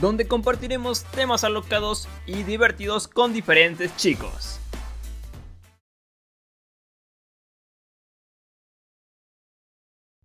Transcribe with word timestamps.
donde 0.00 0.26
compartiremos 0.26 1.04
temas 1.04 1.44
alocados 1.44 2.08
y 2.26 2.42
divertidos 2.42 3.08
con 3.08 3.32
diferentes 3.32 3.96
chicos. 3.96 4.60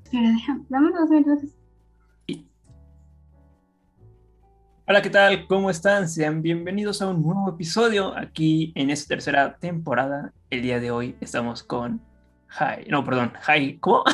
Espera, 0.04 0.32
déjame, 0.32 0.66
dame 0.70 0.90
dos 0.92 1.10
minutos. 1.10 1.50
Hola, 4.88 5.04
¿qué 5.04 5.12
tal? 5.12 5.46
¿Cómo 5.46 5.70
están? 5.70 6.10
Sean 6.10 6.42
bienvenidos 6.42 7.04
a 7.04 7.10
un 7.10 7.22
nuevo 7.22 7.48
episodio 7.48 8.18
aquí 8.18 8.72
en 8.74 8.90
esta 8.90 9.10
tercera 9.10 9.56
temporada. 9.58 10.34
El 10.50 10.64
día 10.64 10.80
de 10.80 10.90
hoy 10.90 11.16
estamos 11.22 11.62
con 11.62 12.02
Hi. 12.60 12.90
No, 12.90 13.06
perdón, 13.06 13.34
Hi. 13.48 13.78
¿Cómo? 13.78 14.04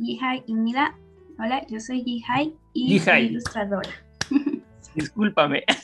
Yihai 0.00 0.44
y 0.46 0.54
Mila. 0.54 0.94
Hola, 1.42 1.66
yo 1.68 1.80
soy 1.80 2.04
Yihai 2.04 2.54
y 2.74 2.98
soy 2.98 3.20
ilustradora. 3.20 3.88
Discúlpame. 4.94 5.64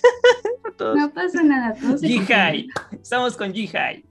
No 0.79 1.11
pasa 1.11 1.43
nada, 1.43 1.75
Jihai. 2.03 2.69
Estamos 2.93 3.35
con 3.35 3.51
Jihai. 3.51 4.05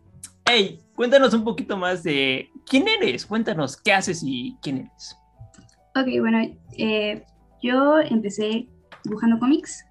Hey, 0.49 0.79
cuéntanos 0.95 1.31
un 1.35 1.43
poquito 1.43 1.77
más 1.77 2.01
de 2.01 2.49
quién 2.65 2.87
eres. 2.87 3.23
Cuéntanos 3.23 3.77
qué 3.77 3.93
haces 3.93 4.23
y 4.25 4.57
quién 4.63 4.77
eres. 4.77 5.15
Ok, 5.95 6.07
bueno, 6.19 6.39
eh, 6.75 7.23
yo 7.61 7.99
empecé 7.99 8.67
dibujando 9.03 9.37
cómics 9.37 9.85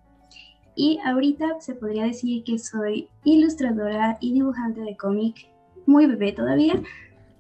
y 0.75 0.99
ahorita 1.05 1.61
se 1.61 1.77
podría 1.77 2.07
decir 2.07 2.43
que 2.43 2.59
soy 2.59 3.09
ilustradora 3.23 4.19
y 4.21 4.33
dibujante 4.33 4.81
de 4.81 4.97
cómic, 4.97 5.47
muy 5.87 6.07
bebé 6.07 6.33
todavía, 6.33 6.83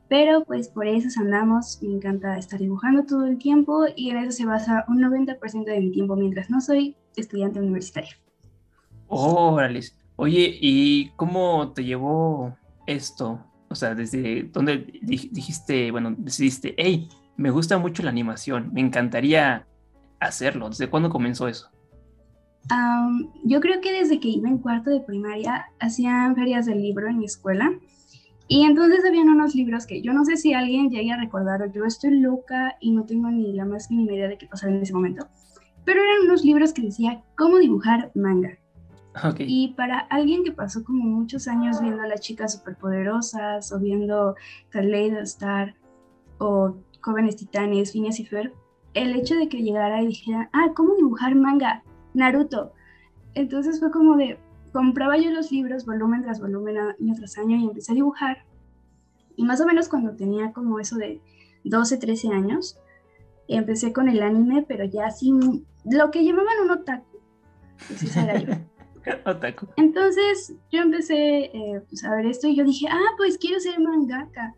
pero 0.08 0.44
pues 0.44 0.68
por 0.68 0.86
eso 0.86 1.08
andamos, 1.20 1.78
me 1.82 1.94
encanta 1.94 2.38
estar 2.38 2.58
dibujando 2.60 3.04
todo 3.04 3.26
el 3.26 3.38
tiempo 3.38 3.86
y 3.96 4.10
en 4.10 4.18
eso 4.18 4.32
se 4.32 4.46
basa 4.46 4.84
un 4.88 5.00
90% 5.00 5.72
de 5.72 5.80
mi 5.80 5.90
tiempo 5.90 6.16
mientras 6.16 6.50
no 6.50 6.60
soy 6.60 6.96
estudiante 7.16 7.60
universitaria. 7.60 8.10
Órale. 9.08 9.80
Oye, 10.16 10.56
¿y 10.60 11.10
cómo 11.16 11.72
te 11.72 11.84
llevó 11.84 12.56
esto? 12.86 13.40
O 13.68 13.74
sea, 13.74 13.94
desde 13.94 14.44
dónde 14.44 14.86
di- 15.02 15.28
dijiste, 15.32 15.90
bueno, 15.90 16.14
decidiste, 16.16 16.74
hey, 16.78 17.08
me 17.36 17.50
gusta 17.50 17.78
mucho 17.78 18.02
la 18.02 18.10
animación, 18.10 18.70
me 18.72 18.80
encantaría 18.80 19.66
hacerlo. 20.20 20.68
¿Desde 20.68 20.88
cuándo 20.88 21.10
comenzó 21.10 21.48
eso? 21.48 21.70
Am, 22.70 23.30
yo 23.44 23.60
creo 23.60 23.80
que 23.80 23.92
desde 23.92 24.20
que 24.20 24.28
iba 24.28 24.48
en 24.48 24.58
cuarto 24.58 24.90
de 24.90 25.00
primaria 25.00 25.66
hacían 25.80 26.34
ferias 26.34 26.64
del 26.66 26.80
libro 26.82 27.08
en 27.08 27.18
mi 27.18 27.26
escuela 27.26 27.70
y 28.46 28.64
entonces 28.64 29.04
habían 29.04 29.28
unos 29.28 29.54
libros 29.54 29.86
que 29.86 30.02
yo 30.02 30.12
no 30.12 30.24
sé 30.24 30.36
si 30.36 30.52
alguien 30.52 30.90
llegue 30.90 31.12
a 31.12 31.16
recordar 31.16 31.62
o 31.62 31.72
yo 31.72 31.84
estoy 31.84 32.20
loca 32.20 32.76
y 32.80 32.92
no 32.92 33.04
tengo 33.04 33.30
ni 33.30 33.52
la 33.52 33.64
más 33.64 33.90
mínima 33.90 34.12
idea 34.12 34.28
de 34.28 34.38
qué 34.38 34.46
pasaba 34.46 34.72
en 34.72 34.82
ese 34.82 34.92
momento, 34.92 35.26
pero 35.84 36.02
eran 36.02 36.26
unos 36.26 36.44
libros 36.44 36.72
que 36.72 36.82
decía 36.82 37.22
cómo 37.36 37.58
dibujar 37.58 38.10
manga 38.14 38.58
Ok. 39.24 39.40
y 39.40 39.74
para 39.76 39.98
alguien 39.98 40.44
que 40.44 40.52
pasó 40.52 40.84
como 40.84 41.04
muchos 41.04 41.48
años 41.48 41.80
viendo 41.80 42.02
a 42.02 42.06
las 42.06 42.20
chicas 42.20 42.54
superpoderosas 42.54 43.72
o 43.72 43.78
viendo 43.78 44.34
Kaleido 44.70 45.20
Star 45.20 45.74
o 46.38 46.74
Jóvenes 47.00 47.36
Titanes, 47.36 47.92
Phineas 47.92 48.18
y 48.18 48.24
Ferb, 48.24 48.52
el 48.94 49.14
hecho 49.14 49.36
de 49.36 49.48
que 49.48 49.62
llegara 49.62 50.02
y 50.02 50.08
dijera, 50.08 50.48
ah, 50.52 50.72
¿cómo 50.74 50.94
dibujar 50.94 51.34
manga? 51.34 51.82
Naruto. 52.14 52.72
Entonces 53.34 53.80
fue 53.80 53.90
como 53.90 54.16
de, 54.16 54.38
compraba 54.74 55.16
yo 55.16 55.30
los 55.30 55.52
libros 55.52 55.86
volumen 55.86 56.22
tras 56.22 56.40
volumen 56.40 56.76
año 56.76 57.14
tras 57.14 57.38
año 57.38 57.56
y 57.56 57.64
empecé 57.64 57.92
a 57.92 57.94
dibujar. 57.94 58.44
Y 59.36 59.44
más 59.44 59.60
o 59.60 59.66
menos 59.66 59.88
cuando 59.88 60.16
tenía 60.16 60.52
como 60.52 60.80
eso 60.80 60.96
de 60.96 61.20
12, 61.62 61.96
13 61.96 62.28
años, 62.28 62.76
empecé 63.46 63.92
con 63.92 64.08
el 64.08 64.20
anime, 64.20 64.64
pero 64.66 64.84
ya 64.84 65.06
así, 65.06 65.32
lo 65.84 66.10
que 66.10 66.24
llamaban 66.24 66.60
un 66.64 66.70
otaku. 66.72 67.18
Esa 67.88 68.24
era 68.24 68.40
yo. 68.40 68.52
Otaku. 69.30 69.68
Entonces 69.76 70.54
yo 70.72 70.80
empecé 70.80 71.44
eh, 71.44 71.82
pues, 71.88 72.04
a 72.04 72.10
ver 72.10 72.26
esto 72.26 72.48
y 72.48 72.56
yo 72.56 72.64
dije, 72.64 72.88
ah, 72.90 73.14
pues 73.16 73.38
quiero 73.38 73.60
ser 73.60 73.78
mangaka. 73.78 74.54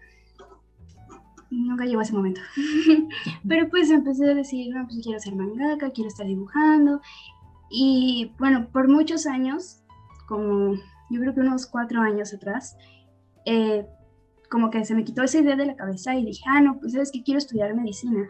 Nunca 1.51 1.85
llegó 1.85 2.01
ese 2.01 2.15
momento. 2.15 2.41
Pero 3.49 3.69
pues 3.69 3.91
empecé 3.91 4.31
a 4.31 4.35
decir, 4.35 4.75
no, 4.75 4.87
pues 4.87 5.01
quiero 5.03 5.21
ser 5.21 5.35
mangaka, 5.35 5.91
quiero 5.91 6.09
estar 6.09 6.27
dibujando. 6.27 7.03
Y 7.71 8.33
bueno, 8.39 8.69
por 8.73 8.89
muchos 8.89 9.27
años, 9.27 9.83
como 10.27 10.75
yo 11.11 11.21
creo 11.21 11.35
que 11.35 11.41
unos 11.41 11.67
cuatro 11.67 12.01
años 12.01 12.35
atrás, 12.35 12.77
eh, 13.45 13.87
como 14.51 14.71
que 14.71 14.85
se 14.85 14.95
me 14.95 15.05
quitó 15.05 15.23
esa 15.23 15.39
idea 15.39 15.57
de 15.57 15.67
la 15.67 15.77
cabeza 15.77 16.15
y 16.15 16.25
dije, 16.25 16.43
ah, 16.47 16.61
no, 16.61 16.79
pues 16.79 16.93
sabes 16.93 17.11
que 17.11 17.23
quiero 17.23 17.39
estudiar 17.39 17.75
medicina. 17.75 18.29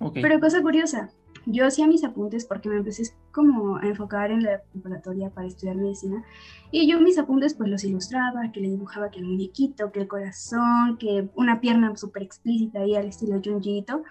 Ok. 0.00 0.18
Pero 0.20 0.40
cosa 0.40 0.62
curiosa, 0.62 1.10
yo 1.46 1.66
hacía 1.66 1.86
mis 1.86 2.04
apuntes 2.04 2.46
porque 2.46 2.68
me 2.68 2.76
empecé 2.76 3.02
como 3.32 3.76
a 3.76 3.86
enfocar 3.86 4.30
en 4.30 4.42
la 4.42 4.62
preparatoria 4.72 5.30
para 5.30 5.46
estudiar 5.46 5.76
medicina 5.76 6.24
y 6.70 6.88
yo 6.88 7.00
mis 7.00 7.18
apuntes 7.18 7.54
pues 7.54 7.68
los 7.68 7.84
ilustraba, 7.84 8.50
que 8.52 8.60
le 8.60 8.70
dibujaba 8.70 9.10
que 9.10 9.20
el 9.20 9.26
muñequito, 9.26 9.92
que 9.92 10.00
el 10.00 10.08
corazón, 10.08 10.96
que 10.98 11.28
una 11.34 11.60
pierna 11.60 11.94
súper 11.96 12.22
explícita 12.22 12.80
ahí 12.80 12.96
al 12.96 13.06
estilo 13.06 13.40
Junjiito. 13.44 14.02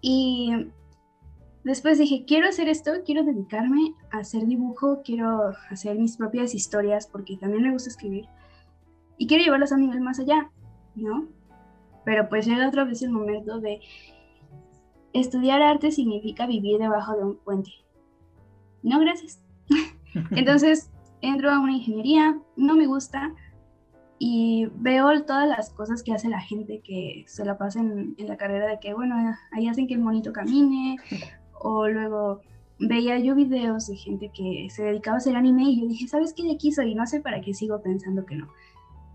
Y 0.00 0.68
después 1.64 1.98
dije, 1.98 2.24
quiero 2.26 2.48
hacer 2.48 2.68
esto, 2.68 2.92
quiero 3.04 3.24
dedicarme 3.24 3.94
a 4.12 4.18
hacer 4.18 4.46
dibujo, 4.46 5.02
quiero 5.02 5.52
hacer 5.70 5.98
mis 5.98 6.16
propias 6.16 6.54
historias 6.54 7.06
porque 7.06 7.36
también 7.36 7.62
me 7.62 7.72
gusta 7.72 7.88
escribir 7.88 8.26
y 9.16 9.26
quiero 9.26 9.44
llevarlas 9.44 9.72
a 9.72 9.76
un 9.76 9.82
nivel 9.82 10.00
más 10.00 10.20
allá, 10.20 10.50
¿no? 10.94 11.26
Pero 12.04 12.28
pues 12.28 12.46
llega 12.46 12.68
otra 12.68 12.84
vez 12.84 13.02
el 13.02 13.10
momento 13.10 13.60
de 13.60 13.80
estudiar 15.12 15.62
arte 15.62 15.90
significa 15.90 16.46
vivir 16.46 16.78
debajo 16.78 17.16
de 17.16 17.24
un 17.24 17.36
puente. 17.36 17.70
No, 18.82 19.00
gracias. 19.00 19.40
Entonces 20.32 20.90
entro 21.22 21.50
a 21.50 21.58
una 21.58 21.72
ingeniería, 21.72 22.38
no 22.56 22.76
me 22.76 22.86
gusta 22.86 23.32
y 24.18 24.68
veo 24.74 25.24
todas 25.24 25.48
las 25.48 25.70
cosas 25.70 26.02
que 26.02 26.12
hace 26.12 26.28
la 26.28 26.40
gente 26.40 26.80
que 26.84 27.24
se 27.26 27.44
la 27.44 27.56
pasa 27.56 27.80
en, 27.80 28.14
en 28.18 28.28
la 28.28 28.36
carrera 28.36 28.66
de 28.66 28.78
que, 28.80 28.92
bueno, 28.92 29.16
ahí 29.52 29.68
hacen 29.68 29.86
que 29.86 29.94
el 29.94 30.00
monito 30.00 30.32
camine 30.32 30.96
o 31.64 31.88
luego 31.88 32.42
veía 32.78 33.18
yo 33.18 33.34
videos 33.34 33.86
de 33.86 33.96
gente 33.96 34.30
que 34.34 34.68
se 34.70 34.84
dedicaba 34.84 35.16
a 35.16 35.18
hacer 35.18 35.34
anime 35.34 35.62
y 35.64 35.80
yo 35.80 35.88
dije, 35.88 36.06
¿sabes 36.06 36.34
qué 36.34 36.42
de 36.42 36.52
aquí 36.52 36.70
soy? 36.70 36.94
No 36.94 37.06
sé 37.06 37.20
para 37.20 37.40
qué 37.40 37.54
sigo 37.54 37.82
pensando 37.82 38.26
que 38.26 38.36
no. 38.36 38.48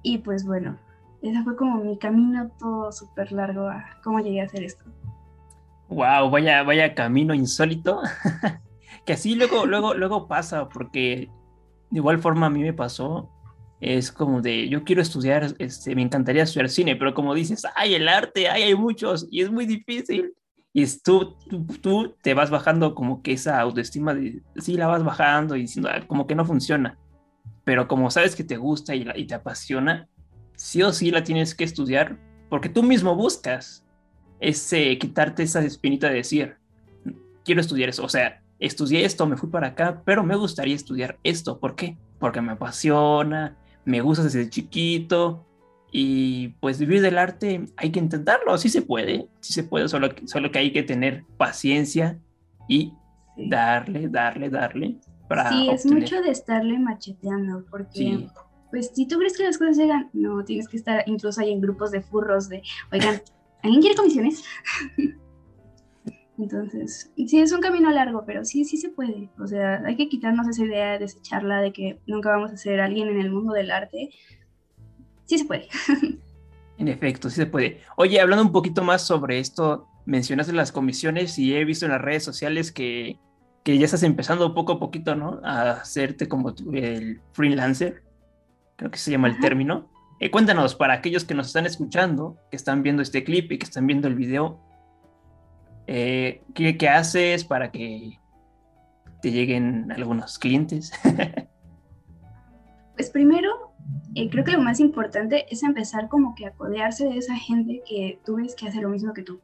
Y 0.02 0.18
pues 0.18 0.46
bueno, 0.46 0.78
ese 1.22 1.44
fue 1.44 1.56
como 1.56 1.84
mi 1.84 1.98
camino 2.00 2.50
todo 2.58 2.92
súper 2.92 3.32
largo 3.32 3.68
a 3.68 3.86
cómo 4.04 4.20
llegué 4.20 4.42
a 4.42 4.46
hacer 4.46 4.64
esto. 4.64 4.84
Wow, 5.90 6.32
vaya, 6.32 6.64
vaya 6.64 6.96
camino 6.96 7.36
insólito. 7.36 8.02
que 9.06 9.14
así 9.14 9.36
luego, 9.36 9.68
luego, 9.68 9.94
luego 9.94 10.28
pasa, 10.28 10.70
porque 10.70 11.30
de 11.92 12.00
igual 12.00 12.18
forma 12.18 12.48
a 12.48 12.50
mí 12.50 12.64
me 12.64 12.74
pasó. 12.74 13.30
Es 13.80 14.12
como 14.12 14.42
de, 14.42 14.68
yo 14.70 14.84
quiero 14.84 15.02
estudiar, 15.02 15.56
este, 15.59 15.96
me 15.96 16.02
encantaría 16.02 16.44
estudiar 16.44 16.70
cine, 16.70 16.96
pero 16.96 17.14
como 17.14 17.34
dices, 17.36 17.64
ay, 17.76 17.94
el 17.94 18.09
arte, 18.09 18.50
ay, 18.50 18.64
hay 18.64 18.76
muchos, 18.76 19.28
y 19.32 19.42
es 19.42 19.52
muy 19.52 19.66
difícil. 19.66 20.34
Y 20.74 20.85
tú, 21.03 21.35
tú, 21.50 21.66
tú 21.81 22.16
te 22.22 22.34
vas 22.34 22.50
bajando 22.50 22.94
como 22.94 23.22
que 23.22 23.34
esa 23.34 23.59
autoestima 23.59 24.13
de, 24.13 24.41
sí, 24.57 24.78
la 24.78 24.88
vas 24.88 25.03
bajando 25.03 25.56
y 25.56 25.62
diciendo, 25.62 25.90
"Ah, 25.91 26.02
como 26.07 26.28
que 26.28 26.35
no 26.35 26.46
funciona. 26.46 26.97
Pero 27.64 27.88
como 27.88 28.11
sabes 28.11 28.35
que 28.35 28.44
te 28.44 28.58
gusta 28.58 28.96
y, 28.96 29.08
y 29.16 29.26
te 29.26 29.35
apasiona, 29.35 30.08
sí 30.55 30.84
o 30.84 30.94
sí 30.94 31.11
la 31.11 31.23
tienes 31.23 31.55
que 31.55 31.64
estudiar, 31.64 32.17
porque 32.49 32.70
tú 32.70 32.84
mismo 32.84 33.16
buscas 33.16 33.85
ese 34.40 34.97
quitarte 34.97 35.44
esa 35.44 35.61
espinita 35.61 36.08
de 36.08 36.16
decir, 36.16 36.58
quiero 37.44 37.61
estudiar 37.61 37.90
eso. 37.90 38.03
O 38.03 38.09
sea, 38.09 38.41
estudié 38.59 39.05
esto, 39.05 39.26
me 39.26 39.38
fui 39.38 39.49
para 39.49 39.67
acá, 39.67 40.02
pero 40.05 40.23
me 40.23 40.35
gustaría 40.35 40.76
estudiar 40.76 41.17
esto. 41.23 41.59
¿Por 41.59 41.76
qué? 41.76 41.97
Porque 42.20 42.41
me 42.41 42.53
apasiona, 42.53 43.58
me 43.85 44.02
gusta 44.02 44.23
desde 44.23 44.49
chiquito. 44.49 45.46
Y 45.91 46.50
pues 46.59 46.78
vivir 46.80 47.02
del 47.02 47.18
arte 47.18 47.66
hay 47.78 47.91
que 47.91 48.00
intentarlo, 48.00 48.58
sí 48.58 48.70
se 48.70 48.82
puede, 48.84 49.28
sí 49.40 49.53
se 49.53 49.64
puede, 49.64 49.88
solo 49.90 50.09
solo 50.26 50.52
que 50.52 50.59
hay 50.59 50.72
que 50.72 50.84
tener 50.84 51.24
paciencia 51.38 52.20
y 52.68 52.94
darle, 53.38 54.08
darle, 54.08 54.50
darle 54.50 54.97
para 55.28 55.50
Sí, 55.50 55.68
es 55.72 55.86
obtener. 55.86 56.03
mucho 56.03 56.22
de 56.22 56.30
estarle 56.32 56.78
macheteando, 56.78 57.66
porque 57.72 57.90
Sí. 57.94 58.28
pues 58.70 58.91
si 58.94 59.08
tú 59.08 59.18
crees 59.18 59.36
que 59.38 59.44
las 59.46 59.58
cosas 59.58 59.78
llegan, 59.78 60.09
no, 60.14 60.44
tienes 60.46 60.68
que 60.68 60.78
estar 60.78 61.03
incluso 61.08 61.41
ahí 61.41 61.52
en 61.52 61.62
grupos 61.62 61.90
de 61.92 62.02
furros 62.02 62.50
de, 62.50 62.62
oigan, 62.92 63.22
¿alguien 63.64 63.82
quiere 63.82 63.96
comisiones? 63.96 64.44
Entonces, 66.38 67.12
sí, 67.28 67.40
es 67.42 67.52
un 67.52 67.59
camino 67.59 67.90
largo, 67.92 68.24
pero 68.26 68.46
sí, 68.46 68.64
sí 68.64 68.78
se 68.78 68.90
puede. 68.90 69.30
O 69.40 69.46
sea, 69.47 69.82
hay 69.85 69.97
que 69.97 70.08
quitarnos 70.08 70.47
esa 70.47 70.64
idea, 70.64 70.97
desecharla 70.97 71.62
de 71.62 71.74
que 71.74 72.00
nunca 72.08 72.30
vamos 72.30 72.52
a 72.53 72.58
ser 72.58 72.80
alguien 72.80 73.09
en 73.09 73.20
el 73.20 73.30
mundo 73.30 73.53
del 73.53 73.72
arte. 73.72 74.09
Sí 75.29 75.37
se 75.37 75.46
puede. 75.46 75.67
En 76.79 76.87
efecto, 76.87 77.29
sí 77.29 77.35
se 77.35 77.46
puede. 77.46 77.81
Oye, 77.97 78.22
hablando 78.22 78.41
un 78.41 78.53
poquito 78.53 78.85
más 78.85 79.02
sobre 79.02 79.40
esto, 79.40 79.85
mencionaste 80.05 80.53
las 80.53 80.72
comisiones 80.72 81.37
y 81.37 81.53
he 81.53 81.66
visto 81.66 81.85
en 81.85 81.91
las 81.91 81.99
redes 81.99 82.23
sociales 82.23 82.72
que, 82.72 83.20
que 83.66 83.78
ya 83.78 83.84
estás 83.84 84.03
empezando 84.03 84.55
poco 84.55 84.72
a 84.72 84.79
poquito, 84.79 85.14
¿no? 85.14 85.41
A 85.43 85.72
hacerte 85.72 86.29
como 86.29 86.53
el 86.72 87.20
freelancer, 87.34 88.02
creo 88.78 88.91
que 88.91 88.97
se 88.97 89.11
llama 89.11 89.28
el 89.28 89.37
término. 89.41 89.91
Eh, 90.22 90.31
cuéntanos, 90.31 90.73
para 90.73 90.93
aquellos 90.93 91.26
que 91.26 91.34
nos 91.34 91.47
están 91.47 91.66
escuchando, 91.66 92.37
que 92.49 92.55
están 92.55 92.82
viendo 92.82 93.02
este 93.02 93.25
clip 93.25 93.52
y 93.52 93.58
que 93.58 93.66
están 93.66 93.85
viendo 93.85 94.08
el 94.08 94.16
video, 94.16 94.58
eh, 95.85 96.43
¿qué, 96.55 96.87
haces 96.87 97.43
para 97.43 97.72
que 97.72 98.20
te 99.22 99.32
lleguen 99.32 99.91
algunos 99.91 100.40
clientes? 100.40 100.93
pues 102.96 103.09
primero, 103.09 103.69
eh, 104.16 104.30
creo 104.30 104.44
que 104.44 104.52
lo 104.52 104.62
más 104.62 104.80
importante 104.80 105.46
es 105.50 105.64
empezar 105.64 106.09
como 106.09 106.36
que 106.36 106.46
a 106.46 106.52
codearse 106.52 107.06
de 107.06 107.18
esa 107.18 107.36
gente 107.36 107.82
que 107.88 108.20
tú 108.26 108.36
ves 108.36 108.56
que 108.56 108.68
hace 108.68 108.82
lo 108.82 108.90
mismo 108.90 109.14
que 109.14 109.24
tú. 109.24 109.41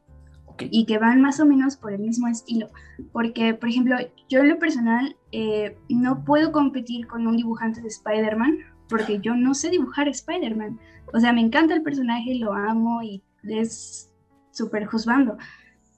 Y 0.58 0.86
que 0.86 0.96
van 0.96 1.20
más 1.20 1.38
o 1.38 1.44
menos 1.44 1.76
por 1.76 1.92
el 1.92 2.00
mismo 2.00 2.28
estilo. 2.28 2.70
Porque, 3.12 3.52
por 3.52 3.68
ejemplo, 3.68 3.96
yo 4.28 4.40
en 4.40 4.48
lo 4.48 4.58
personal 4.58 5.16
eh, 5.30 5.76
no 5.90 6.24
puedo 6.24 6.50
competir 6.50 7.06
con 7.06 7.26
un 7.26 7.36
dibujante 7.36 7.82
de 7.82 7.88
Spider-Man 7.88 8.58
porque 8.88 9.18
yo 9.20 9.34
no 9.34 9.52
sé 9.52 9.68
dibujar 9.68 10.08
Spider-Man. 10.08 10.78
O 11.12 11.20
sea, 11.20 11.34
me 11.34 11.42
encanta 11.42 11.74
el 11.74 11.82
personaje, 11.82 12.36
lo 12.36 12.54
amo 12.54 13.02
y 13.02 13.22
es 13.42 14.10
súper 14.50 14.86
juzgando 14.86 15.36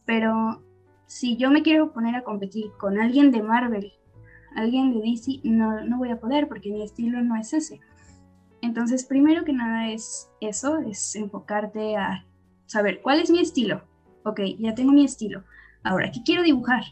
pero 0.08 0.64
si 1.04 1.36
yo 1.36 1.50
me 1.50 1.62
quiero 1.62 1.92
poner 1.92 2.16
a 2.16 2.24
competir 2.24 2.70
con 2.78 2.98
alguien 2.98 3.30
de 3.30 3.42
Marvel, 3.42 3.92
alguien 4.56 4.90
de 4.94 5.00
DC, 5.00 5.40
no, 5.44 5.84
no 5.84 5.98
voy 5.98 6.10
a 6.10 6.18
poder 6.18 6.48
porque 6.48 6.72
mi 6.72 6.82
estilo 6.82 7.20
no 7.22 7.36
es 7.36 7.52
ese. 7.52 7.78
Entonces, 8.62 9.04
primero 9.04 9.44
que 9.44 9.52
nada 9.52 9.90
es 9.90 10.30
eso, 10.40 10.78
es 10.78 11.14
enfocarte 11.16 11.96
a 11.96 12.24
saber 12.66 13.00
cuál 13.02 13.20
es 13.20 13.30
mi 13.30 13.40
estilo. 13.40 13.82
Ok, 14.24 14.40
ya 14.58 14.74
tengo 14.74 14.92
mi 14.92 15.04
estilo. 15.04 15.44
Ahora, 15.84 16.10
¿qué 16.10 16.22
quiero 16.24 16.42
dibujar? 16.42 16.82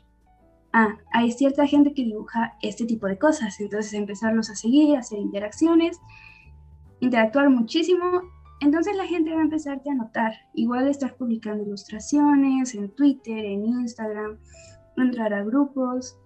Ah, 0.72 0.96
hay 1.12 1.32
cierta 1.32 1.66
gente 1.66 1.92
que 1.94 2.04
dibuja 2.04 2.56
este 2.62 2.84
tipo 2.84 3.06
de 3.06 3.18
cosas. 3.18 3.58
Entonces, 3.60 3.92
empezarlos 3.94 4.50
a 4.50 4.54
seguir, 4.54 4.96
hacer 4.96 5.18
interacciones, 5.18 6.00
interactuar 7.00 7.50
muchísimo 7.50 8.22
entonces 8.60 8.96
la 8.96 9.06
gente 9.06 9.32
va 9.34 9.40
a 9.40 9.44
empezarte 9.44 9.90
a 9.90 9.94
notar. 9.94 10.32
Igual 10.54 10.88
estar 10.88 11.14
publicando 11.16 11.62
ilustraciones 11.62 12.74
en 12.74 12.90
Twitter, 12.90 13.44
en 13.44 13.66
Instagram, 13.66 14.38
entrar 14.96 15.34
a 15.34 15.44
grupos. 15.44 16.18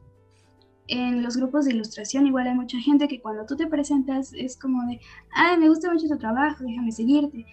En 0.90 1.22
los 1.22 1.36
grupos 1.36 1.64
de 1.64 1.72
ilustración 1.72 2.26
igual 2.26 2.48
hay 2.48 2.54
mucha 2.54 2.78
gente 2.78 3.08
que 3.08 3.20
cuando 3.20 3.46
tú 3.46 3.56
te 3.56 3.66
presentas 3.66 4.32
es 4.34 4.58
como 4.58 4.84
de, 4.86 5.00
ay, 5.34 5.56
me 5.56 5.68
gusta 5.68 5.92
mucho 5.92 6.08
tu 6.08 6.18
trabajo, 6.18 6.64
déjame 6.64 6.92
seguirte. 6.92 7.46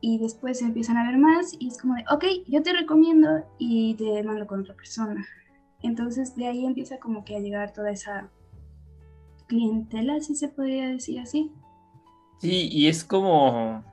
Y 0.00 0.18
después 0.18 0.60
empiezan 0.62 0.96
a 0.96 1.06
ver 1.10 1.18
más 1.18 1.56
y 1.58 1.68
es 1.68 1.78
como 1.78 1.94
de, 1.94 2.04
ok, 2.10 2.24
yo 2.46 2.62
te 2.62 2.72
recomiendo 2.72 3.28
y 3.58 3.94
te 3.94 4.22
mando 4.22 4.46
con 4.46 4.60
otra 4.60 4.74
persona. 4.74 5.26
Entonces 5.82 6.36
de 6.36 6.46
ahí 6.46 6.66
empieza 6.66 6.98
como 6.98 7.24
que 7.24 7.36
a 7.36 7.40
llegar 7.40 7.72
toda 7.72 7.90
esa 7.90 8.30
clientela, 9.46 10.20
si 10.20 10.34
se 10.34 10.48
podría 10.48 10.88
decir 10.88 11.18
así. 11.20 11.50
Sí, 12.40 12.68
y 12.70 12.88
es 12.88 13.04
como 13.04 13.84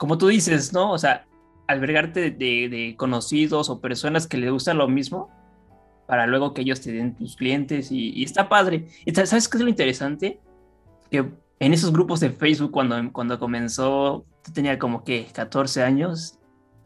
como 0.00 0.16
tú 0.16 0.28
dices, 0.28 0.72
¿no? 0.72 0.92
O 0.92 0.98
sea, 0.98 1.26
albergarte 1.66 2.30
de, 2.30 2.94
conocidos 2.96 3.68
o 3.68 3.82
personas 3.82 4.26
que 4.26 4.38
les 4.38 4.50
gusta 4.50 4.72
lo 4.72 4.88
mismo 4.88 5.28
para 6.10 6.26
luego 6.26 6.52
que 6.52 6.62
ellos 6.62 6.80
te 6.80 6.90
den 6.90 7.14
tus 7.14 7.36
clientes 7.36 7.92
y, 7.92 8.24
está 8.24 8.48
padre. 8.48 8.88
¿Sabes 9.14 9.48
qué 9.48 9.58
es 9.58 9.62
lo 9.62 9.68
interesante? 9.68 10.40
Que 11.08 11.24
en 11.60 11.72
esos 11.72 11.92
grupos 11.92 12.18
de 12.18 12.30
Facebook 12.30 12.72
cuando, 12.72 12.96
cuando 13.12 13.38
comenzó, 13.38 14.26
tenía 14.52 14.76
como 14.76 15.04
que 15.04 15.26
14 15.32 15.84
años, 15.84 16.36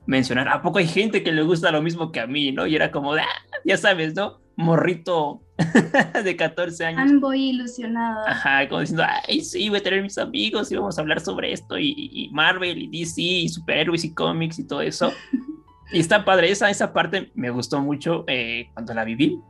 mencionar, 0.05 0.47
¿a 0.50 0.61
poco 0.61 0.79
hay 0.79 0.87
gente 0.87 1.23
que 1.23 1.32
le 1.32 1.41
gusta 1.41 1.73
lo 1.73 1.81
mismo 1.81 2.12
que 2.12 2.21
a 2.21 2.26
mí, 2.26 2.53
no? 2.53 2.67
Y 2.67 2.76
era 2.76 2.91
como 2.91 3.15
de, 3.15 3.23
ah, 3.23 3.59
ya 3.65 3.79
sabes, 3.79 4.15
¿no? 4.15 4.43
Morrito 4.56 5.41
de 6.23 6.37
14 6.37 6.85
años. 6.85 7.19
Voy 7.19 7.49
ilusionada. 7.49 8.31
Ajá, 8.31 8.69
como 8.69 8.82
diciendo, 8.82 9.05
ay, 9.27 9.41
sí, 9.41 9.70
voy 9.70 9.79
a 9.79 9.82
tener 9.82 10.03
mis 10.03 10.19
amigos 10.19 10.70
y 10.70 10.77
vamos 10.77 10.99
a 10.99 11.00
hablar 11.00 11.20
sobre 11.20 11.50
esto, 11.50 11.79
y, 11.79 12.29
Marvel, 12.31 12.77
y 12.77 12.99
DC, 12.99 13.23
y 13.23 13.49
superhéroes, 13.49 14.05
y 14.05 14.12
cómics, 14.12 14.59
y 14.59 14.67
todo 14.67 14.82
eso. 14.82 15.15
y 15.92 16.00
está 16.00 16.25
padre, 16.25 16.50
esa, 16.50 16.70
esa 16.70 16.92
parte 16.92 17.32
me 17.34 17.50
gustó 17.50 17.81
mucho 17.81 18.25
eh, 18.26 18.70
cuando 18.72 18.94
la 18.94 19.04
viví. 19.04 19.40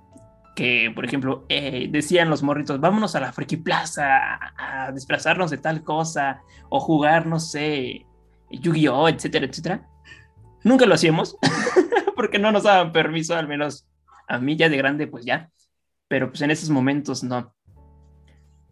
Que, 0.54 0.92
por 0.94 1.04
ejemplo, 1.04 1.44
eh, 1.48 1.88
decían 1.90 2.30
los 2.30 2.44
morritos, 2.44 2.78
vámonos 2.78 3.16
a 3.16 3.20
la 3.20 3.32
Friki 3.32 3.56
Plaza 3.56 4.34
a, 4.34 4.86
a 4.86 4.92
desplazarnos 4.92 5.50
de 5.50 5.58
tal 5.58 5.82
cosa, 5.82 6.42
o 6.68 6.78
jugar, 6.78 7.26
no 7.26 7.40
sé, 7.40 8.06
Yu-Gi-Oh, 8.50 9.08
etcétera, 9.08 9.46
etcétera. 9.46 9.88
Nunca 10.62 10.86
lo 10.86 10.94
hacíamos, 10.94 11.36
porque 12.16 12.38
no 12.38 12.52
nos 12.52 12.62
daban 12.62 12.92
permiso, 12.92 13.34
al 13.34 13.48
menos 13.48 13.88
a 14.28 14.38
mí 14.38 14.54
ya 14.54 14.68
de 14.68 14.76
grande, 14.76 15.08
pues 15.08 15.24
ya 15.24 15.50
pero 16.08 16.28
pues 16.28 16.42
en 16.42 16.50
esos 16.50 16.70
momentos 16.70 17.24
no. 17.24 17.52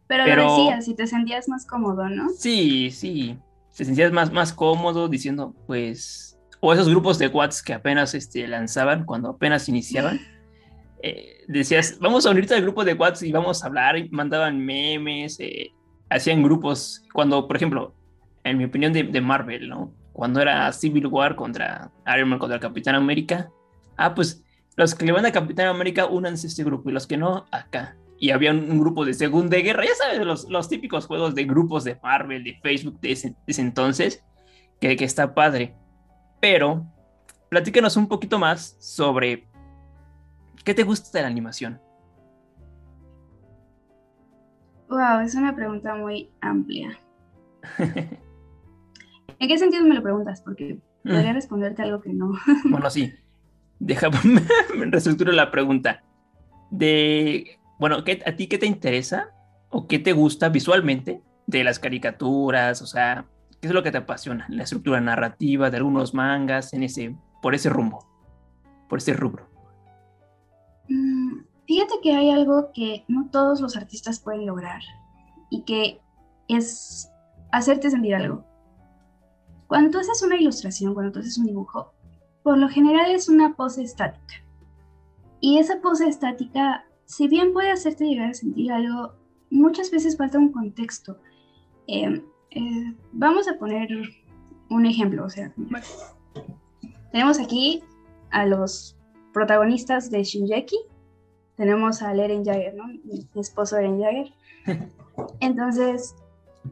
Pero, 0.06 0.26
lo 0.26 0.56
decías, 0.56 0.84
si 0.84 0.94
te 0.94 1.06
sentías 1.06 1.48
más 1.48 1.66
cómodo, 1.66 2.08
¿no? 2.08 2.28
Sí, 2.30 2.90
sí, 2.90 3.38
te 3.76 3.84
sentías 3.84 4.12
más, 4.12 4.30
más 4.32 4.52
cómodo 4.52 5.08
diciendo, 5.08 5.54
pues, 5.66 6.31
o 6.64 6.72
esos 6.72 6.88
grupos 6.88 7.18
de 7.18 7.26
WhatsApp 7.26 7.66
que 7.66 7.72
apenas 7.72 8.14
este, 8.14 8.46
lanzaban, 8.46 9.04
cuando 9.04 9.30
apenas 9.30 9.68
iniciaban, 9.68 10.20
eh, 11.02 11.42
decías, 11.48 11.98
vamos 11.98 12.24
a 12.24 12.30
unirte 12.30 12.54
al 12.54 12.62
grupo 12.62 12.84
de 12.84 12.94
WhatsApp 12.94 13.26
y 13.28 13.32
vamos 13.32 13.62
a 13.62 13.66
hablar, 13.66 13.98
y 13.98 14.08
mandaban 14.10 14.64
memes, 14.64 15.40
eh, 15.40 15.72
hacían 16.08 16.40
grupos, 16.40 17.04
cuando, 17.12 17.48
por 17.48 17.56
ejemplo, 17.56 17.96
en 18.44 18.58
mi 18.58 18.64
opinión 18.64 18.92
de, 18.92 19.02
de, 19.02 19.20
Marvel, 19.20 19.68
¿no? 19.68 19.92
Cuando 20.12 20.40
era 20.40 20.72
Civil 20.72 21.08
War 21.08 21.34
contra 21.34 21.90
Iron 22.14 22.28
Man 22.28 22.38
contra 22.38 22.54
el 22.56 22.62
Capitán 22.62 22.94
América, 22.94 23.50
ah, 23.96 24.14
pues 24.14 24.44
los 24.76 24.94
que 24.94 25.04
le 25.04 25.10
van 25.10 25.26
a 25.26 25.32
Capitán 25.32 25.66
América, 25.66 26.06
únanse 26.06 26.46
a 26.46 26.48
este 26.48 26.62
grupo 26.62 26.90
y 26.90 26.92
los 26.92 27.08
que 27.08 27.16
no, 27.16 27.44
acá. 27.50 27.96
Y 28.20 28.30
había 28.30 28.52
un, 28.52 28.78
grupo 28.78 29.04
de 29.04 29.14
Segunda 29.14 29.56
Guerra, 29.56 29.84
ya 29.84 29.96
sabes, 29.96 30.24
los, 30.24 30.48
los, 30.48 30.68
típicos 30.68 31.06
juegos 31.06 31.34
de 31.34 31.42
grupos 31.42 31.82
de 31.82 31.98
Marvel, 32.00 32.44
de 32.44 32.56
Facebook 32.62 33.00
de 33.00 33.10
ese, 33.10 33.34
entonces, 33.48 34.22
que, 34.80 34.96
que 34.96 35.04
está 35.04 35.34
padre. 35.34 35.74
Pero, 36.42 36.84
platícanos 37.48 37.96
un 37.96 38.06
poquito 38.06 38.38
más 38.38 38.76
sobre 38.78 39.48
qué 40.62 40.74
te 40.74 40.82
gusta 40.82 41.16
de 41.18 41.22
la 41.22 41.28
animación. 41.28 41.80
Wow, 44.90 45.20
es 45.24 45.34
una 45.34 45.56
pregunta 45.56 45.94
muy 45.94 46.28
amplia. 46.42 46.98
¿En 49.38 49.48
qué 49.48 49.56
sentido 49.56 49.84
me 49.84 49.94
lo 49.94 50.02
preguntas? 50.02 50.42
Porque 50.42 50.78
podría 51.02 51.32
mm. 51.32 51.36
responderte 51.36 51.82
algo 51.82 52.02
que 52.02 52.12
no. 52.12 52.34
bueno, 52.68 52.90
sí 52.90 53.14
déjame 53.82 54.16
reestructuro 54.90 55.32
la 55.32 55.50
pregunta. 55.50 56.02
De, 56.70 57.58
bueno, 57.78 57.96
¿a 57.96 58.32
ti 58.36 58.46
qué 58.46 58.58
te 58.58 58.66
interesa 58.66 59.30
o 59.68 59.86
qué 59.86 59.98
te 59.98 60.12
gusta 60.12 60.48
visualmente 60.48 61.20
de 61.46 61.64
las 61.64 61.78
caricaturas? 61.78 62.80
O 62.80 62.86
sea, 62.86 63.26
¿qué 63.62 63.68
es 63.68 63.74
lo 63.74 63.84
que 63.84 63.92
te 63.92 63.98
apasiona? 63.98 64.44
La 64.48 64.64
estructura 64.64 65.00
narrativa 65.00 65.70
de 65.70 65.76
algunos 65.76 66.14
mangas 66.14 66.74
en 66.74 66.82
ese, 66.82 67.16
por 67.40 67.54
ese 67.54 67.70
rumbo, 67.70 68.04
por 68.88 68.98
ese 68.98 69.12
rubro. 69.14 69.48
Mm, 70.88 71.44
fíjate 71.64 71.94
que 72.02 72.12
hay 72.12 72.32
algo 72.32 72.72
que 72.74 73.04
no 73.06 73.30
todos 73.30 73.60
los 73.60 73.76
artistas 73.76 74.18
pueden 74.18 74.46
lograr 74.46 74.82
y 75.48 75.62
que 75.62 76.00
es 76.48 77.08
hacerte 77.52 77.88
sentir 77.88 78.16
algo. 78.16 78.44
Cuando 79.68 79.92
tú 79.92 79.98
haces 80.00 80.20
una 80.24 80.36
ilustración, 80.36 80.92
cuando 80.92 81.12
tú 81.12 81.20
haces 81.20 81.38
un 81.38 81.46
dibujo, 81.46 81.92
por 82.42 82.58
lo 82.58 82.68
general 82.68 83.12
es 83.12 83.28
una 83.28 83.54
pose 83.54 83.84
estática. 83.84 84.44
Y 85.40 85.60
esa 85.60 85.80
pose 85.80 86.08
estática, 86.08 86.84
si 87.04 87.28
bien 87.28 87.52
puede 87.52 87.70
hacerte 87.70 88.06
llegar 88.06 88.30
a 88.30 88.34
sentir 88.34 88.72
algo, 88.72 89.14
muchas 89.50 89.92
veces 89.92 90.16
falta 90.16 90.36
un 90.36 90.50
contexto. 90.50 91.20
Eh, 91.86 92.24
eh, 92.54 92.94
vamos 93.12 93.48
a 93.48 93.58
poner 93.58 93.88
un 94.70 94.86
ejemplo, 94.86 95.24
o 95.24 95.30
sea, 95.30 95.52
tenemos 97.10 97.38
aquí 97.38 97.82
a 98.30 98.46
los 98.46 98.96
protagonistas 99.32 100.10
de 100.10 100.24
Shinjeki, 100.24 100.78
tenemos 101.56 102.02
a 102.02 102.12
Eren 102.14 102.44
Jagger, 102.44 102.74
¿no? 102.74 102.86
Mi 102.86 103.28
esposo 103.36 103.76
Eren 103.76 104.00
Jagger. 104.00 104.32
Entonces, 105.40 106.14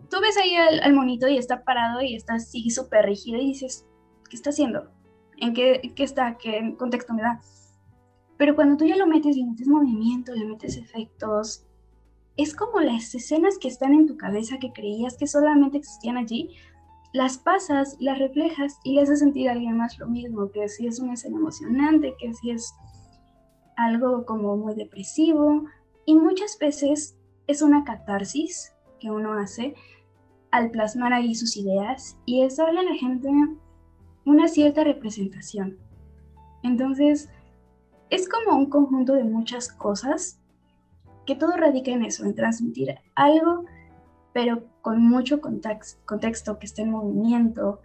tú 0.08 0.16
ves 0.20 0.36
ahí 0.38 0.54
al, 0.54 0.80
al 0.80 0.94
monito 0.94 1.28
y 1.28 1.36
está 1.36 1.64
parado 1.64 2.00
y 2.00 2.14
está 2.14 2.34
así 2.34 2.70
súper 2.70 3.04
rígido 3.06 3.38
y 3.38 3.46
dices, 3.46 3.86
¿qué 4.28 4.36
está 4.36 4.50
haciendo? 4.50 4.88
en 5.40 5.54
qué, 5.54 6.04
está, 6.04 6.36
qué 6.38 6.74
contexto 6.78 7.14
me 7.14 7.22
da. 7.22 7.40
Pero 8.36 8.54
cuando 8.54 8.76
tú 8.76 8.86
ya 8.86 8.96
lo 8.96 9.06
metes, 9.06 9.36
le 9.36 9.44
metes 9.44 9.66
movimiento, 9.66 10.34
le 10.34 10.46
metes 10.46 10.76
efectos, 10.76 11.66
es 12.36 12.54
como 12.54 12.80
las 12.80 13.14
escenas 13.14 13.58
que 13.58 13.68
están 13.68 13.92
en 13.94 14.06
tu 14.06 14.16
cabeza 14.16 14.58
que 14.58 14.72
creías 14.72 15.16
que 15.16 15.26
solamente 15.26 15.78
existían 15.78 16.16
allí, 16.16 16.50
las 17.12 17.38
pasas, 17.38 17.96
las 17.98 18.18
reflejas 18.18 18.78
y 18.84 18.94
le 18.94 19.02
haces 19.02 19.18
sentir 19.18 19.48
a 19.48 19.52
alguien 19.52 19.76
más 19.76 19.98
lo 19.98 20.06
mismo, 20.06 20.50
que 20.50 20.68
si 20.68 20.86
es 20.86 21.00
una 21.00 21.14
escena 21.14 21.38
emocionante, 21.38 22.14
que 22.18 22.32
si 22.34 22.50
es 22.50 22.72
algo 23.76 24.24
como 24.24 24.56
muy 24.56 24.74
depresivo 24.74 25.64
y 26.06 26.14
muchas 26.14 26.58
veces 26.58 27.16
es 27.46 27.62
una 27.62 27.84
catarsis 27.84 28.72
que 29.00 29.10
uno 29.10 29.32
hace 29.34 29.74
al 30.50 30.70
plasmar 30.70 31.12
ahí 31.12 31.34
sus 31.34 31.56
ideas 31.56 32.16
y 32.26 32.42
es 32.42 32.56
darle 32.56 32.80
a 32.80 32.84
la 32.84 32.94
gente 32.94 33.28
una 34.24 34.48
cierta 34.48 34.84
representación. 34.84 35.78
Entonces, 36.62 37.28
es 38.10 38.28
como 38.28 38.56
un 38.56 38.66
conjunto 38.66 39.14
de 39.14 39.24
muchas 39.24 39.72
cosas 39.72 40.39
que 41.26 41.36
todo 41.36 41.56
radica 41.56 41.90
en 41.90 42.04
eso, 42.04 42.24
en 42.24 42.34
transmitir 42.34 42.96
algo, 43.14 43.64
pero 44.32 44.64
con 44.82 45.02
mucho 45.02 45.40
contexto, 45.40 46.58
que 46.58 46.66
esté 46.66 46.82
en 46.82 46.90
movimiento 46.90 47.80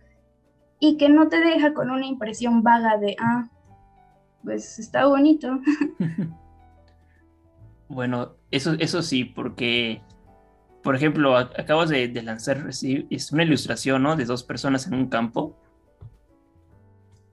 y 0.79 0.97
que 0.97 1.09
no 1.09 1.27
te 1.29 1.39
deja 1.39 1.73
con 1.73 1.89
una 1.89 2.05
impresión 2.05 2.63
vaga 2.63 2.97
de, 2.97 3.15
ah, 3.19 3.49
pues 4.43 4.79
está 4.79 5.05
bonito. 5.05 5.59
bueno, 7.87 8.35
eso, 8.51 8.73
eso 8.73 9.01
sí, 9.01 9.25
porque, 9.25 10.01
por 10.83 10.95
ejemplo, 10.95 11.35
acabas 11.37 11.89
de, 11.89 12.07
lanzar, 12.21 12.67
es 12.69 13.31
una 13.31 13.43
ilustración, 13.43 14.03
¿no? 14.03 14.15
De 14.15 14.25
dos 14.25 14.43
personas 14.43 14.87
en 14.87 14.93
un 14.93 15.07
campo. 15.07 15.57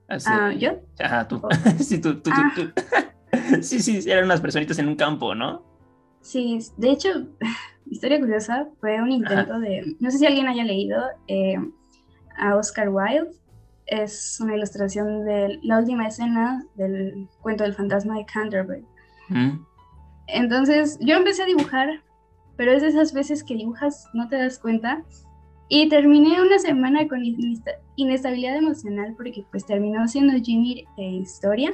ah, 0.09 0.51
¿yo? 0.53 0.81
Ajá, 0.99 1.27
tú. 1.27 1.41
sí, 1.79 2.01
tú, 2.01 2.19
tú, 2.21 2.31
tú. 2.55 2.71
Ah. 2.75 3.13
sí, 3.61 3.79
sí, 3.79 4.09
eran 4.09 4.25
unas 4.25 4.41
personitas 4.41 4.77
en 4.79 4.87
un 4.87 4.95
campo, 4.95 5.35
¿no? 5.35 5.72
Sí, 6.23 6.57
de 6.77 6.91
hecho, 6.91 7.09
historia 7.85 8.19
curiosa, 8.19 8.67
fue 8.79 8.99
un 9.01 9.11
intento 9.11 9.59
de, 9.59 9.95
no 9.99 10.09
sé 10.09 10.17
si 10.17 10.25
alguien 10.25 10.47
haya 10.47 10.63
leído 10.63 11.03
eh, 11.27 11.57
a 12.37 12.55
Oscar 12.55 12.89
Wilde, 12.89 13.31
es 13.85 14.39
una 14.41 14.55
ilustración 14.55 15.25
de 15.25 15.59
la 15.61 15.79
última 15.79 16.07
escena 16.07 16.65
del 16.75 17.27
cuento 17.41 17.65
del 17.65 17.73
fantasma 17.73 18.17
de 18.17 18.25
Canterbury. 18.25 18.85
Mm. 19.27 19.65
Entonces, 20.27 20.97
yo 21.01 21.17
empecé 21.17 21.43
a 21.43 21.47
dibujar, 21.47 22.01
pero 22.55 22.71
es 22.71 22.81
de 22.81 22.87
esas 22.87 23.13
veces 23.13 23.43
que 23.43 23.55
dibujas, 23.55 24.07
no 24.13 24.29
te 24.29 24.37
das 24.37 24.57
cuenta, 24.57 25.03
y 25.67 25.89
terminé 25.89 26.41
una 26.41 26.57
semana 26.57 27.05
con 27.09 27.21
inestabilidad 27.97 28.55
emocional 28.55 29.13
porque 29.17 29.45
pues 29.51 29.65
terminó 29.65 30.07
siendo 30.07 30.33
Jimmy 30.41 30.85
e 30.97 31.03
historia. 31.03 31.73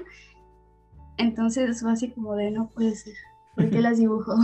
Entonces 1.18 1.82
fue 1.82 1.92
así 1.92 2.10
como 2.10 2.36
de 2.36 2.50
no 2.50 2.70
puede 2.70 2.96
ser. 2.96 3.14
¿Por 3.60 3.70
qué 3.70 3.82
las 3.82 3.98
dibujo? 3.98 4.36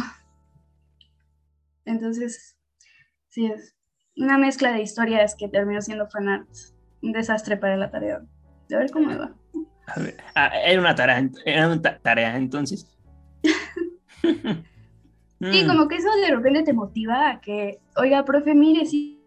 Entonces, 1.85 2.57
sí, 3.29 3.45
es 3.45 3.73
una 4.17 4.37
mezcla 4.37 4.73
de 4.73 4.81
historias 4.81 5.37
que 5.37 5.47
terminó 5.47 5.81
siendo 5.81 6.05
fanart. 6.07 6.49
Un 7.01 7.13
desastre 7.13 7.55
para 7.55 7.77
la 7.77 7.89
tarea. 7.89 8.21
De 8.67 8.75
ver 8.75 8.91
cómo 8.91 9.07
me 9.07 9.15
va. 9.15 9.33
A 9.87 9.99
ver, 10.01 10.17
ah, 10.35 10.51
era 10.65 10.81
una 10.81 10.95
tarea, 10.95 11.29
era 11.45 11.67
una 11.67 11.81
tarea 11.81 12.35
entonces. 12.35 12.93
sí, 14.21 15.65
como 15.65 15.87
que 15.87 15.95
eso 15.95 16.09
de 16.17 16.35
repente 16.35 16.63
te 16.63 16.73
motiva 16.73 17.29
a 17.29 17.39
que, 17.39 17.79
oiga, 17.95 18.25
profe, 18.25 18.53
mire, 18.53 18.85
sí, 18.85 19.23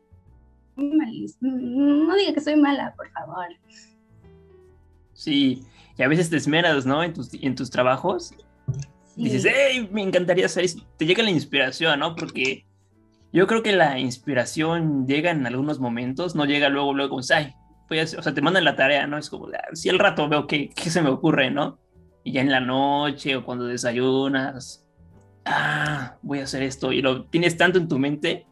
no 0.77 2.15
diga 2.15 2.35
que 2.35 2.41
soy 2.41 2.57
mala, 2.57 2.93
por 2.95 3.09
favor. 3.13 3.47
Sí, 5.15 5.65
y 5.97 6.03
a 6.03 6.09
veces 6.09 6.29
te 6.29 6.37
esmeras, 6.37 6.85
¿no? 6.85 7.03
En 7.03 7.15
tus, 7.15 7.33
en 7.33 7.55
tus 7.55 7.71
trabajos 7.71 8.35
dices, 9.25 9.47
hey, 9.53 9.89
me 9.93 10.03
encantaría 10.03 10.47
hacer 10.47 10.65
eso. 10.65 10.81
Te 10.97 11.07
llega 11.07 11.23
la 11.23 11.31
inspiración, 11.31 11.99
¿no? 12.01 12.15
Porque 12.15 12.65
yo 13.33 13.47
creo 13.47 13.63
que 13.63 13.73
la 13.73 13.99
inspiración 13.99 15.07
llega 15.07 15.31
en 15.31 15.47
algunos 15.47 15.81
momentos, 15.81 16.35
no 16.35 16.45
llega 16.45 16.69
luego, 16.69 16.95
luego, 16.95 17.11
como, 17.11 17.23
ay, 17.35 17.55
pues, 17.89 18.15
o 18.15 18.23
sea, 18.23 18.35
te 18.35 18.43
mandan 18.43 18.65
la 18.65 18.77
tarea, 18.77 19.07
¿no? 19.07 19.19
Es 19.19 19.29
como, 19.29 19.49
ah, 19.49 19.75
si 19.75 19.89
el 19.89 19.99
rato 19.99 20.29
veo 20.29 20.47
qué, 20.47 20.71
qué 20.71 20.91
se 20.91 21.03
me 21.03 21.11
ocurre, 21.11 21.51
¿no? 21.51 21.79
Y 22.25 22.33
ya 22.33 22.41
en 22.41 22.51
la 22.51 22.61
noche 22.61 23.37
o 23.37 23.45
cuando 23.45 23.67
desayunas, 23.67 24.87
ah, 25.45 26.17
voy 26.23 26.41
a 26.41 26.45
hacer 26.45 26.63
esto, 26.63 26.93
y 26.93 27.03
lo 27.03 27.25
tienes 27.25 27.57
tanto 27.57 27.79
en 27.79 27.89
tu 27.89 27.99
mente 27.99 28.47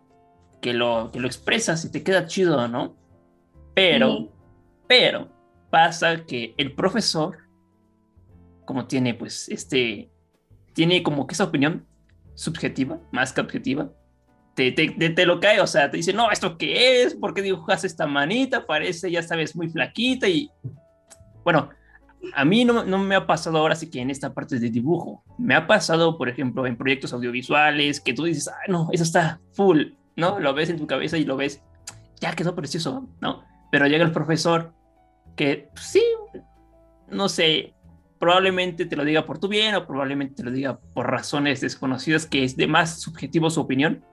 que 0.61 0.73
lo, 0.75 1.11
que 1.13 1.21
lo 1.21 1.27
expresas 1.27 1.85
y 1.85 1.91
te 1.91 2.03
queda 2.03 2.27
chido, 2.27 2.67
¿no? 2.69 2.97
Pero, 3.75 4.33
pero, 4.87 5.29
pasa 5.71 6.25
que 6.25 6.55
el 6.57 6.75
profesor, 6.75 7.37
como 8.65 8.87
tiene 8.87 9.15
pues 9.15 9.49
este 9.49 10.11
tiene 10.77 11.03
como 11.03 11.27
que 11.27 11.33
esa 11.33 11.45
opinión 11.45 11.87
subjetiva, 12.35 13.01
más 13.11 13.33
que 13.33 13.41
objetiva, 13.41 13.91
te, 14.55 14.73
te, 14.73 14.89
te, 14.91 15.27
lo 15.27 15.41
cae, 15.41 15.59
o 15.61 15.67
sea, 15.67 15.91
te 15.91 15.97
dice, 15.97 16.13
no, 16.13 16.31
¿esto 16.31 16.59
qué 16.59 17.03
es? 17.03 17.15
¿Por 17.15 17.33
qué 17.33 17.41
dibujas 17.41 17.83
esta 17.83 18.07
manita? 18.07 18.67
Parece, 18.67 19.11
ya 19.11 19.23
sabes, 19.23 19.57
muy 19.57 19.69
flaquita 19.71 20.29
y... 20.29 20.51
Bueno, 21.45 21.71
a 22.35 22.45
mí 22.45 22.67
no, 22.67 22.85
no, 22.85 22.99
me 22.99 23.15
ha 23.15 23.27
pasado 23.27 23.57
ahora 23.57 23.75
sí 23.75 23.91
que 23.91 24.03
en 24.03 24.11
esta 24.11 24.35
parte 24.35 24.59
de 24.59 24.69
dibujo. 24.69 25.25
Me 25.39 25.55
ha 25.55 25.67
pasado, 25.67 26.19
por 26.19 26.29
ejemplo, 26.29 26.67
en 26.67 26.77
proyectos 26.77 27.15
audiovisuales 27.15 27.99
que 28.01 28.13
tú 28.13 28.25
dices, 28.25 28.49
ah, 28.49 28.69
no, 28.69 28.91
eso 28.93 29.05
está 29.05 29.41
full, 29.53 29.93
¿no? 30.15 30.39
Lo 30.41 30.53
ves 30.53 30.69
en 30.69 30.77
tu 30.77 30.87
cabeza 30.87 31.17
y 31.17 31.25
lo 31.25 31.37
ves, 31.37 31.63
ya 32.21 32.35
quedó 32.35 32.55
precioso, 32.55 33.09
¿no? 33.23 33.45
Pero 33.73 33.87
llega 33.87 34.05
el 34.05 34.13
profesor 34.13 34.75
que, 35.37 35.71
pues, 35.73 35.87
sí, 35.87 36.03
no 37.09 37.31
sé, 37.31 37.73
probablemente 38.27 38.87
te 38.87 38.97
lo 38.97 39.05
diga 39.05 39.25
por 39.25 39.39
tu 39.39 39.47
bien 39.47 39.77
o 39.77 39.87
probablemente 39.87 40.35
te 40.35 40.43
lo 40.43 40.51
diga 40.51 40.81
por 40.81 41.09
razones 41.09 41.61
desconocidas 41.61 42.27
que 42.27 42.43
es 42.43 42.57
de 42.57 42.67
más 42.67 43.01
subjetivo 43.01 43.51
su 43.51 43.61
opinión, 43.61 44.05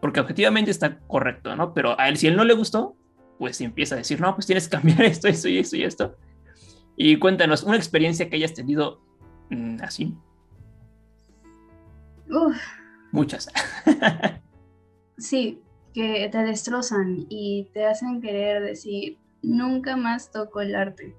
porque 0.00 0.18
objetivamente 0.18 0.72
está 0.72 0.98
correcto, 1.06 1.54
¿no? 1.54 1.72
Pero 1.72 1.96
a 2.00 2.08
él 2.08 2.16
si 2.16 2.26
él 2.26 2.34
no 2.34 2.42
le 2.44 2.54
gustó, 2.54 2.96
pues 3.38 3.60
empieza 3.60 3.94
a 3.94 3.98
decir, 3.98 4.20
no, 4.20 4.34
pues 4.34 4.46
tienes 4.46 4.68
que 4.68 4.76
cambiar 4.76 5.02
esto, 5.04 5.28
esto 5.28 5.48
y 5.48 5.58
esto 5.58 5.76
y 5.76 5.84
esto. 5.84 6.16
Y 6.96 7.16
cuéntanos, 7.20 7.62
una 7.62 7.76
experiencia 7.76 8.28
que 8.28 8.34
hayas 8.34 8.54
tenido 8.54 9.00
mm, 9.50 9.76
así. 9.82 10.16
Uf. 12.28 12.56
Muchas. 13.12 13.48
sí, 15.16 15.62
que 15.92 16.28
te 16.28 16.38
destrozan 16.38 17.24
y 17.28 17.70
te 17.72 17.86
hacen 17.86 18.20
querer 18.20 18.64
decir, 18.64 19.20
nunca 19.42 19.96
más 19.96 20.32
toco 20.32 20.60
el 20.60 20.74
arte. 20.74 21.14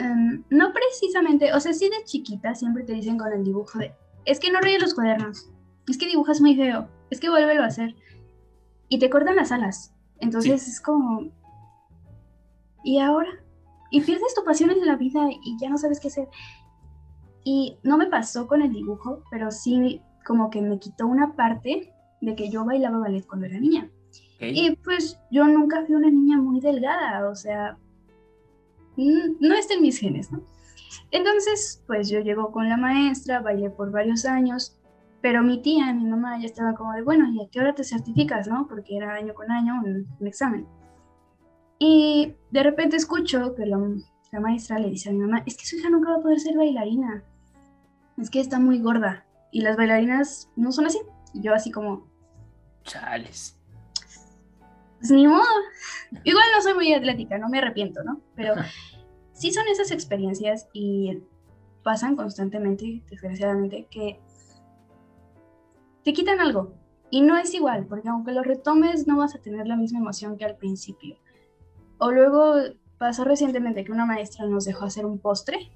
Em, 0.00 0.42
no 0.48 0.72
precisamente, 0.72 1.52
o 1.52 1.60
sea, 1.60 1.74
sí 1.74 1.90
de 1.90 2.04
chiquita 2.04 2.54
siempre 2.54 2.84
te 2.84 2.94
dicen 2.94 3.18
con 3.18 3.32
el 3.32 3.44
dibujo 3.44 3.78
de, 3.78 3.92
es 4.24 4.40
que 4.40 4.50
no 4.50 4.60
rayes 4.60 4.80
los 4.80 4.94
cuadernos, 4.94 5.50
es 5.88 5.98
que 5.98 6.06
dibujas 6.06 6.40
muy 6.40 6.56
feo, 6.56 6.88
es 7.10 7.20
que 7.20 7.28
vuélvelo 7.28 7.62
a 7.62 7.66
hacer. 7.66 7.94
Y 8.88 8.98
te 8.98 9.10
cortan 9.10 9.36
las 9.36 9.52
alas. 9.52 9.94
Entonces 10.18 10.66
es 10.66 10.80
como, 10.80 11.30
¿y 12.82 12.98
ahora? 12.98 13.30
Y 13.90 14.00
pierdes 14.00 14.34
tu 14.34 14.42
pasión 14.42 14.70
en 14.70 14.86
la 14.86 14.96
vida 14.96 15.28
y 15.30 15.56
ya 15.60 15.68
no 15.68 15.76
sabes 15.76 16.00
qué 16.00 16.08
hacer. 16.08 16.28
Y 17.44 17.78
no 17.82 17.96
me 17.96 18.06
pasó 18.06 18.46
con 18.46 18.62
el 18.62 18.72
dibujo, 18.72 19.22
pero 19.30 19.50
sí 19.50 20.02
como 20.26 20.50
que 20.50 20.62
me 20.62 20.78
quitó 20.78 21.06
una 21.06 21.34
parte 21.34 21.92
de 22.20 22.34
que 22.34 22.50
yo 22.50 22.64
bailaba 22.64 22.98
ballet 22.98 23.26
cuando 23.26 23.46
era 23.46 23.58
niña. 23.58 23.90
Y 24.40 24.76
pues 24.76 25.18
yo 25.30 25.44
nunca 25.44 25.84
fui 25.84 25.94
una 25.94 26.10
niña 26.10 26.38
muy 26.38 26.60
delgada, 26.60 27.28
o 27.28 27.34
sea, 27.34 27.76
no 29.40 29.54
está 29.54 29.74
en 29.74 29.82
mis 29.82 29.98
genes, 29.98 30.30
¿no? 30.30 30.42
Entonces, 31.10 31.82
pues 31.86 32.08
yo 32.08 32.20
llego 32.20 32.52
con 32.52 32.68
la 32.68 32.76
maestra, 32.76 33.40
bailé 33.40 33.70
por 33.70 33.90
varios 33.90 34.24
años, 34.24 34.76
pero 35.20 35.42
mi 35.42 35.60
tía, 35.60 35.92
mi 35.92 36.04
mamá 36.04 36.38
ya 36.38 36.46
estaba 36.46 36.74
como 36.74 36.92
de, 36.92 37.02
bueno, 37.02 37.28
¿y 37.30 37.42
a 37.42 37.48
qué 37.50 37.60
hora 37.60 37.74
te 37.74 37.84
certificas, 37.84 38.46
no? 38.46 38.66
Porque 38.68 38.96
era 38.96 39.14
año 39.14 39.34
con 39.34 39.50
año 39.50 39.82
un, 39.84 40.26
examen. 40.26 40.66
Y 41.78 42.34
de 42.50 42.62
repente 42.62 42.96
escucho 42.96 43.54
que 43.54 43.66
la, 43.66 43.78
la, 44.32 44.40
maestra 44.40 44.78
le 44.78 44.90
dice 44.90 45.10
a 45.10 45.12
mi 45.12 45.18
mamá, 45.18 45.42
es 45.46 45.56
que 45.56 45.66
su 45.66 45.76
hija 45.76 45.90
nunca 45.90 46.10
va 46.10 46.16
a 46.16 46.22
poder 46.22 46.38
ser 46.38 46.56
bailarina, 46.56 47.24
es 48.18 48.30
que 48.30 48.40
está 48.40 48.58
muy 48.58 48.80
gorda 48.80 49.26
y 49.50 49.62
las 49.62 49.76
bailarinas 49.76 50.50
no 50.56 50.72
son 50.72 50.86
así. 50.86 51.00
Y 51.34 51.42
yo 51.42 51.54
así 51.54 51.70
como... 51.70 52.06
Chales. 52.84 53.58
Pues 54.98 55.10
ni 55.10 55.26
modo. 55.26 55.42
Igual 56.24 56.44
no 56.54 56.62
soy 56.62 56.74
muy 56.74 56.92
atlética, 56.92 57.38
no 57.38 57.48
me 57.48 57.58
arrepiento, 57.58 58.02
¿no? 58.04 58.20
Pero 58.36 58.54
sí 59.40 59.52
son 59.52 59.66
esas 59.68 59.90
experiencias 59.90 60.68
y 60.74 61.18
pasan 61.82 62.14
constantemente, 62.14 63.02
desgraciadamente, 63.08 63.86
que 63.90 64.20
te 66.04 66.12
quitan 66.12 66.40
algo. 66.40 66.74
Y 67.10 67.22
no 67.22 67.38
es 67.38 67.54
igual, 67.54 67.86
porque 67.86 68.10
aunque 68.10 68.32
lo 68.32 68.42
retomes, 68.42 69.06
no 69.06 69.16
vas 69.16 69.34
a 69.34 69.40
tener 69.40 69.66
la 69.66 69.76
misma 69.76 69.98
emoción 69.98 70.36
que 70.36 70.44
al 70.44 70.56
principio. 70.56 71.16
O 71.96 72.10
luego 72.12 72.54
pasó 72.98 73.24
recientemente 73.24 73.82
que 73.82 73.92
una 73.92 74.04
maestra 74.04 74.44
nos 74.44 74.66
dejó 74.66 74.84
hacer 74.84 75.06
un 75.06 75.18
postre 75.18 75.72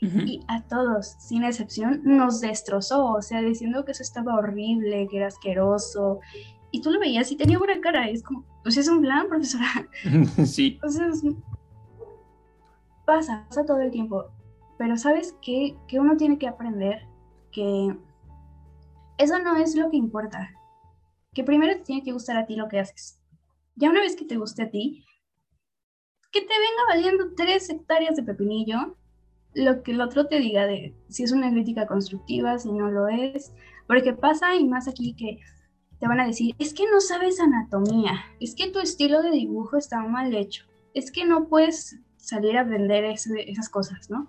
y 0.00 0.40
a 0.48 0.62
todos, 0.62 1.16
sin 1.18 1.44
excepción, 1.44 2.00
nos 2.04 2.40
destrozó, 2.40 3.12
o 3.12 3.20
sea, 3.20 3.42
diciendo 3.42 3.84
que 3.84 3.92
eso 3.92 4.02
estaba 4.02 4.34
horrible, 4.36 5.08
que 5.10 5.16
era 5.18 5.26
asqueroso. 5.26 6.20
Y 6.70 6.80
tú 6.80 6.90
lo 6.90 7.00
veías 7.00 7.30
y 7.32 7.36
tenía 7.36 7.58
buena 7.58 7.80
cara, 7.80 8.08
y 8.08 8.14
es 8.14 8.22
como, 8.22 8.44
pues 8.62 8.76
es 8.76 8.88
un 8.88 9.02
plan, 9.02 9.28
profesora. 9.28 9.66
sí. 10.46 10.78
Entonces, 10.80 11.24
pasa, 13.08 13.46
pasa 13.48 13.64
todo 13.64 13.80
el 13.80 13.90
tiempo. 13.90 14.26
Pero 14.76 14.98
sabes 14.98 15.34
qué? 15.40 15.74
que 15.88 15.98
uno 15.98 16.18
tiene 16.18 16.38
que 16.38 16.46
aprender 16.46 17.06
que 17.50 17.96
eso 19.16 19.38
no 19.38 19.56
es 19.56 19.74
lo 19.74 19.90
que 19.90 19.96
importa. 19.96 20.50
Que 21.32 21.42
primero 21.42 21.72
te 21.72 21.84
tiene 21.84 22.02
que 22.02 22.12
gustar 22.12 22.36
a 22.36 22.44
ti 22.44 22.54
lo 22.54 22.68
que 22.68 22.80
haces. 22.80 23.18
Ya 23.76 23.88
una 23.88 24.00
vez 24.00 24.14
que 24.14 24.26
te 24.26 24.36
guste 24.36 24.62
a 24.62 24.70
ti, 24.70 25.06
que 26.30 26.42
te 26.42 26.46
venga 26.46 26.82
valiendo 26.88 27.34
tres 27.34 27.70
hectáreas 27.70 28.14
de 28.16 28.24
pepinillo, 28.24 28.96
lo 29.54 29.82
que 29.82 29.92
el 29.92 30.02
otro 30.02 30.26
te 30.26 30.38
diga 30.38 30.66
de 30.66 30.94
si 31.08 31.22
es 31.22 31.32
una 31.32 31.50
crítica 31.50 31.86
constructiva, 31.86 32.58
si 32.58 32.70
no 32.70 32.90
lo 32.90 33.08
es, 33.08 33.54
porque 33.86 34.12
pasa 34.12 34.54
y 34.54 34.68
más 34.68 34.86
aquí 34.86 35.14
que 35.14 35.38
te 35.98 36.06
van 36.06 36.20
a 36.20 36.26
decir, 36.26 36.54
es 36.58 36.74
que 36.74 36.84
no 36.90 37.00
sabes 37.00 37.40
anatomía, 37.40 38.20
es 38.38 38.54
que 38.54 38.70
tu 38.70 38.80
estilo 38.80 39.22
de 39.22 39.30
dibujo 39.30 39.78
está 39.78 40.00
mal 40.00 40.34
hecho, 40.34 40.66
es 40.92 41.10
que 41.10 41.24
no 41.24 41.48
puedes 41.48 41.98
salir 42.28 42.58
a 42.58 42.60
aprender 42.60 43.04
esas 43.04 43.68
cosas, 43.70 44.10
¿no? 44.10 44.28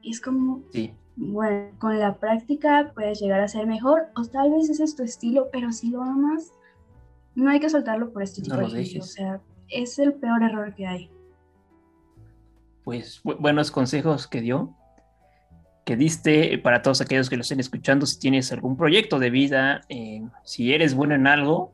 Y 0.00 0.12
es 0.12 0.20
como, 0.20 0.62
sí. 0.72 0.92
bueno, 1.16 1.70
con 1.78 1.98
la 1.98 2.16
práctica 2.16 2.92
puedes 2.94 3.20
llegar 3.20 3.40
a 3.40 3.48
ser 3.48 3.66
mejor, 3.66 4.04
o 4.14 4.24
tal 4.24 4.52
vez 4.52 4.70
ese 4.70 4.84
es 4.84 4.94
tu 4.94 5.02
estilo, 5.02 5.48
pero 5.52 5.72
si 5.72 5.90
lo 5.90 6.02
amas, 6.02 6.52
no 7.34 7.50
hay 7.50 7.58
que 7.58 7.68
soltarlo 7.68 8.12
por 8.12 8.22
este 8.22 8.42
tipo 8.42 8.56
de 8.56 8.62
cosas. 8.62 8.96
O 8.96 9.02
sea, 9.02 9.40
es 9.68 9.98
el 9.98 10.14
peor 10.14 10.44
error 10.44 10.72
que 10.74 10.86
hay. 10.86 11.10
Pues 12.84 13.20
buenos 13.24 13.72
consejos 13.72 14.28
que 14.28 14.40
dio, 14.40 14.76
que 15.84 15.96
diste 15.96 16.58
para 16.58 16.82
todos 16.82 17.00
aquellos 17.00 17.28
que 17.28 17.36
lo 17.36 17.42
estén 17.42 17.58
escuchando. 17.58 18.06
Si 18.06 18.20
tienes 18.20 18.52
algún 18.52 18.76
proyecto 18.76 19.18
de 19.18 19.30
vida, 19.30 19.80
eh, 19.88 20.22
si 20.44 20.72
eres 20.72 20.94
bueno 20.94 21.16
en 21.16 21.26
algo, 21.26 21.72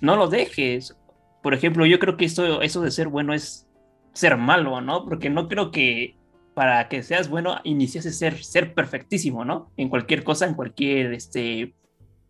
no 0.00 0.16
lo 0.16 0.28
dejes. 0.28 0.96
Por 1.42 1.52
ejemplo, 1.52 1.84
yo 1.84 1.98
creo 1.98 2.16
que 2.16 2.24
esto, 2.24 2.62
eso 2.62 2.80
de 2.80 2.90
ser 2.90 3.08
bueno 3.08 3.34
es 3.34 3.66
ser 4.14 4.36
malo, 4.36 4.80
¿no? 4.80 5.04
Porque 5.04 5.28
no 5.28 5.48
creo 5.48 5.70
que 5.70 6.16
para 6.54 6.88
que 6.88 7.02
seas 7.02 7.28
bueno 7.28 7.58
iniciase 7.64 8.12
ser, 8.12 8.42
ser 8.42 8.74
perfectísimo, 8.74 9.44
¿no? 9.44 9.70
En 9.76 9.88
cualquier 9.88 10.24
cosa, 10.24 10.46
en 10.46 10.54
cualquier, 10.54 11.12
este, 11.12 11.74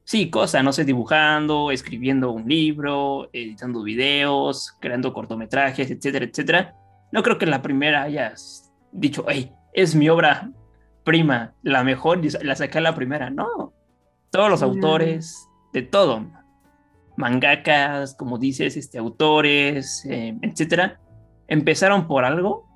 sí, 0.02 0.30
cosa, 0.30 0.62
no 0.62 0.72
sé, 0.72 0.84
dibujando, 0.84 1.70
escribiendo 1.70 2.32
un 2.32 2.48
libro, 2.48 3.28
editando 3.32 3.82
videos, 3.82 4.74
creando 4.80 5.12
cortometrajes, 5.12 5.90
etcétera, 5.90 6.24
etcétera. 6.24 6.74
No 7.12 7.22
creo 7.22 7.38
que 7.38 7.44
en 7.44 7.50
la 7.50 7.62
primera 7.62 8.02
hayas 8.02 8.72
dicho, 8.92 9.24
hey, 9.28 9.52
es 9.74 9.94
mi 9.94 10.08
obra 10.08 10.50
prima, 11.04 11.52
la 11.62 11.84
mejor, 11.84 12.20
la 12.42 12.56
saqué 12.56 12.78
a 12.78 12.80
la 12.80 12.94
primera. 12.94 13.28
No, 13.28 13.74
todos 14.30 14.48
los 14.48 14.62
autores, 14.62 15.48
de 15.74 15.82
todo, 15.82 16.24
mangakas, 17.16 18.14
como 18.14 18.38
dices, 18.38 18.76
este, 18.76 18.98
autores, 18.98 20.04
eh, 20.06 20.36
etcétera, 20.40 21.00
empezaron 21.48 22.06
por 22.06 22.24
algo. 22.24 22.68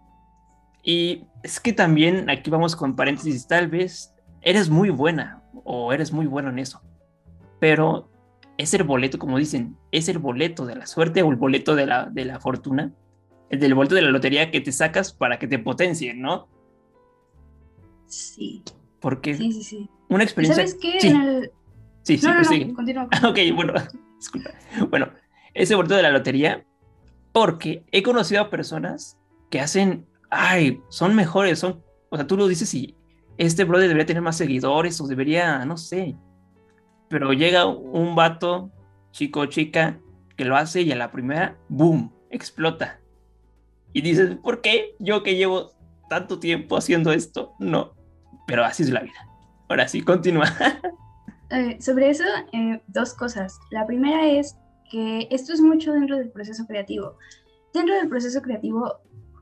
Y 0.83 1.25
es 1.43 1.61
que 1.61 1.73
también 1.73 2.31
aquí 2.31 2.51
vamos 2.51 2.77
con 2.77 2.97
paréntesis, 2.97 3.47
tal 3.47 3.69
vez 3.69 4.15
eres 4.41 4.71
muy 4.71 4.91
buena 4.91 5.43
o 5.65 5.93
eres 5.93 6.13
muy 6.13 6.27
bueno 6.27 6.51
en 6.51 6.59
eso, 6.59 6.81
pero 7.59 8.11
es 8.57 8.75
el 8.75 8.85
boleto, 8.85 9.19
como 9.19 9.39
dicen, 9.39 9.77
es 9.93 10.09
el 10.09 10.19
boleto 10.19 10.67
de 10.67 10.77
la 10.77 10.87
suerte 10.87 11.23
o 11.23 11.31
el 11.31 11.37
boleto 11.37 11.75
de 11.75 11.87
la, 11.87 12.07
de 12.07 12.25
la 12.25 12.41
fortuna, 12.41 12.93
el 13.51 13.61
del 13.61 13.75
boleto 13.75 13.95
de 13.95 14.03
la 14.03 14.11
lotería 14.11 14.51
que 14.51 14.61
te 14.61 14.73
sacas 14.73 15.13
para 15.13 15.39
que 15.39 15.47
te 15.47 15.59
potencien, 15.59 16.21
¿no? 16.21 16.49
Sí. 18.07 18.63
Porque 19.01 19.35
sí, 19.35 19.53
sí, 19.53 19.63
sí. 19.63 19.91
una 20.09 20.25
experiencia... 20.25 20.67
¿Sabes 20.67 20.79
qué? 20.81 21.01
Sí, 21.01 21.09
el... 21.09 21.51
sí, 22.03 22.19
sí, 22.19 22.27
No, 22.27 22.33
no, 22.33 22.39
pues 22.39 22.51
no, 22.51 22.57
sigue. 22.57 22.75
continúa. 22.75 23.09
Ok, 23.29 23.39
bueno, 23.55 23.75
disculpa. 24.19 24.51
Bueno, 24.91 25.11
ese 25.55 25.75
boleto 25.75 25.95
de 25.95 26.03
la 26.03 26.11
lotería, 26.11 26.65
porque 27.33 27.85
he 27.93 28.03
conocido 28.03 28.43
a 28.43 28.51
personas 28.51 29.19
que 29.51 29.61
hacen, 29.61 30.07
ay, 30.31 30.81
son 30.89 31.15
mejores, 31.15 31.59
son, 31.59 31.83
o 32.11 32.17
sea, 32.17 32.27
tú 32.27 32.37
lo 32.37 32.49
dices 32.49 32.73
y 32.75 32.95
este 33.37 33.65
brother 33.65 33.89
debería 33.89 34.07
tener 34.07 34.23
más 34.23 34.37
seguidores 34.37 35.01
o 35.01 35.07
debería, 35.07 35.65
no 35.65 35.77
sé, 35.77 36.17
pero 37.09 37.33
llega 37.33 37.67
un 37.67 38.15
vato, 38.15 38.71
chico 39.13 39.41
o 39.41 39.47
chica, 39.47 39.99
que 40.37 40.45
lo 40.45 40.57
hace 40.57 40.83
y 40.83 40.93
a 40.93 40.97
la 40.97 41.11
primera, 41.11 41.57
boom, 41.69 42.13
explota. 42.31 43.01
Y 43.93 44.03
dices, 44.03 44.37
¿por 44.43 44.61
qué? 44.61 44.95
Yo 44.99 45.23
que 45.23 45.37
llevo 45.37 45.73
tanto 46.09 46.39
tiempo 46.39 46.77
haciendo 46.77 47.13
esto, 47.13 47.55
no, 47.59 47.95
pero 48.47 48.65
así 48.65 48.83
es 48.83 48.91
la 48.91 49.01
vida. 49.01 49.29
Ahora 49.69 49.89
sí, 49.89 50.03
continúa. 50.03 50.47
Eh, 51.51 51.81
sobre 51.81 52.11
eso, 52.11 52.25
eh, 52.53 52.83
dos 52.89 53.15
cosas. 53.15 53.59
La 53.71 53.87
primera 53.87 54.27
es 54.27 54.59
que 54.91 55.29
esto 55.31 55.53
es 55.53 55.61
mucho 55.61 55.93
dentro 55.93 56.17
del 56.17 56.31
proceso 56.31 56.67
creativo. 56.67 57.17
Dentro 57.73 57.95
del 57.95 58.09
proceso 58.09 58.41
creativo, 58.43 59.01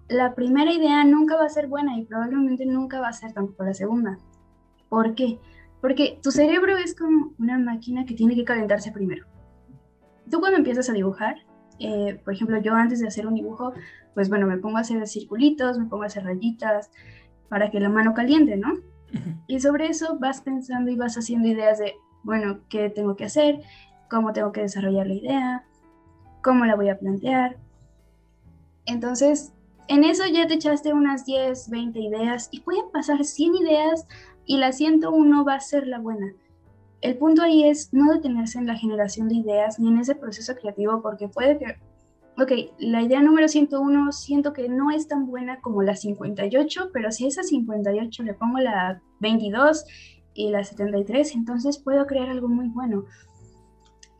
la 0.08 0.34
primera 0.34 0.72
idea 0.72 1.04
nunca 1.04 1.36
va 1.36 1.44
a 1.44 1.48
ser 1.48 1.68
buena 1.68 1.98
y 1.98 2.04
probablemente 2.04 2.66
nunca 2.66 3.00
va 3.00 3.08
a 3.08 3.12
ser 3.12 3.32
tampoco 3.32 3.64
la 3.64 3.74
segunda. 3.74 4.18
¿Por 4.88 5.14
qué? 5.14 5.38
Porque 5.80 6.18
tu 6.22 6.30
cerebro 6.30 6.76
es 6.76 6.94
como 6.94 7.32
una 7.38 7.58
máquina 7.58 8.04
que 8.04 8.14
tiene 8.14 8.34
que 8.34 8.44
calentarse 8.44 8.92
primero. 8.92 9.26
Tú 10.30 10.40
cuando 10.40 10.58
empiezas 10.58 10.88
a 10.90 10.92
dibujar, 10.92 11.36
eh, 11.78 12.20
por 12.24 12.34
ejemplo, 12.34 12.60
yo 12.60 12.74
antes 12.74 13.00
de 13.00 13.08
hacer 13.08 13.26
un 13.26 13.34
dibujo, 13.34 13.72
pues 14.14 14.28
bueno, 14.28 14.46
me 14.46 14.58
pongo 14.58 14.78
a 14.78 14.80
hacer 14.80 15.06
circulitos, 15.06 15.78
me 15.78 15.86
pongo 15.86 16.04
a 16.04 16.06
hacer 16.06 16.24
rayitas 16.24 16.90
para 17.48 17.70
que 17.70 17.80
la 17.80 17.88
mano 17.88 18.14
caliente, 18.14 18.56
¿no? 18.56 18.72
Y 19.46 19.60
sobre 19.60 19.86
eso 19.86 20.18
vas 20.18 20.40
pensando 20.40 20.90
y 20.90 20.96
vas 20.96 21.16
haciendo 21.16 21.48
ideas 21.48 21.78
de, 21.78 21.94
bueno, 22.22 22.60
¿qué 22.68 22.90
tengo 22.90 23.14
que 23.14 23.24
hacer? 23.24 23.60
¿Cómo 24.10 24.32
tengo 24.32 24.52
que 24.52 24.62
desarrollar 24.62 25.06
la 25.06 25.14
idea? 25.14 25.64
¿Cómo 26.42 26.64
la 26.64 26.76
voy 26.76 26.88
a 26.88 26.98
plantear? 26.98 27.56
Entonces, 28.86 29.52
en 29.88 30.04
eso 30.04 30.24
ya 30.26 30.46
te 30.46 30.54
echaste 30.54 30.92
unas 30.92 31.24
10, 31.24 31.70
20 31.70 32.00
ideas 32.00 32.48
y 32.50 32.60
pueden 32.60 32.90
pasar 32.92 33.24
100 33.24 33.54
ideas 33.56 34.06
y 34.44 34.58
la 34.58 34.72
101 34.72 35.44
va 35.44 35.54
a 35.54 35.60
ser 35.60 35.86
la 35.86 35.98
buena. 35.98 36.32
El 37.00 37.16
punto 37.18 37.42
ahí 37.42 37.64
es 37.64 37.92
no 37.92 38.12
detenerse 38.12 38.58
en 38.58 38.66
la 38.66 38.76
generación 38.76 39.28
de 39.28 39.36
ideas 39.36 39.78
ni 39.78 39.88
en 39.88 39.98
ese 39.98 40.14
proceso 40.14 40.54
creativo 40.56 41.02
porque 41.02 41.28
puede 41.28 41.58
que, 41.58 41.76
ok, 42.40 42.72
la 42.78 43.02
idea 43.02 43.20
número 43.22 43.48
101 43.48 44.12
siento 44.12 44.52
que 44.52 44.68
no 44.68 44.90
es 44.90 45.06
tan 45.06 45.26
buena 45.26 45.60
como 45.60 45.82
la 45.82 45.94
58, 45.94 46.90
pero 46.92 47.12
si 47.12 47.26
a 47.26 47.28
esa 47.28 47.42
58 47.42 48.22
le 48.22 48.34
pongo 48.34 48.58
la 48.58 49.02
22 49.20 49.84
y 50.34 50.50
la 50.50 50.64
73, 50.64 51.34
entonces 51.34 51.78
puedo 51.78 52.06
crear 52.06 52.28
algo 52.28 52.48
muy 52.48 52.68
bueno. 52.68 53.04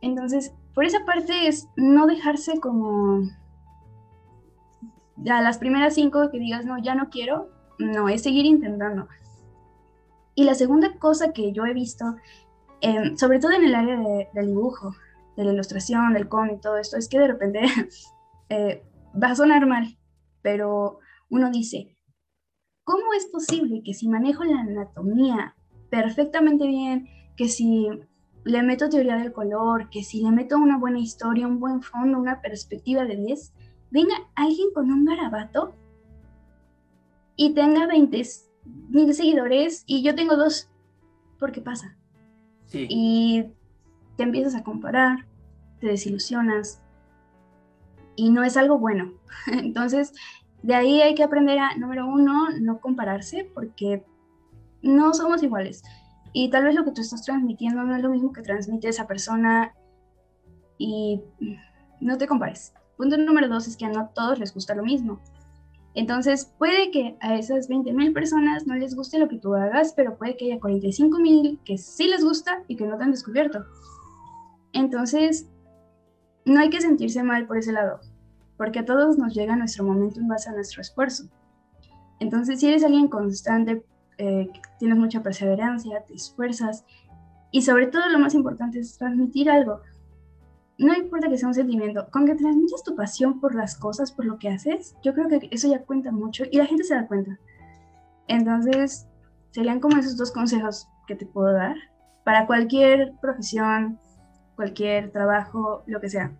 Entonces, 0.07 0.55
por 0.73 0.85
esa 0.85 1.05
parte 1.05 1.49
es 1.49 1.69
no 1.77 2.07
dejarse 2.07 2.61
como 2.61 3.23
a 5.29 5.43
las 5.43 5.59
primeras 5.59 5.95
cinco 5.95 6.31
que 6.31 6.39
digas, 6.39 6.65
no, 6.65 6.79
ya 6.79 6.95
no 6.95 7.11
quiero, 7.11 7.51
no, 7.79 8.09
es 8.09 8.23
seguir 8.23 8.47
intentando. 8.47 9.09
Y 10.37 10.45
la 10.45 10.55
segunda 10.55 10.97
cosa 10.99 11.33
que 11.33 11.53
yo 11.53 11.67
he 11.67 11.75
visto, 11.75 12.05
eh, 12.83 13.17
sobre 13.17 13.41
todo 13.41 13.53
en 13.53 13.65
el 13.65 13.75
área 13.75 13.97
de, 13.97 14.29
del 14.33 14.47
dibujo, 14.47 14.95
de 15.37 15.45
la 15.45 15.53
ilustración, 15.53 16.13
del 16.13 16.29
cómic, 16.29 16.61
todo 16.61 16.77
esto, 16.77 16.97
es 16.97 17.09
que 17.09 17.19
de 17.19 17.29
repente 17.29 17.63
eh, 18.49 18.85
va 19.21 19.31
a 19.31 19.37
sonar 19.37 19.67
mal, 19.67 19.99
pero 20.41 21.01
uno 21.31 21.51
dice, 21.51 21.97
¿cómo 22.85 23.13
es 23.17 23.27
posible 23.27 23.83
que 23.85 23.93
si 23.93 24.09
manejo 24.09 24.45
la 24.45 24.61
anatomía 24.61 25.57
perfectamente 25.91 26.67
bien, 26.67 27.09
que 27.37 27.49
si 27.49 27.89
le 28.47 28.63
meto 28.63 28.89
teoría 28.89 29.17
del 29.17 29.33
color, 29.33 29.91
que 29.91 30.05
si 30.05 30.23
le 30.23 30.31
meto 30.31 30.57
una 30.57 30.79
buena 30.79 31.01
historia, 31.01 31.49
un 31.49 31.59
buen 31.59 31.83
fondo, 31.83 32.17
una 32.17 32.41
perspectiva 32.41 33.05
de 33.05 33.17
10, 33.17 33.53
venga 33.91 34.15
alguien 34.37 34.69
con 34.73 34.93
un 34.93 35.05
garabato 35.05 35.75
y 37.35 37.55
tenga 37.55 37.89
20 37.89 38.23
mil 38.89 39.13
seguidores 39.15 39.83
y 39.87 40.05
yo 40.05 40.15
tengo 40.15 40.37
dos? 40.37 40.71
¿Por 41.41 41.51
qué 41.51 41.61
pasa? 41.61 41.97
Sí. 42.67 42.87
Y 42.89 43.47
te 44.17 44.23
empiezas 44.23 44.55
a 44.55 44.63
comparar, 44.63 45.27
te 45.81 45.89
desilusionas 45.89 46.81
y 48.15 48.31
no 48.31 48.45
es 48.45 48.57
algo 48.57 48.79
bueno. 48.79 49.13
Entonces, 49.49 50.13
de 50.63 50.77
ahí 50.77 51.03
hay 51.03 51.17
que 51.17 51.25
aprender 51.25 51.59
a, 51.59 51.77
número 51.77 52.07
uno, 52.07 52.51
no 52.61 52.79
compararse 52.79 53.51
porque 53.53 54.05
no 54.83 55.13
somos 55.15 55.43
iguales. 55.43 55.83
Y 56.39 56.51
tal 56.51 56.65
vez 56.65 56.75
lo 56.75 56.85
que 56.85 56.91
tú 56.91 57.01
estás 57.01 57.23
transmitiendo 57.23 57.83
no 57.83 57.97
es 57.97 58.03
lo 58.03 58.11
mismo 58.11 58.31
que 58.31 58.43
transmite 58.43 58.91
esa 58.91 59.07
persona 59.07 59.75
y 60.77 61.23
no 62.03 62.19
te 62.19 62.27
compares. 62.27 62.75
Punto 62.99 63.17
número 63.17 63.49
dos 63.49 63.67
es 63.67 63.75
que 63.75 63.87
a 63.87 63.89
no 63.89 64.11
todos 64.15 64.39
les 64.39 64.53
gusta 64.53 64.75
lo 64.75 64.83
mismo. 64.83 65.19
Entonces, 65.95 66.53
puede 66.59 66.91
que 66.91 67.17
a 67.23 67.37
esas 67.37 67.71
20.000 67.71 68.13
personas 68.13 68.67
no 68.67 68.75
les 68.75 68.95
guste 68.95 69.19
lo 69.19 69.29
que 69.29 69.39
tú 69.39 69.55
hagas, 69.55 69.95
pero 69.95 70.19
puede 70.19 70.37
que 70.37 70.53
haya 70.53 70.61
45.000 70.61 71.59
que 71.65 71.79
sí 71.79 72.07
les 72.07 72.23
gusta 72.23 72.65
y 72.69 72.77
que 72.77 72.85
no 72.85 72.99
te 72.99 73.05
han 73.05 73.13
descubierto. 73.13 73.65
Entonces, 74.75 75.49
no 76.45 76.61
hay 76.61 76.69
que 76.69 76.83
sentirse 76.83 77.23
mal 77.23 77.47
por 77.47 77.57
ese 77.57 77.73
lado, 77.73 78.01
porque 78.59 78.81
a 78.81 78.85
todos 78.85 79.17
nos 79.17 79.33
llega 79.33 79.57
nuestro 79.57 79.85
momento 79.85 80.21
en 80.21 80.29
base 80.29 80.51
a 80.51 80.53
nuestro 80.53 80.83
esfuerzo. 80.83 81.31
Entonces, 82.21 82.61
si 82.61 82.69
eres 82.69 82.85
alguien 82.85 83.09
constante, 83.09 83.87
eh, 84.19 84.51
tienes 84.79 84.99
mucha 84.99 85.23
perseverancia, 85.23 86.03
te 86.07 86.15
esfuerzas 86.15 86.85
y 87.51 87.63
sobre 87.63 87.87
todo 87.87 88.09
lo 88.09 88.19
más 88.19 88.35
importante 88.35 88.79
es 88.79 88.99
transmitir 88.99 89.51
algo. 89.51 89.81
No 90.79 90.95
importa 90.95 91.29
que 91.29 91.39
sea 91.39 91.49
un 91.49 91.55
sentimiento, 91.55 92.07
con 92.11 92.27
que 92.27 92.35
transmitas 92.35 92.83
tu 92.83 92.95
pasión 92.95 93.41
por 93.41 93.55
las 93.55 93.77
cosas, 93.77 94.13
por 94.13 94.27
lo 94.27 94.39
que 94.39 94.51
haces, 94.51 94.95
yo 95.03 95.15
creo 95.15 95.29
que 95.29 95.49
eso 95.51 95.69
ya 95.69 95.83
cuenta 95.83 96.13
mucho 96.13 96.45
y 96.51 96.59
la 96.59 96.67
gente 96.67 96.85
se 96.85 96.95
da 96.95 97.07
cuenta. 97.07 97.39
Entonces, 98.29 99.07
serían 99.53 99.81
como 99.81 99.97
esos 99.97 100.17
dos 100.17 100.33
consejos 100.33 100.89
que 101.07 101.15
te 101.15 101.25
puedo 101.25 101.53
dar 101.53 101.77
para 102.25 102.47
cualquier 102.47 103.15
profesión, 103.21 103.99
cualquier 104.55 105.13
trabajo, 105.13 105.83
lo 105.87 106.01
que 106.01 106.11
sea. 106.11 106.33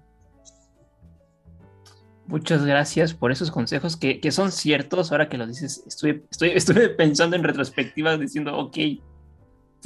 Muchas 2.29 2.65
gracias 2.65 3.15
por 3.15 3.31
esos 3.31 3.51
consejos 3.51 3.97
que, 3.97 4.21
que 4.21 4.33
son 4.33 4.51
ciertos. 4.51 5.13
Ahora 5.13 5.29
que 5.29 5.39
lo 5.39 5.47
dices, 5.47 5.85
estoy, 5.87 6.25
estoy, 6.31 6.51
estuve 6.55 6.89
pensando 6.89 7.37
en 7.37 7.45
retrospectiva 7.45 8.17
diciendo, 8.17 8.57
ok, 8.57 8.75
sí 8.75 9.01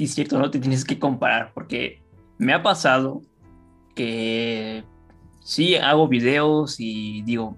es 0.05 0.15
cierto, 0.15 0.39
no 0.39 0.49
te 0.49 0.59
tienes 0.59 0.83
que 0.83 0.97
comparar, 0.97 1.51
porque 1.53 2.01
me 2.37 2.53
ha 2.53 2.63
pasado 2.63 3.21
que 3.95 4.83
sí 5.43 5.75
hago 5.75 6.07
videos 6.07 6.77
y 6.79 7.21
digo, 7.23 7.57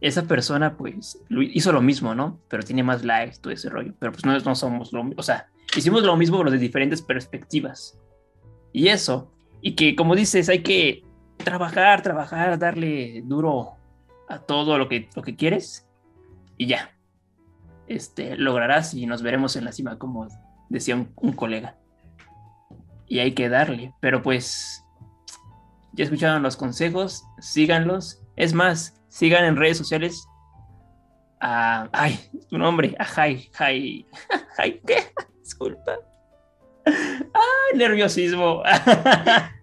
esa 0.00 0.22
persona 0.22 0.76
pues 0.76 1.18
hizo 1.28 1.72
lo 1.72 1.82
mismo, 1.82 2.14
¿no? 2.14 2.40
Pero 2.48 2.62
tiene 2.62 2.82
más 2.82 3.04
likes, 3.04 3.38
todo 3.40 3.52
ese 3.52 3.68
rollo. 3.68 3.94
Pero 3.98 4.12
pues 4.12 4.24
no, 4.24 4.38
no 4.38 4.54
somos 4.54 4.92
lo 4.92 5.04
mismo, 5.04 5.20
o 5.20 5.24
sea, 5.24 5.48
hicimos 5.76 6.02
lo 6.04 6.16
mismo 6.16 6.38
pero 6.38 6.50
de 6.50 6.58
diferentes 6.58 7.02
perspectivas. 7.02 7.98
Y 8.72 8.88
eso, 8.88 9.32
y 9.60 9.74
que 9.74 9.96
como 9.96 10.14
dices, 10.14 10.48
hay 10.48 10.62
que 10.62 11.02
trabajar, 11.38 12.02
trabajar, 12.02 12.58
darle 12.58 13.22
duro 13.24 13.72
a 14.30 14.38
todo 14.38 14.78
lo 14.78 14.88
que, 14.88 15.10
lo 15.14 15.22
que 15.22 15.36
quieres 15.36 15.86
y 16.56 16.68
ya. 16.68 16.96
Este, 17.88 18.36
lograrás 18.36 18.94
y 18.94 19.04
nos 19.06 19.22
veremos 19.22 19.56
en 19.56 19.64
la 19.64 19.72
cima, 19.72 19.98
como 19.98 20.28
decía 20.68 20.94
un, 20.94 21.12
un 21.16 21.32
colega. 21.32 21.76
Y 23.06 23.18
hay 23.18 23.32
que 23.32 23.48
darle, 23.48 23.92
pero 24.00 24.22
pues 24.22 24.84
ya 25.92 26.04
escucharon 26.04 26.42
los 26.44 26.56
consejos, 26.56 27.24
síganlos. 27.40 28.22
Es 28.36 28.54
más, 28.54 29.02
sigan 29.08 29.44
en 29.44 29.56
redes 29.56 29.76
sociales 29.76 30.24
a. 31.40 31.88
Ay, 31.92 32.20
tu 32.48 32.56
nombre, 32.56 32.94
a 32.98 33.04
Jai. 33.04 33.50
Jai. 33.52 34.06
Jai, 34.56 34.80
¿qué? 34.86 35.12
Disculpa. 35.42 35.98
Ay, 36.86 37.76
nerviosismo. 37.78 38.62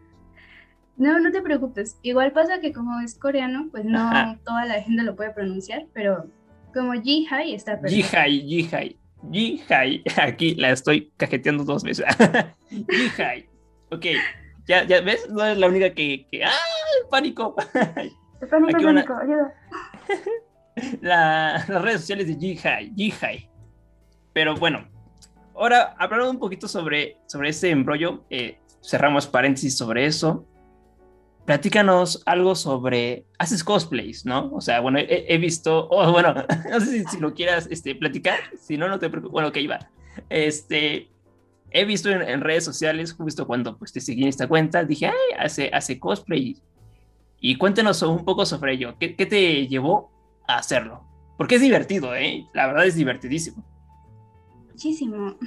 No, 0.97 1.19
no 1.19 1.31
te 1.31 1.41
preocupes. 1.41 1.99
Igual 2.01 2.31
pasa 2.31 2.59
que 2.59 2.73
como 2.73 2.99
es 3.01 3.15
coreano, 3.15 3.67
pues 3.71 3.85
no 3.85 4.37
toda 4.43 4.65
la 4.65 4.81
gente 4.81 5.03
lo 5.03 5.15
puede 5.15 5.29
pronunciar, 5.29 5.85
pero 5.93 6.25
como 6.73 6.93
Jihai 6.93 7.53
está 7.53 7.79
perfecto. 7.79 8.07
Jihai, 8.07 8.41
Jihai. 8.41 8.97
Jihai. 9.31 10.03
Aquí 10.21 10.55
la 10.55 10.71
estoy 10.71 11.11
cajeteando 11.17 11.63
dos 11.63 11.83
veces. 11.83 12.05
Jihai. 12.89 13.47
Ok. 13.91 14.05
Ya, 14.67 14.83
ya 14.85 15.01
ves, 15.01 15.29
no 15.29 15.45
es 15.45 15.57
la 15.57 15.67
única 15.67 15.93
que. 15.93 16.27
que... 16.31 16.43
¡Ah! 16.43 16.51
El 17.01 17.09
pánico. 17.09 17.55
El 18.41 18.47
pánico, 18.49 18.81
pánico, 18.81 19.15
ayuda. 19.15 19.53
las 21.01 21.67
redes 21.67 22.01
sociales 22.01 22.27
de 22.27 22.35
Jihai. 22.35 22.91
Jihai. 22.95 23.49
Pero 24.33 24.55
bueno, 24.55 24.87
ahora 25.55 25.95
hablando 25.97 26.29
un 26.31 26.39
poquito 26.39 26.67
sobre, 26.67 27.17
sobre 27.27 27.49
este 27.49 27.69
embrollo, 27.69 28.25
eh, 28.29 28.59
cerramos 28.81 29.27
paréntesis 29.27 29.75
sobre 29.75 30.05
eso 30.05 30.45
platícanos 31.47 32.21
algo 32.25 32.55
sobre, 32.55 33.25
haces 33.39 33.63
cosplays, 33.63 34.25
¿no? 34.25 34.51
O 34.53 34.59
sea, 34.59 34.81
bueno, 34.81 34.99
he, 34.99 35.37
visto, 35.37 35.87
oh, 35.89 36.11
bueno, 36.11 36.35
no 36.69 36.81
sé 36.81 37.05
si, 37.07 37.19
lo 37.19 37.33
quieras 37.33 37.69
este, 37.71 37.95
platicar, 37.95 38.37
si 38.59 38.75
no, 38.75 38.89
no 38.89 38.99
te 38.99 39.09
preocupes, 39.09 39.31
bueno, 39.31 39.53
que 39.53 39.61
iba. 39.61 39.79
Este, 40.27 41.09
he 41.71 41.85
visto 41.85 42.09
en, 42.09 42.41
redes 42.41 42.65
sociales, 42.65 43.13
justo 43.13 43.47
cuando 43.47 43.77
pues, 43.77 43.93
te 43.93 44.01
seguí 44.01 44.23
en 44.23 44.27
esta 44.27 44.49
cuenta, 44.49 44.83
dije, 44.83 45.05
ay, 45.05 45.37
hace, 45.39 45.71
hace 45.73 45.97
cosplay. 45.97 46.57
Y 47.39 47.57
cuéntanos 47.57 48.01
un 48.01 48.25
poco 48.25 48.45
sobre 48.45 48.73
ello, 48.73 48.97
¿Qué, 48.99 49.15
¿qué, 49.15 49.25
te 49.25 49.67
llevó 49.67 50.11
a 50.49 50.57
hacerlo? 50.57 51.05
Porque 51.37 51.55
es 51.55 51.61
divertido, 51.61 52.13
¿eh? 52.13 52.45
La 52.53 52.67
verdad 52.67 52.85
es 52.87 52.95
divertidísimo. 52.95 53.63
Muchísimo. 54.69 55.37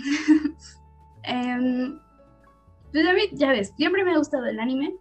um, 1.29 1.99
pues 2.91 3.07
a 3.07 3.13
mí, 3.13 3.21
ya 3.33 3.51
ves, 3.51 3.75
siempre 3.77 4.03
me 4.03 4.13
ha 4.13 4.17
gustado 4.17 4.47
el 4.47 4.59
anime, 4.59 4.95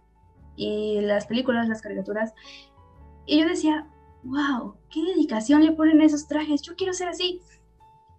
y 0.56 1.00
las 1.00 1.26
películas, 1.26 1.68
las 1.68 1.82
caricaturas. 1.82 2.34
Y 3.26 3.40
yo 3.40 3.48
decía, 3.48 3.86
wow, 4.24 4.74
qué 4.90 5.02
dedicación 5.02 5.64
le 5.64 5.72
ponen 5.72 6.00
esos 6.00 6.26
trajes, 6.28 6.62
yo 6.62 6.74
quiero 6.76 6.92
ser 6.92 7.08
así. 7.08 7.40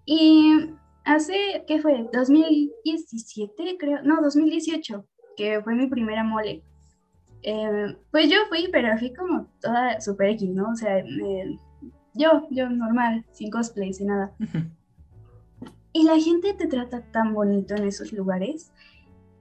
Y 0.05 0.71
hace, 1.03 1.63
¿qué 1.67 1.81
fue? 1.81 2.09
2017, 2.13 3.77
creo, 3.77 4.01
no, 4.03 4.21
2018, 4.21 5.05
que 5.35 5.61
fue 5.61 5.75
mi 5.75 5.87
primera 5.87 6.23
mole. 6.23 6.63
Eh, 7.43 7.97
pues 8.11 8.29
yo 8.29 8.37
fui, 8.49 8.67
pero 8.71 8.97
fui 8.97 9.13
como 9.13 9.47
toda 9.61 9.99
super 9.99 10.29
X, 10.29 10.49
¿no? 10.49 10.71
O 10.71 10.75
sea, 10.75 11.03
yo, 12.13 12.47
yo 12.49 12.69
normal, 12.69 13.25
sin 13.31 13.49
cosplay, 13.49 13.93
sin 13.93 14.07
nada. 14.07 14.33
y 15.93 16.03
la 16.03 16.19
gente 16.19 16.53
te 16.53 16.67
trata 16.67 17.01
tan 17.11 17.33
bonito 17.33 17.75
en 17.75 17.85
esos 17.85 18.11
lugares. 18.13 18.71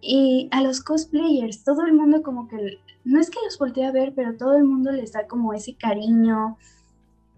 Y 0.01 0.49
a 0.51 0.63
los 0.63 0.83
cosplayers, 0.83 1.63
todo 1.65 1.85
el 1.85 1.93
mundo 1.93 2.23
como 2.23 2.49
que, 2.49 2.79
no 3.05 3.21
es 3.21 3.31
que 3.31 3.39
los 3.45 3.59
voltee 3.59 3.85
a 3.85 3.93
ver, 3.93 4.15
pero 4.15 4.37
todo 4.37 4.57
el 4.57 4.65
mundo 4.65 4.91
les 4.93 5.13
da 5.13 5.27
como 5.27 5.53
ese 5.53 5.77
cariño, 5.77 6.57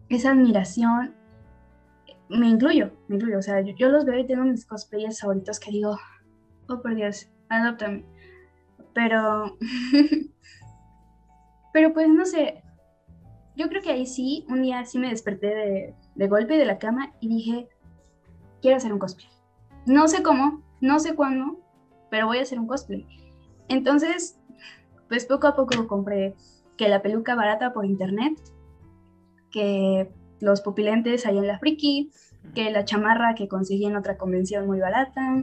esa 0.08 0.30
admiración. 0.30 1.14
Me 2.28 2.48
incluyo, 2.48 2.92
me 3.08 3.16
incluyo. 3.16 3.38
O 3.38 3.42
sea, 3.42 3.60
yo, 3.60 3.88
los 3.88 4.04
veo 4.04 4.18
y 4.18 4.26
tengo 4.26 4.44
mis 4.44 4.64
cosplayers 4.64 5.20
favoritos 5.20 5.58
que 5.58 5.72
digo, 5.72 5.98
oh 6.68 6.80
por 6.80 6.94
Dios, 6.94 7.28
adóptame. 7.48 8.04
Pero, 8.94 9.56
pero 11.72 11.92
pues 11.92 12.08
no 12.08 12.24
sé, 12.24 12.62
yo 13.56 13.68
creo 13.68 13.82
que 13.82 13.90
ahí 13.90 14.06
sí, 14.06 14.46
un 14.48 14.62
día 14.62 14.84
sí 14.84 14.98
me 14.98 15.10
desperté 15.10 15.48
de, 15.48 15.94
de 16.14 16.28
golpe 16.28 16.56
de 16.56 16.64
la 16.64 16.78
cama 16.78 17.12
y 17.20 17.28
dije, 17.28 17.68
quiero 18.60 18.76
hacer 18.76 18.92
un 18.92 18.98
cosplay. 18.98 19.28
No 19.84 20.06
sé 20.08 20.22
cómo, 20.22 20.62
no 20.80 21.00
sé 21.00 21.14
cuándo, 21.14 21.61
pero 22.12 22.26
voy 22.26 22.36
a 22.36 22.42
hacer 22.42 22.60
un 22.60 22.66
cosplay. 22.66 23.06
Entonces, 23.68 24.38
pues 25.08 25.24
poco 25.24 25.46
a 25.46 25.56
poco 25.56 25.88
compré 25.88 26.34
que 26.76 26.90
la 26.90 27.00
peluca 27.00 27.34
barata 27.34 27.72
por 27.72 27.86
internet, 27.86 28.38
que 29.50 30.12
los 30.38 30.60
pupilentes 30.60 31.24
ahí 31.24 31.38
en 31.38 31.46
la 31.46 31.58
friki, 31.58 32.10
que 32.54 32.70
la 32.70 32.84
chamarra 32.84 33.34
que 33.34 33.48
conseguí 33.48 33.86
en 33.86 33.96
otra 33.96 34.18
convención 34.18 34.66
muy 34.66 34.78
barata. 34.78 35.42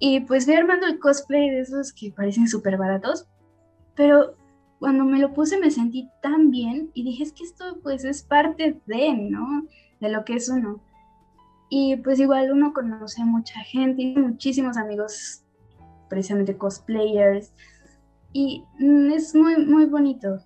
Y 0.00 0.22
pues 0.22 0.44
fui 0.44 0.54
armando 0.54 0.88
el 0.88 0.98
cosplay 0.98 1.50
de 1.50 1.60
esos 1.60 1.92
que 1.92 2.10
parecen 2.10 2.48
súper 2.48 2.76
baratos, 2.76 3.28
pero 3.94 4.34
cuando 4.80 5.04
me 5.04 5.20
lo 5.20 5.34
puse 5.34 5.60
me 5.60 5.70
sentí 5.70 6.10
tan 6.20 6.50
bien 6.50 6.90
y 6.94 7.04
dije, 7.04 7.22
es 7.22 7.32
que 7.32 7.44
esto 7.44 7.78
pues 7.80 8.04
es 8.04 8.24
parte 8.24 8.80
de, 8.86 9.12
¿no? 9.30 9.68
De 10.00 10.08
lo 10.08 10.24
que 10.24 10.34
es 10.34 10.48
uno. 10.48 10.82
Y 11.70 11.94
pues 11.98 12.18
igual 12.18 12.50
uno 12.50 12.72
conoce 12.72 13.22
a 13.22 13.24
mucha 13.24 13.60
gente 13.60 14.02
y 14.02 14.16
muchísimos 14.16 14.76
amigos 14.76 15.43
precisamente 16.14 16.56
cosplayers. 16.56 17.52
Y 18.32 18.64
mm, 18.78 19.12
es 19.12 19.34
muy, 19.34 19.56
muy 19.64 19.86
bonito. 19.86 20.38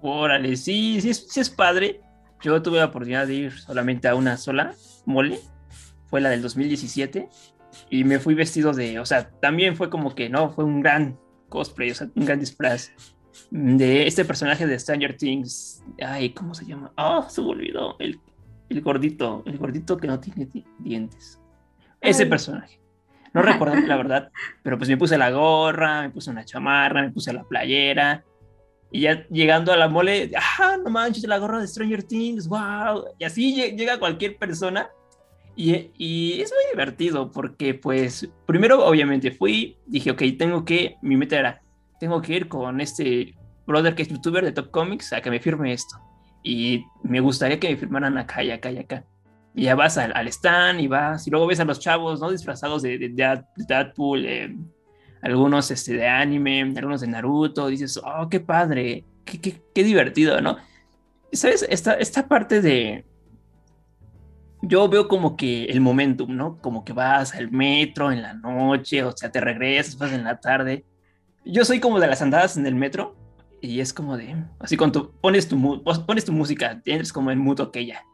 Órale, 0.00 0.56
sí, 0.56 1.00
sí 1.00 1.10
es, 1.10 1.26
sí 1.28 1.40
es 1.40 1.50
padre. 1.50 2.00
Yo 2.42 2.62
tuve 2.62 2.78
la 2.78 2.86
oportunidad 2.86 3.26
de 3.26 3.34
ir 3.34 3.52
solamente 3.52 4.08
a 4.08 4.14
una 4.14 4.36
sola 4.36 4.74
mole, 5.04 5.40
fue 6.06 6.20
la 6.20 6.28
del 6.30 6.42
2017, 6.42 7.28
y 7.90 8.04
me 8.04 8.18
fui 8.18 8.34
vestido 8.34 8.72
de, 8.72 8.98
o 9.00 9.06
sea, 9.06 9.30
también 9.40 9.76
fue 9.76 9.90
como 9.90 10.14
que, 10.14 10.28
no, 10.28 10.50
fue 10.50 10.64
un 10.64 10.80
gran 10.80 11.18
cosplay, 11.48 11.90
o 11.90 11.94
sea, 11.94 12.08
un 12.14 12.24
gran 12.24 12.38
disfraz 12.38 12.92
de 13.50 14.06
este 14.06 14.24
personaje 14.24 14.66
de 14.66 14.78
Stranger 14.78 15.16
Things. 15.16 15.82
Ay, 16.00 16.30
¿cómo 16.30 16.54
se 16.54 16.66
llama? 16.66 16.92
Ah, 16.96 17.26
se 17.28 17.40
me 17.40 17.48
olvidó. 17.48 17.96
El, 17.98 18.20
el, 18.68 18.80
gordito, 18.82 19.42
el 19.46 19.58
gordito 19.58 19.96
que 19.96 20.06
no 20.06 20.20
tiene 20.20 20.48
dientes. 20.78 21.40
Ese 22.00 22.26
personaje. 22.26 22.80
No 23.36 23.42
recuerdo 23.42 23.76
la 23.86 23.98
verdad, 23.98 24.30
pero 24.62 24.78
pues 24.78 24.88
me 24.88 24.96
puse 24.96 25.18
la 25.18 25.30
gorra, 25.30 26.00
me 26.00 26.08
puse 26.08 26.30
una 26.30 26.46
chamarra, 26.46 27.02
me 27.02 27.10
puse 27.10 27.34
la 27.34 27.44
playera. 27.44 28.24
Y 28.90 29.02
ya 29.02 29.28
llegando 29.28 29.74
a 29.74 29.76
la 29.76 29.88
mole, 29.88 30.30
ah, 30.58 30.78
no 30.82 30.88
manches, 30.88 31.24
la 31.24 31.36
gorra 31.36 31.60
de 31.60 31.68
Stranger 31.68 32.02
Things, 32.02 32.48
wow. 32.48 33.04
Y 33.18 33.24
así 33.24 33.54
llega 33.76 33.98
cualquier 33.98 34.38
persona. 34.38 34.88
Y, 35.54 35.90
y, 35.98 36.40
es 36.40 36.50
muy 36.50 36.62
divertido 36.72 37.30
porque, 37.30 37.74
pues, 37.74 38.26
primero, 38.46 38.86
obviamente, 38.86 39.30
fui, 39.30 39.76
dije, 39.84 40.12
ok, 40.12 40.22
tengo 40.38 40.64
que, 40.64 40.96
mi 41.02 41.18
meta 41.18 41.38
era, 41.38 41.62
tengo 42.00 42.22
que 42.22 42.36
ir 42.36 42.48
con 42.48 42.80
este 42.80 43.34
brother 43.66 43.94
que 43.94 44.02
es 44.02 44.08
youtuber 44.08 44.46
de 44.46 44.52
Top 44.52 44.70
Comics 44.70 45.12
a 45.12 45.20
que 45.20 45.28
me 45.28 45.40
firme 45.40 45.74
esto. 45.74 45.98
Y 46.42 46.86
me 47.02 47.20
gustaría 47.20 47.60
que 47.60 47.68
me 47.68 47.76
firmaran 47.76 48.16
acá 48.16 48.42
y 48.42 48.50
acá 48.50 48.70
y 48.70 48.78
acá 48.78 49.04
y 49.56 49.62
ya 49.62 49.74
vas 49.74 49.96
al, 49.96 50.12
al, 50.14 50.28
stand 50.28 50.80
y 50.80 50.86
vas, 50.86 51.26
y 51.26 51.30
luego 51.30 51.46
ves 51.46 51.58
a 51.60 51.64
los 51.64 51.80
chavos, 51.80 52.20
¿no? 52.20 52.30
Disfrazados 52.30 52.82
de, 52.82 52.98
de, 52.98 53.08
de 53.08 53.42
Deadpool, 53.56 54.26
eh, 54.26 54.54
algunos 55.22 55.70
este, 55.70 55.94
de 55.94 56.06
anime, 56.06 56.60
algunos 56.76 57.00
de 57.00 57.06
Naruto, 57.06 57.68
dices, 57.68 57.98
oh, 58.04 58.28
qué 58.28 58.38
padre, 58.38 59.02
qué, 59.24 59.40
qué, 59.40 59.62
qué 59.74 59.82
divertido, 59.82 60.42
¿no? 60.42 60.58
¿Sabes? 61.32 61.66
Esta, 61.70 61.94
esta 61.94 62.28
parte 62.28 62.60
de... 62.60 63.06
Yo 64.60 64.90
veo 64.90 65.08
como 65.08 65.38
que 65.38 65.64
el 65.64 65.80
momentum, 65.80 66.36
¿no? 66.36 66.58
Como 66.58 66.84
que 66.84 66.92
vas 66.92 67.34
al 67.34 67.50
metro 67.50 68.12
en 68.12 68.20
la 68.20 68.34
noche, 68.34 69.02
o 69.04 69.16
sea, 69.16 69.32
te 69.32 69.40
regresas, 69.40 69.96
vas 69.96 70.12
en 70.12 70.24
la 70.24 70.38
tarde. 70.38 70.84
Yo 71.46 71.64
soy 71.64 71.80
como 71.80 71.98
de 71.98 72.08
las 72.08 72.20
andadas 72.20 72.58
en 72.58 72.66
el 72.66 72.74
metro, 72.74 73.16
y 73.62 73.80
es 73.80 73.94
como 73.94 74.18
de, 74.18 74.36
así 74.58 74.76
cuando 74.76 75.12
pones 75.12 75.48
tu, 75.48 75.82
pones 75.82 76.26
tu 76.26 76.32
música, 76.32 76.78
tienes 76.82 77.10
como 77.10 77.30
el 77.30 77.38
muto 77.38 77.72
que 77.72 77.86
ya 77.86 78.04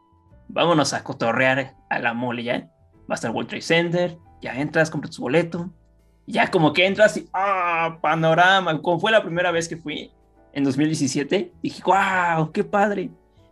vámonos 0.53 0.93
a 0.93 1.03
cotorrear 1.03 1.75
a 1.89 1.99
la 1.99 2.13
mole, 2.13 2.43
¿ya? 2.43 2.69
Va 3.09 3.13
a 3.13 3.15
estar 3.15 3.31
World 3.31 3.49
Trade 3.49 3.61
Center, 3.61 4.17
ya 4.41 4.59
entras, 4.59 4.89
compras 4.89 5.15
tu 5.15 5.23
boleto, 5.23 5.69
ya 6.25 6.49
como 6.49 6.71
que 6.71 6.85
entras 6.85 7.17
y, 7.17 7.27
ah, 7.33 7.97
panorama, 8.01 8.81
como 8.81 8.99
fue 8.99 9.11
la 9.11 9.23
primera 9.23 9.51
vez 9.51 9.67
que 9.67 9.77
fui, 9.77 10.11
en 10.53 10.63
2017, 10.63 11.51
dije, 11.61 11.83
wow, 11.83 12.51
qué 12.51 12.63
padre. 12.63 13.09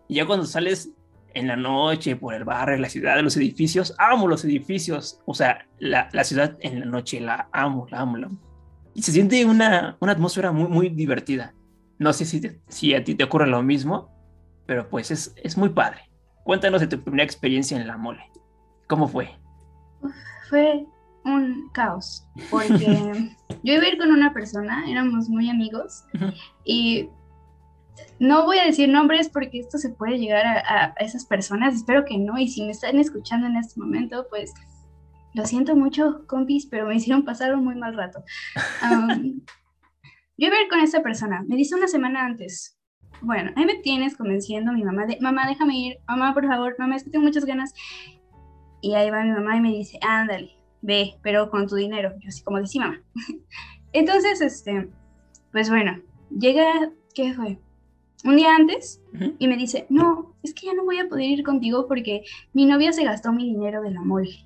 Y 0.07 0.15
ya 0.15 0.25
cuando 0.25 0.45
sales 0.45 0.91
en 1.33 1.47
la 1.47 1.55
noche 1.55 2.15
por 2.15 2.33
el 2.35 2.43
barrio, 2.43 2.77
la 2.77 2.89
ciudad, 2.89 3.19
los 3.21 3.35
edificios, 3.37 3.95
amo 3.97 4.27
los 4.27 4.45
edificios. 4.45 5.19
O 5.25 5.33
sea, 5.33 5.65
la, 5.79 6.09
la 6.13 6.23
ciudad 6.23 6.57
en 6.59 6.79
la 6.79 6.85
noche 6.85 7.19
la 7.19 7.49
amo, 7.51 7.87
la 7.89 8.01
amo, 8.01 8.17
la 8.17 8.27
amo. 8.27 8.37
Y 8.93 9.01
se 9.01 9.11
siente 9.11 9.43
una, 9.45 9.97
una 9.99 10.11
atmósfera 10.11 10.51
muy, 10.51 10.67
muy 10.67 10.89
divertida. 10.89 11.53
No 11.97 12.13
sé 12.13 12.25
si, 12.25 12.41
si 12.67 12.93
a 12.93 13.03
ti 13.03 13.15
te 13.15 13.23
ocurre 13.23 13.47
lo 13.47 13.63
mismo, 13.63 14.11
pero 14.67 14.87
pues 14.87 15.09
es, 15.09 15.33
es 15.37 15.57
muy 15.57 15.69
padre. 15.69 16.10
Cuéntanos 16.43 16.81
de 16.81 16.87
tu 16.87 17.01
primera 17.01 17.23
experiencia 17.23 17.77
en 17.77 17.87
la 17.87 17.97
mole. 17.97 18.23
¿Cómo 18.87 19.07
fue? 19.07 19.29
Fue 20.49 20.85
un 21.23 21.69
caos, 21.73 22.27
porque 22.49 22.77
yo 23.63 23.73
iba 23.73 23.83
a 23.83 23.89
ir 23.89 23.97
con 23.97 24.11
una 24.11 24.33
persona, 24.33 24.83
éramos 24.89 25.29
muy 25.29 25.49
amigos, 25.49 26.03
y 26.65 27.09
no 28.19 28.45
voy 28.45 28.57
a 28.57 28.65
decir 28.65 28.89
nombres 28.89 29.29
porque 29.29 29.59
esto 29.59 29.77
se 29.77 29.89
puede 29.89 30.17
llegar 30.17 30.45
a, 30.45 30.93
esas 30.99 31.25
personas, 31.25 31.75
espero 31.75 32.05
que 32.05 32.17
no, 32.17 32.37
y 32.37 32.47
si 32.47 32.63
me 32.63 32.71
están 32.71 32.97
escuchando 32.99 33.47
en 33.47 33.57
este 33.57 33.79
momento, 33.79 34.25
pues 34.29 34.53
lo 35.33 35.45
siento 35.45 35.75
mucho, 35.75 36.25
compis, 36.27 36.65
pero 36.65 36.87
me 36.87 36.95
hicieron 36.95 37.23
pasar 37.23 37.55
un 37.55 37.63
muy 37.63 37.75
mal 37.75 37.95
rato. 37.95 38.23
yo 40.37 40.47
iba 40.47 40.55
a 40.55 40.61
ir 40.61 40.69
con 40.69 40.79
esa 40.79 41.01
persona, 41.01 41.43
me 41.47 41.55
dice 41.55 41.75
una 41.75 41.87
semana 41.87 42.25
antes, 42.25 42.77
bueno, 43.21 43.51
ahí 43.55 43.65
me 43.65 43.75
tienes 43.75 44.15
convenciendo 44.15 44.71
a 44.71 44.73
mi 44.73 44.83
mamá 44.83 45.05
de, 45.05 45.17
mamá, 45.19 45.47
déjame 45.47 45.77
ir, 45.77 45.97
mamá, 46.07 46.33
por 46.33 46.45
favor, 46.47 46.75
mamá, 46.79 46.95
es 46.95 47.03
que 47.03 47.09
tengo 47.09 47.25
muchas 47.25 47.45
ganas. 47.45 47.73
Y 48.81 48.93
ahí 48.93 49.09
va 49.11 49.23
mi 49.23 49.31
mamá 49.31 49.57
y 49.57 49.61
me 49.61 49.71
dice, 49.71 49.99
ándale, 50.01 50.55
ve, 50.81 51.15
pero 51.21 51.49
con 51.49 51.67
tu 51.67 51.75
dinero. 51.75 52.13
Yo 52.19 52.29
así 52.29 52.43
como 52.43 52.59
de, 52.59 52.67
sí, 52.67 52.79
mamá. 52.79 52.99
Entonces, 53.93 54.41
este, 54.41 54.89
pues 55.51 55.69
bueno, 55.69 55.99
llega, 56.29 56.91
¿qué 57.13 57.33
fue? 57.33 57.59
Un 58.23 58.35
día 58.35 58.55
antes 58.55 59.01
y 59.39 59.47
me 59.47 59.57
dice, 59.57 59.87
no, 59.89 60.35
es 60.43 60.53
que 60.53 60.67
ya 60.67 60.73
no 60.73 60.85
voy 60.85 60.99
a 60.99 61.09
poder 61.09 61.25
ir 61.25 61.43
contigo 61.43 61.87
porque 61.87 62.23
mi 62.53 62.65
novia 62.65 62.93
se 62.93 63.03
gastó 63.03 63.33
mi 63.33 63.45
dinero 63.45 63.81
de 63.81 63.91
la 63.91 64.01
mole. 64.01 64.45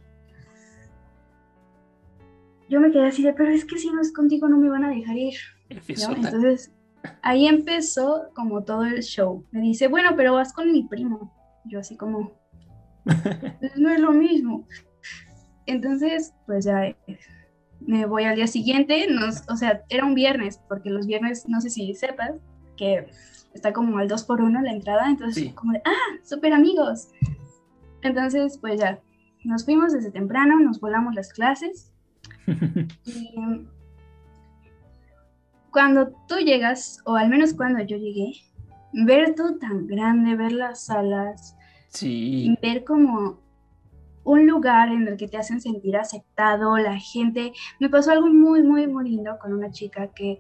Yo 2.70 2.80
me 2.80 2.92
quedé 2.92 3.08
así 3.08 3.22
de, 3.22 3.34
pero 3.34 3.52
es 3.52 3.66
que 3.66 3.78
si 3.78 3.90
no 3.92 4.02
es 4.02 4.14
contigo 4.14 4.48
no 4.48 4.58
me 4.58 4.70
van 4.70 4.86
a 4.86 4.90
dejar 4.90 5.18
ir. 5.18 5.36
Entonces, 5.70 6.72
ahí 7.22 7.48
empezó 7.48 8.30
como 8.34 8.64
todo 8.64 8.86
el 8.86 9.02
show. 9.02 9.46
Me 9.52 9.62
dice, 9.62 9.88
bueno, 9.88 10.12
pero 10.16 10.34
vas 10.34 10.54
con 10.54 10.72
mi 10.72 10.84
primo. 10.84 11.34
Yo 11.66 11.80
así 11.80 11.98
como, 11.98 12.34
no 13.78 13.90
es 13.90 14.00
lo 14.00 14.12
mismo. 14.12 14.68
Entonces, 15.66 16.34
pues 16.46 16.66
ya 16.66 16.96
me 17.82 18.06
voy 18.06 18.24
al 18.24 18.36
día 18.36 18.48
siguiente, 18.48 19.08
nos, 19.10 19.44
o 19.50 19.58
sea, 19.58 19.84
era 19.90 20.06
un 20.06 20.16
viernes, 20.16 20.60
porque 20.68 20.90
los 20.90 21.08
viernes, 21.08 21.48
no 21.48 21.62
sé 21.62 21.70
si 21.70 21.94
sepas, 21.94 22.32
que 22.78 23.08
está 23.54 23.74
como 23.74 23.98
al 23.98 24.08
2 24.08 24.24
por 24.26 24.42
1 24.42 24.62
la 24.62 24.72
entrada, 24.72 25.10
entonces 25.10 25.54
como 25.54 25.74
de, 25.74 25.82
ah, 25.86 26.20
súper 26.24 26.54
amigos. 26.54 27.10
Entonces, 28.02 28.58
pues 28.60 28.80
ya, 28.80 29.00
nos 29.44 29.66
fuimos 29.66 29.94
desde 29.94 30.12
temprano, 30.12 30.60
nos 30.60 30.80
volamos 30.80 31.16
las 31.16 31.32
clases. 31.34 31.92
y 33.06 33.36
cuando 35.76 36.08
tú 36.26 36.36
llegas, 36.38 37.02
o 37.04 37.18
al 37.18 37.28
menos 37.28 37.54
cuando 37.54 37.84
yo 37.84 37.98
llegué, 37.98 38.32
ver 38.94 39.36
todo 39.36 39.58
tan 39.58 39.88
grande, 39.88 40.38
ver 40.38 40.54
las 40.54 40.86
salas, 40.86 41.58
sí. 41.90 42.56
ver 42.62 42.86
como 42.86 43.42
un 44.24 44.48
lugar 44.48 44.88
en 44.88 45.06
el 45.06 45.18
que 45.18 45.28
te 45.28 45.36
hacen 45.36 45.60
sentir 45.60 45.98
aceptado, 45.98 46.78
la 46.78 46.98
gente. 46.98 47.52
Me 47.82 47.90
pasó 47.90 48.12
algo 48.12 48.28
muy, 48.28 48.64
muy, 48.64 48.88
muy 48.88 49.10
lindo 49.10 49.38
con 49.38 49.52
una 49.52 49.70
chica 49.70 50.14
que, 50.16 50.40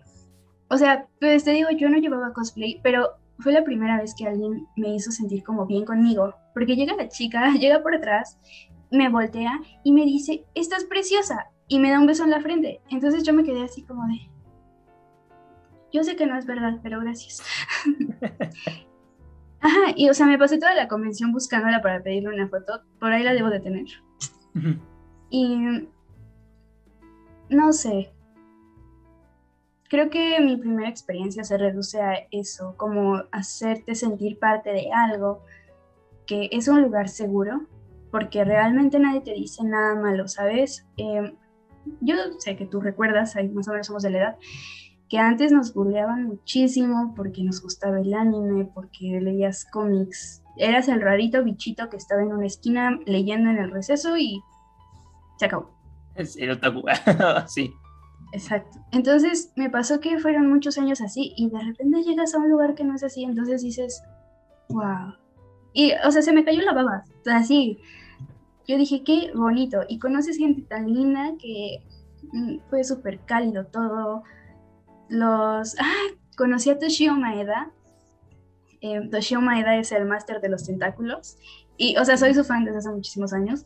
o 0.69 0.78
sea, 0.78 1.06
pues 1.19 1.43
te 1.43 1.52
digo, 1.52 1.69
yo 1.71 1.89
no 1.89 1.98
llevaba 1.98 2.32
cosplay, 2.32 2.80
pero 2.82 3.10
fue 3.39 3.52
la 3.52 3.65
primera 3.65 4.00
vez 4.00 4.15
que 4.17 4.28
alguien 4.28 4.65
me 4.78 4.95
hizo 4.95 5.12
sentir 5.12 5.43
como 5.43 5.65
bien 5.65 5.84
conmigo, 5.84 6.34
porque 6.54 6.78
llega 6.78 6.95
la 6.95 7.10
chica, 7.10 7.52
llega 7.60 7.84
por 7.84 7.93
atrás, 7.93 8.39
me 8.89 9.10
voltea 9.10 9.60
y 9.84 9.91
me 9.91 10.06
dice, 10.06 10.45
estás 10.56 10.86
preciosa, 10.86 11.48
y 11.67 11.80
me 11.80 11.91
da 11.91 12.00
un 12.00 12.08
beso 12.08 12.24
en 12.24 12.30
la 12.30 12.39
frente. 12.39 12.80
Entonces 12.89 13.24
yo 13.24 13.34
me 13.34 13.43
quedé 13.43 13.63
así 13.63 13.84
como 13.84 14.08
de, 14.08 14.34
yo 15.95 16.03
sé 16.03 16.17
que 16.17 16.25
no 16.25 16.38
es 16.38 16.45
verdad, 16.45 16.79
pero 16.84 16.99
gracias. 16.99 17.41
Ajá, 19.62 19.93
y 19.95 20.10
o 20.10 20.13
sea, 20.13 20.25
me 20.27 20.38
pasé 20.38 20.58
toda 20.58 20.75
la 20.75 20.89
convención 20.89 21.31
buscándola 21.31 21.81
para 21.81 22.03
pedirle 22.03 22.29
una 22.29 22.49
foto, 22.49 22.81
por 22.99 23.13
ahí 23.13 23.23
la 23.23 23.34
debo 23.34 23.49
de 23.49 23.62
tener. 23.62 23.86
Y 25.29 25.88
no 27.49 27.73
sé, 27.73 28.13
creo 29.89 30.10
que 30.10 30.39
mi 30.41 30.58
primera 30.58 30.89
experiencia 30.89 31.43
se 31.43 31.58
reduce 31.58 32.01
a 32.01 32.27
eso, 32.29 32.75
como 32.77 33.23
hacerte 33.31 33.95
sentir 33.95 34.38
parte 34.38 34.71
de 34.71 34.91
algo, 34.91 35.43
que 36.27 36.49
es 36.51 36.67
un 36.67 36.81
lugar 36.81 37.08
seguro, 37.08 37.67
porque 38.12 38.43
realmente 38.43 38.99
nadie 38.99 39.21
te 39.21 39.34
dice 39.34 39.63
nada 39.63 39.95
malo, 39.95 40.27
¿sabes? 40.27 40.86
Em, 40.97 41.36
yo 42.01 42.15
sé 42.39 42.55
que 42.55 42.65
tú 42.65 42.81
recuerdas, 42.81 43.36
ahí 43.36 43.47
más 43.49 43.67
o 43.67 43.71
menos 43.71 43.88
somos 43.88 44.03
de 44.03 44.10
la 44.10 44.17
edad, 44.17 44.38
que 45.10 45.20
antes 45.20 45.52
nos 45.52 45.74
burleaban 45.74 46.24
muchísimo 46.24 47.13
porque 47.15 47.44
nos 47.44 47.62
gustaba 47.62 48.00
el 48.00 48.13
anime, 48.13 48.65
porque 48.74 49.20
leías 49.22 49.65
cómics. 49.65 50.41
Eras 50.58 50.88
el 50.88 51.02
rarito 51.02 51.44
bichito 51.44 51.89
que 51.89 51.98
estaba 51.98 52.22
en 52.22 52.34
una 52.34 52.46
esquina 52.46 53.00
leyendo 53.06 53.50
en 53.50 53.58
el 53.58 53.72
receso 53.72 54.18
y 54.18 54.41
se 55.38 55.46
acabó. 55.46 55.70
Es 56.15 56.38
el 56.38 56.52
otaku, 56.52 56.84
sí. 57.48 57.74
Exacto. 58.32 58.80
Entonces 58.91 59.54
me 59.56 59.70
pasó 59.70 60.00
que 60.00 60.20
fueron 60.20 60.50
muchos 60.50 60.78
años 60.78 61.02
así 61.02 61.34
y 61.38 61.50
de 61.50 61.60
repente 61.60 62.04
llegas 62.04 62.34
a 62.34 62.39
un 62.39 62.50
lugar 62.50 62.74
que 62.74 62.84
no 62.84 62.96
es 62.96 63.04
así, 63.04 63.24
entonces 63.24 63.62
dices, 63.62 64.04
wow. 64.70 65.13
Y, 65.74 65.91
o 66.06 66.12
sea, 66.12 66.22
se 66.22 66.34
me 66.34 66.44
cayó 66.44 66.62
la 66.62 66.74
baba, 66.74 67.04
así. 67.32 67.80
Yo 68.68 68.78
dije, 68.78 69.04
qué 69.04 69.32
bonito. 69.36 69.82
Y 69.88 70.00
conoces 70.00 70.38
gente 70.38 70.63
tan 70.63 70.91
linda 70.91 71.34
que 71.38 71.84
mm, 72.32 72.58
fue 72.70 72.84
súper 72.84 73.20
cálido 73.20 73.68
todo 73.68 74.24
los... 75.10 75.76
Ah, 75.80 76.15
conocí 76.38 76.70
a 76.70 76.78
Toshio 76.78 77.15
Maeda. 77.15 77.72
Eh, 78.82 79.08
Toshio 79.10 79.41
Maeda 79.41 79.76
es 79.78 79.91
el 79.91 80.06
máster 80.06 80.41
de 80.41 80.50
los 80.50 80.65
tentáculos. 80.65 81.38
Y, 81.78 81.98
o 81.98 82.06
sea, 82.06 82.18
soy 82.18 82.34
su 82.34 82.44
fan 82.44 82.65
desde 82.65 82.80
hace 82.80 82.89
muchísimos 82.89 83.34
años. 83.34 83.65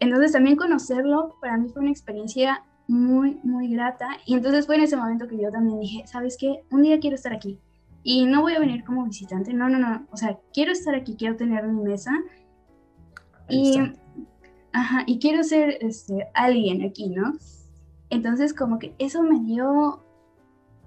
Entonces 0.00 0.32
también 0.32 0.56
conocerlo 0.56 1.36
para 1.40 1.56
mí 1.56 1.68
fue 1.68 1.82
una 1.82 1.90
experiencia 1.90 2.62
muy, 2.86 3.40
muy 3.42 3.68
grata. 3.68 4.08
Y 4.26 4.34
entonces 4.34 4.66
fue 4.66 4.76
en 4.76 4.82
ese 4.82 4.96
momento 4.96 5.26
que 5.26 5.40
yo 5.40 5.50
también 5.50 5.80
dije, 5.80 6.06
¿sabes 6.06 6.36
qué? 6.38 6.62
Un 6.70 6.82
día 6.82 7.00
quiero 7.00 7.16
estar 7.16 7.32
aquí. 7.32 7.58
Y 8.02 8.26
no 8.26 8.42
voy 8.42 8.54
a 8.54 8.60
venir 8.60 8.84
como 8.84 9.04
visitante, 9.04 9.52
no, 9.52 9.68
no, 9.68 9.78
no. 9.78 10.06
O 10.12 10.16
sea, 10.16 10.38
quiero 10.52 10.70
estar 10.70 10.94
aquí, 10.94 11.16
quiero 11.16 11.36
tener 11.36 11.66
mi 11.66 11.82
mesa. 11.82 12.12
Y, 13.48 13.80
ajá, 14.72 15.02
y 15.06 15.18
quiero 15.18 15.42
ser 15.42 15.78
este, 15.80 16.28
alguien 16.34 16.82
aquí, 16.82 17.08
¿no? 17.08 17.34
Entonces 18.10 18.54
como 18.54 18.78
que 18.78 18.94
eso 18.98 19.22
me 19.22 19.40
dio 19.40 20.04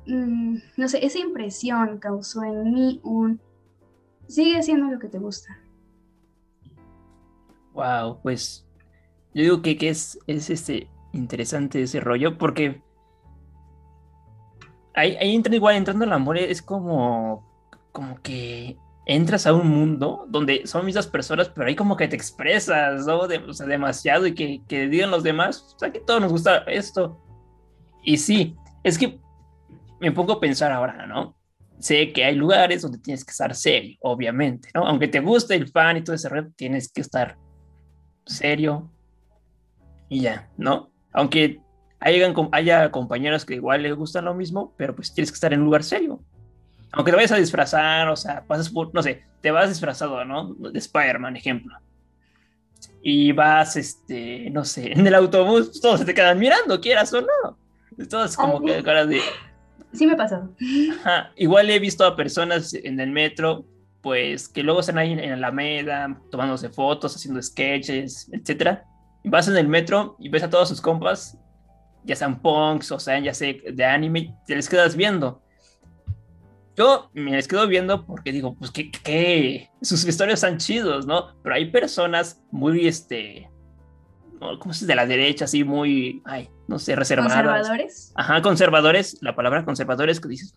Mm, 0.09 0.57
no 0.77 0.87
sé, 0.87 1.05
esa 1.05 1.19
impresión 1.19 1.99
causó 1.99 2.43
en 2.43 2.73
mí 2.73 2.99
un, 3.03 3.39
sigue 4.27 4.57
haciendo 4.57 4.91
lo 4.91 4.99
que 4.99 5.07
te 5.07 5.19
gusta. 5.19 5.59
Wow, 7.73 8.19
pues 8.23 8.65
yo 9.35 9.43
digo 9.43 9.61
que, 9.61 9.77
que 9.77 9.89
es, 9.89 10.19
es 10.25 10.49
este, 10.49 10.89
interesante 11.13 11.83
ese 11.83 11.99
rollo 11.99 12.37
porque 12.39 12.81
ahí, 14.95 15.15
ahí 15.17 15.35
entra 15.35 15.55
igual, 15.55 15.75
entrando 15.75 16.05
al 16.05 16.13
amor 16.13 16.37
es 16.37 16.61
como, 16.63 17.47
como 17.91 18.19
que 18.21 18.75
entras 19.05 19.45
a 19.45 19.53
un 19.53 19.67
mundo 19.67 20.25
donde 20.27 20.65
son 20.65 20.85
mismas 20.85 21.07
personas, 21.07 21.49
pero 21.49 21.67
ahí 21.67 21.75
como 21.75 21.95
que 21.95 22.07
te 22.07 22.15
expresas, 22.15 23.05
¿no? 23.05 23.19
o 23.19 23.53
sea, 23.53 23.67
demasiado 23.67 24.25
y 24.25 24.33
que, 24.33 24.63
que 24.67 24.87
digan 24.87 25.11
los 25.11 25.21
demás, 25.21 25.73
o 25.75 25.79
sea, 25.79 25.91
que 25.91 25.99
todos 25.99 26.19
nos 26.19 26.31
gusta 26.31 26.57
esto. 26.67 27.21
Y 28.03 28.17
sí, 28.17 28.55
es 28.83 28.97
que 28.97 29.19
me 29.99 30.11
pongo 30.11 30.33
a 30.33 30.39
pensar 30.39 30.71
ahora, 30.71 31.05
¿no? 31.05 31.35
Sé 31.79 32.11
que 32.11 32.25
hay 32.25 32.35
lugares 32.35 32.81
donde 32.81 32.97
tienes 32.97 33.23
que 33.23 33.31
estar 33.31 33.55
serio, 33.55 33.97
obviamente, 34.01 34.69
¿no? 34.73 34.85
Aunque 34.85 35.07
te 35.07 35.19
guste 35.19 35.55
el 35.55 35.69
fan 35.69 35.97
y 35.97 36.03
todo 36.03 36.15
ese 36.15 36.29
red, 36.29 36.47
tienes 36.55 36.91
que 36.91 37.01
estar 37.01 37.37
serio 38.25 38.91
y 40.09 40.21
ya, 40.21 40.49
¿no? 40.57 40.91
Aunque 41.13 41.61
haya, 41.99 42.33
haya 42.51 42.91
compañeros 42.91 43.45
que 43.45 43.55
igual 43.55 43.83
les 43.83 43.95
gustan 43.95 44.25
lo 44.25 44.33
mismo, 44.33 44.73
pero 44.77 44.95
pues 44.95 45.13
tienes 45.13 45.31
que 45.31 45.35
estar 45.35 45.53
en 45.53 45.59
un 45.59 45.65
lugar 45.65 45.83
serio. 45.83 46.21
Aunque 46.91 47.11
te 47.11 47.15
vayas 47.15 47.31
a 47.31 47.37
disfrazar, 47.37 48.09
o 48.09 48.15
sea, 48.15 48.43
pasas 48.45 48.69
por, 48.69 48.93
no 48.93 49.03
sé, 49.03 49.23
te 49.41 49.51
vas 49.51 49.69
disfrazado, 49.69 50.25
¿no? 50.25 50.53
De 50.55 50.79
Spider-Man, 50.79 51.37
ejemplo. 51.37 51.77
Y 53.01 53.31
vas, 53.31 53.75
este, 53.75 54.49
no 54.49 54.65
sé, 54.65 54.91
en 54.93 55.05
el 55.05 55.13
autobús, 55.13 55.79
todos 55.79 55.99
se 55.99 56.05
te 56.05 56.13
quedan 56.13 56.39
mirando, 56.39 56.81
quieras 56.81 57.13
o 57.13 57.21
no. 57.21 57.57
Todos 58.09 58.35
como 58.35 58.61
que 58.61 58.81
caras 58.81 59.07
de, 59.07 59.21
sí 59.93 60.07
me 60.07 60.15
pasó. 60.15 60.49
Igual 61.35 61.69
he 61.69 61.79
visto 61.79 62.05
a 62.05 62.15
personas 62.15 62.73
en 62.73 62.99
el 62.99 63.11
metro, 63.11 63.65
pues 64.01 64.47
que 64.47 64.63
luego 64.63 64.79
están 64.79 64.97
ahí 64.97 65.11
en 65.11 65.29
la 65.29 65.47
Alameda, 65.47 66.19
tomándose 66.31 66.69
fotos, 66.69 67.15
haciendo 67.15 67.41
sketches, 67.41 68.29
etc. 68.31 68.79
Y 69.23 69.29
vas 69.29 69.47
en 69.47 69.57
el 69.57 69.67
metro 69.67 70.15
y 70.19 70.29
ves 70.29 70.43
a 70.43 70.49
todos 70.49 70.69
sus 70.69 70.81
compas, 70.81 71.37
ya 72.03 72.15
sean 72.15 72.41
punks 72.41 72.91
o 72.91 72.99
sean 72.99 73.23
ya 73.23 73.33
sé 73.33 73.61
de 73.71 73.85
anime, 73.85 74.35
te 74.47 74.55
les 74.55 74.69
quedas 74.69 74.95
viendo. 74.95 75.41
yo 76.77 77.09
me 77.13 77.31
les 77.31 77.47
quedo 77.47 77.67
viendo 77.67 78.05
porque 78.05 78.31
digo, 78.31 78.55
pues 78.55 78.71
que, 78.71 78.89
que 78.89 79.69
sus 79.81 80.05
vestuarios 80.05 80.41
están 80.41 80.57
chidos, 80.57 81.05
¿no? 81.05 81.35
Pero 81.43 81.55
hay 81.55 81.69
personas 81.71 82.41
muy, 82.51 82.87
este, 82.87 83.49
¿cómo 84.39 84.73
se 84.73 84.79
dice? 84.79 84.85
De 84.87 84.95
la 84.95 85.05
derecha, 85.05 85.45
así 85.45 85.63
muy, 85.63 86.21
ay, 86.25 86.49
no 86.67 86.79
sé, 86.79 86.95
reservadas. 86.95 87.33
¿Conservadores? 87.33 88.13
Ajá, 88.15 88.41
conservadores, 88.41 89.17
la 89.21 89.35
palabra 89.35 89.65
conservadores 89.65 90.19
que 90.19 90.29
dices, 90.29 90.55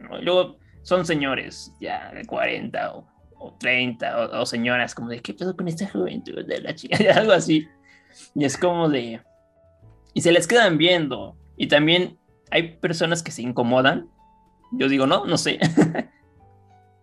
¿no? 0.00 0.20
Luego 0.20 0.56
son 0.82 1.06
señores 1.06 1.72
ya 1.80 2.12
de 2.12 2.24
40 2.24 2.94
o, 2.94 3.06
o 3.38 3.54
30 3.58 4.40
o, 4.40 4.46
señoras 4.46 4.94
como 4.94 5.08
de, 5.08 5.20
¿qué 5.20 5.34
pedo 5.34 5.56
con 5.56 5.68
esta 5.68 5.88
juventud 5.88 6.44
de 6.44 6.60
la 6.60 6.74
chica? 6.74 6.98
Algo 7.16 7.32
así. 7.32 7.66
Y 8.34 8.44
es 8.44 8.56
como 8.56 8.88
de... 8.88 9.20
Y 10.14 10.22
se 10.22 10.32
les 10.32 10.46
quedan 10.46 10.78
viendo. 10.78 11.36
Y 11.56 11.68
también 11.68 12.18
hay 12.50 12.76
personas 12.76 13.22
que 13.22 13.30
se 13.30 13.42
incomodan 13.42 14.08
yo 14.72 14.88
digo, 14.88 15.06
no, 15.06 15.24
no 15.24 15.38
sé. 15.38 15.58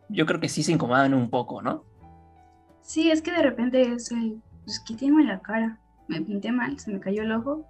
Yo 0.10 0.26
creo 0.26 0.40
que 0.40 0.50
sí 0.50 0.64
se 0.64 0.72
incomodan 0.72 1.14
un 1.14 1.30
poco, 1.30 1.62
¿no? 1.62 1.86
Sí, 2.82 3.10
es 3.10 3.22
que 3.22 3.32
de 3.32 3.42
repente 3.42 3.82
es 3.82 4.12
el, 4.12 4.42
pues 4.66 4.80
quíteme 4.82 5.24
la 5.24 5.42
cara, 5.42 5.80
me 6.08 6.22
pinté 6.22 6.52
mal, 6.52 6.80
se 6.80 6.92
me 6.92 7.00
cayó 7.00 7.24
el 7.24 7.32
ojo. 7.32 7.66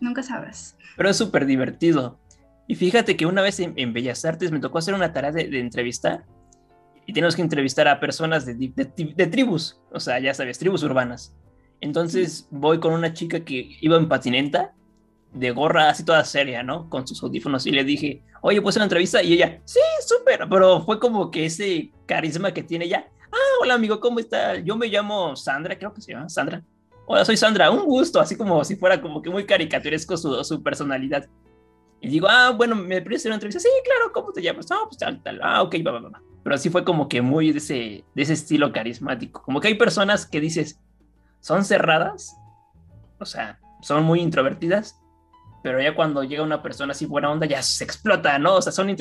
Nunca 0.00 0.22
sabrás. 0.22 0.76
Pero 0.96 1.08
es 1.08 1.16
súper 1.16 1.46
divertido. 1.46 2.18
Y 2.66 2.74
fíjate 2.74 3.16
que 3.16 3.26
una 3.26 3.42
vez 3.42 3.60
en, 3.60 3.92
Bellas 3.92 4.24
Artes 4.24 4.50
me 4.50 4.60
tocó 4.60 4.78
hacer 4.78 4.94
una 4.94 5.12
tarea 5.12 5.32
de, 5.32 5.60
entrevistar. 5.60 6.24
Y 7.06 7.12
tenemos 7.12 7.36
que 7.36 7.42
entrevistar 7.42 7.86
a 7.86 8.00
personas 8.00 8.44
de, 8.44 8.54
de, 8.54 9.26
tribus, 9.26 9.80
o 9.92 10.00
sea, 10.00 10.18
ya 10.18 10.34
sabes, 10.34 10.58
tribus 10.58 10.82
urbanas. 10.82 11.36
Entonces 11.80 12.48
voy 12.50 12.80
con 12.80 12.92
una 12.92 13.12
chica 13.12 13.44
que 13.44 13.76
iba 13.80 13.96
en 13.96 14.08
patineta 14.08 14.72
de 15.32 15.50
gorra 15.50 15.90
así 15.90 16.04
toda 16.04 16.24
seria, 16.24 16.62
¿no? 16.62 16.88
Con 16.88 17.06
sus 17.06 17.22
audífonos 17.22 17.66
y 17.66 17.70
le 17.70 17.84
dije, 17.84 18.22
oye, 18.42 18.60
pues 18.60 18.74
una 18.76 18.86
entrevista 18.86 19.22
y 19.22 19.34
ella, 19.34 19.60
sí, 19.64 19.80
súper, 20.00 20.48
pero 20.48 20.82
fue 20.84 20.98
como 20.98 21.30
que 21.30 21.46
ese 21.46 21.92
carisma 22.06 22.52
que 22.52 22.62
tiene 22.62 22.86
ella. 22.86 23.06
Ah, 23.30 23.60
hola 23.60 23.74
amigo, 23.74 24.00
¿cómo 24.00 24.18
está? 24.18 24.58
Yo 24.58 24.76
me 24.76 24.88
llamo 24.88 25.36
Sandra, 25.36 25.78
creo 25.78 25.92
que 25.92 26.00
se 26.00 26.12
llama 26.12 26.28
Sandra. 26.28 26.64
Hola, 27.08 27.24
soy 27.24 27.36
Sandra, 27.36 27.70
un 27.70 27.84
gusto, 27.84 28.20
así 28.20 28.36
como 28.36 28.64
si 28.64 28.74
fuera 28.74 29.00
como 29.00 29.22
que 29.22 29.30
muy 29.30 29.46
caricaturesco 29.46 30.16
su, 30.16 30.42
su 30.42 30.60
personalidad. 30.60 31.28
Y 32.00 32.08
digo, 32.08 32.26
ah, 32.28 32.50
bueno, 32.50 32.74
me 32.74 33.00
pides 33.00 33.22
hacer 33.22 33.30
una 33.30 33.36
entrevista. 33.36 33.60
Sí, 33.60 33.68
claro, 33.84 34.12
¿cómo 34.12 34.32
te 34.32 34.42
llamas? 34.42 34.68
No, 34.68 34.84
pues 34.86 34.98
tal, 34.98 35.22
tal. 35.22 35.40
Ah, 35.40 35.62
ok, 35.62 35.76
va, 35.86 35.92
va, 35.92 36.00
va. 36.00 36.22
Pero 36.42 36.56
así 36.56 36.68
fue 36.68 36.84
como 36.84 37.08
que 37.08 37.22
muy 37.22 37.52
de 37.52 37.58
ese, 37.58 38.04
de 38.12 38.22
ese 38.22 38.32
estilo 38.32 38.72
carismático. 38.72 39.40
Como 39.42 39.60
que 39.60 39.68
hay 39.68 39.74
personas 39.74 40.26
que 40.26 40.40
dices, 40.40 40.80
son 41.38 41.64
cerradas, 41.64 42.36
o 43.20 43.24
sea, 43.24 43.60
son 43.82 44.02
muy 44.02 44.20
introvertidas, 44.20 45.00
pero 45.62 45.80
ya 45.80 45.94
cuando 45.94 46.24
llega 46.24 46.42
una 46.42 46.60
persona 46.60 46.90
así 46.90 47.06
buena 47.06 47.30
onda, 47.30 47.46
ya 47.46 47.62
se 47.62 47.84
explota, 47.84 48.36
¿no? 48.40 48.56
O 48.56 48.62
sea, 48.62 48.72
son, 48.72 48.96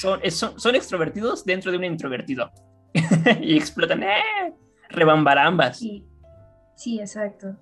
son, 0.00 0.20
son, 0.28 0.60
son 0.60 0.74
extrovertidos 0.74 1.44
dentro 1.44 1.70
de 1.70 1.78
un 1.78 1.84
introvertido. 1.84 2.50
y 3.40 3.56
explotan, 3.56 4.02
¡eh! 4.02 4.54
Rebambarambas. 4.88 5.78
Sí, 5.78 6.04
sí, 6.76 7.00
exacto. 7.00 7.56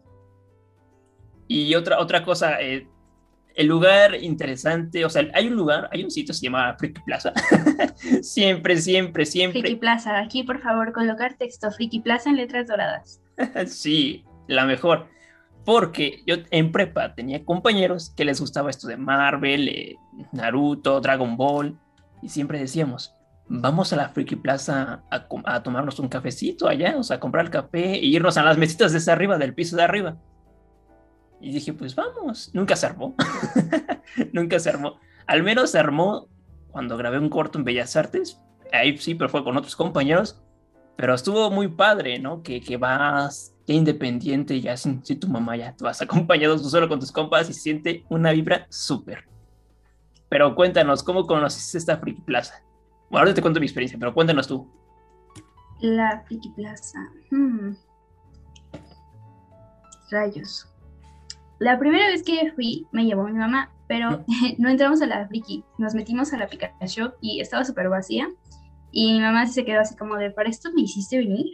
Y 1.48 1.74
otra, 1.74 2.00
otra 2.00 2.22
cosa, 2.24 2.60
eh, 2.60 2.86
el 3.54 3.66
lugar 3.66 4.14
interesante, 4.14 5.04
o 5.04 5.10
sea, 5.10 5.28
hay 5.34 5.48
un 5.48 5.54
lugar, 5.54 5.88
hay 5.92 6.04
un 6.04 6.10
sitio, 6.10 6.32
se 6.32 6.44
llama 6.44 6.74
Friki 6.78 7.02
Plaza. 7.02 7.32
siempre, 8.22 8.76
siempre, 8.78 9.26
siempre. 9.26 9.60
Friki 9.60 9.76
Plaza, 9.76 10.18
aquí 10.18 10.42
por 10.42 10.60
favor 10.60 10.92
colocar 10.92 11.34
texto 11.34 11.70
Friki 11.70 12.00
Plaza 12.00 12.30
en 12.30 12.36
letras 12.36 12.68
doradas. 12.68 13.20
sí, 13.66 14.24
la 14.48 14.64
mejor 14.64 15.06
porque 15.64 16.22
yo 16.26 16.36
en 16.50 16.72
prepa 16.72 17.14
tenía 17.14 17.44
compañeros 17.44 18.12
que 18.16 18.24
les 18.24 18.40
gustaba 18.40 18.70
esto 18.70 18.88
de 18.88 18.96
Marvel, 18.96 19.68
eh, 19.68 19.96
Naruto, 20.32 21.00
Dragon 21.00 21.36
Ball, 21.36 21.78
y 22.20 22.28
siempre 22.28 22.58
decíamos, 22.58 23.14
vamos 23.48 23.92
a 23.92 23.96
la 23.96 24.08
Friki 24.08 24.36
Plaza 24.36 25.02
a, 25.10 25.62
tomarnos 25.62 25.98
un 25.98 26.08
cafecito 26.08 26.68
allá, 26.68 26.96
o 26.96 27.02
sea, 27.02 27.16
a 27.16 27.20
comprar 27.20 27.46
el 27.46 27.50
café 27.50 27.94
e 27.94 28.06
irnos 28.06 28.36
a 28.36 28.42
las 28.42 28.58
mesitas 28.58 28.92
de 28.92 29.12
arriba, 29.12 29.38
del 29.38 29.54
piso 29.54 29.76
de 29.76 29.82
arriba. 29.82 30.16
Y 31.40 31.52
dije, 31.52 31.72
pues 31.72 31.94
vamos, 31.94 32.50
nunca 32.54 32.76
se 32.76 32.86
armó, 32.86 33.14
nunca 34.32 34.58
se 34.58 34.70
armó. 34.70 34.98
Al 35.26 35.42
menos 35.42 35.70
se 35.70 35.78
armó 35.78 36.28
cuando 36.70 36.96
grabé 36.96 37.18
un 37.18 37.28
corto 37.28 37.58
en 37.58 37.64
Bellas 37.64 37.96
Artes, 37.96 38.40
ahí 38.72 38.96
sí, 38.96 39.14
pero 39.14 39.28
fue 39.28 39.44
con 39.44 39.56
otros 39.56 39.76
compañeros, 39.76 40.40
pero 40.96 41.14
estuvo 41.14 41.50
muy 41.50 41.68
padre, 41.68 42.18
¿no? 42.18 42.42
Que, 42.42 42.60
que 42.60 42.76
vas 42.76 43.54
ya 43.66 43.74
independiente, 43.74 44.60
ya 44.60 44.76
sin, 44.76 45.02
tu 45.02 45.28
mamá, 45.28 45.56
ya 45.56 45.76
tú 45.76 45.84
vas 45.84 46.00
acompañado 46.02 46.56
tú 46.56 46.68
solo 46.68 46.88
con 46.88 47.00
tus 47.00 47.12
compas 47.12 47.48
y 47.50 47.54
siente 47.54 48.04
una 48.08 48.32
vibra 48.32 48.66
súper. 48.70 49.24
Pero 50.28 50.54
cuéntanos, 50.54 51.02
¿cómo 51.02 51.26
conociste 51.26 51.76
esta 51.78 51.98
Friki 51.98 52.22
Plaza? 52.22 52.62
Bueno, 53.12 53.24
ahora 53.24 53.34
te 53.34 53.42
cuento 53.42 53.60
mi 53.60 53.66
experiencia, 53.66 53.98
pero 53.98 54.12
cuéntanos 54.12 54.48
tú. 54.48 54.66
La 55.80 56.24
Friki 56.26 56.48
Plaza. 56.56 56.98
Hmm. 57.30 57.74
Rayos. 60.10 60.68
La 61.60 61.78
primera 61.78 62.08
vez 62.08 62.24
que 62.24 62.52
fui 62.54 62.86
me 62.90 63.04
llevó 63.04 63.24
mi 63.24 63.32
mamá, 63.32 63.70
pero 63.86 64.24
no 64.58 64.68
entramos 64.68 65.00
a 65.02 65.06
la 65.06 65.28
Friki, 65.28 65.62
nos 65.78 65.94
metimos 65.94 66.32
a 66.32 66.38
la 66.38 66.48
Pikachu 66.48 67.12
y 67.20 67.40
estaba 67.40 67.64
súper 67.64 67.88
vacía. 67.88 68.28
Y 68.90 69.12
mi 69.12 69.20
mamá 69.20 69.46
se 69.46 69.64
quedó 69.64 69.80
así 69.80 69.94
como 69.94 70.16
de, 70.16 70.32
¿para 70.32 70.50
esto 70.50 70.70
me 70.74 70.82
hiciste 70.82 71.18
venir? 71.18 71.46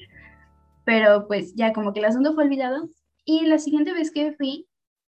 pero 0.88 1.26
pues 1.28 1.54
ya 1.54 1.74
como 1.74 1.92
que 1.92 1.98
el 2.00 2.06
asunto 2.06 2.32
fue 2.32 2.44
olvidado. 2.44 2.88
Y 3.26 3.44
la 3.44 3.58
siguiente 3.58 3.92
vez 3.92 4.10
que 4.10 4.32
fui, 4.32 4.66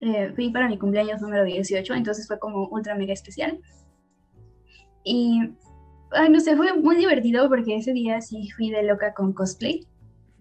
eh, 0.00 0.32
fui 0.34 0.50
para 0.50 0.66
mi 0.66 0.76
cumpleaños 0.76 1.20
número 1.20 1.44
18, 1.44 1.94
entonces 1.94 2.26
fue 2.26 2.40
como 2.40 2.66
ultra 2.66 2.96
mega 2.96 3.12
especial. 3.12 3.60
Y, 5.04 5.52
ay, 6.12 6.30
no 6.30 6.40
sé, 6.40 6.56
fue 6.56 6.72
muy 6.74 6.96
divertido 6.96 7.48
porque 7.48 7.76
ese 7.76 7.92
día 7.92 8.20
sí 8.20 8.50
fui 8.56 8.70
de 8.70 8.82
loca 8.82 9.14
con 9.14 9.32
cosplay. 9.32 9.86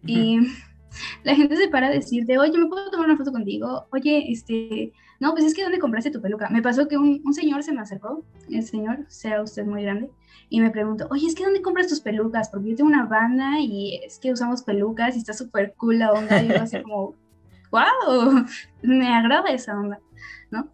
Y 0.06 0.40
la 1.24 1.36
gente 1.36 1.56
se 1.58 1.68
para 1.68 1.88
a 1.88 1.92
decirte, 1.92 2.38
oye, 2.38 2.58
¿me 2.58 2.68
puedo 2.68 2.90
tomar 2.90 3.08
una 3.08 3.18
foto 3.18 3.32
contigo? 3.32 3.88
Oye, 3.92 4.32
este, 4.32 4.94
no, 5.20 5.32
pues 5.34 5.46
es 5.46 5.54
que 5.54 5.64
¿dónde 5.64 5.80
compraste 5.80 6.12
tu 6.12 6.22
peluca? 6.22 6.50
Me 6.50 6.62
pasó 6.62 6.88
que 6.88 6.98
un, 6.98 7.22
un 7.24 7.34
señor 7.34 7.64
se 7.64 7.74
me 7.74 7.82
acercó, 7.82 8.24
el 8.50 8.64
señor, 8.64 9.06
sea 9.08 9.42
usted 9.42 9.66
muy 9.66 9.84
grande, 9.84 10.10
y 10.50 10.62
me 10.62 10.72
pregunto, 10.72 11.08
oye, 11.12 11.28
es 11.28 11.36
que 11.36 11.44
¿dónde 11.44 11.62
compras 11.62 11.88
tus 11.88 12.02
pelucas? 12.02 12.50
Porque 12.50 12.70
yo 12.70 12.76
tengo 12.76 12.90
una 12.90 13.06
banda 13.06 13.60
y 13.60 14.02
es 14.04 14.18
que 14.18 14.32
usamos 14.32 14.64
pelucas 14.64 15.16
y 15.16 15.20
está 15.20 15.34
súper 15.34 15.76
cool 15.78 16.00
la 16.00 16.12
onda. 16.12 16.42
Y 16.42 16.48
yo 16.48 16.62
así 16.62 16.82
como, 16.84 17.16
wow, 17.72 18.46
me 18.82 19.14
agrada 19.14 19.50
esa 19.50 19.80
onda, 19.80 20.00
¿no? 20.50 20.72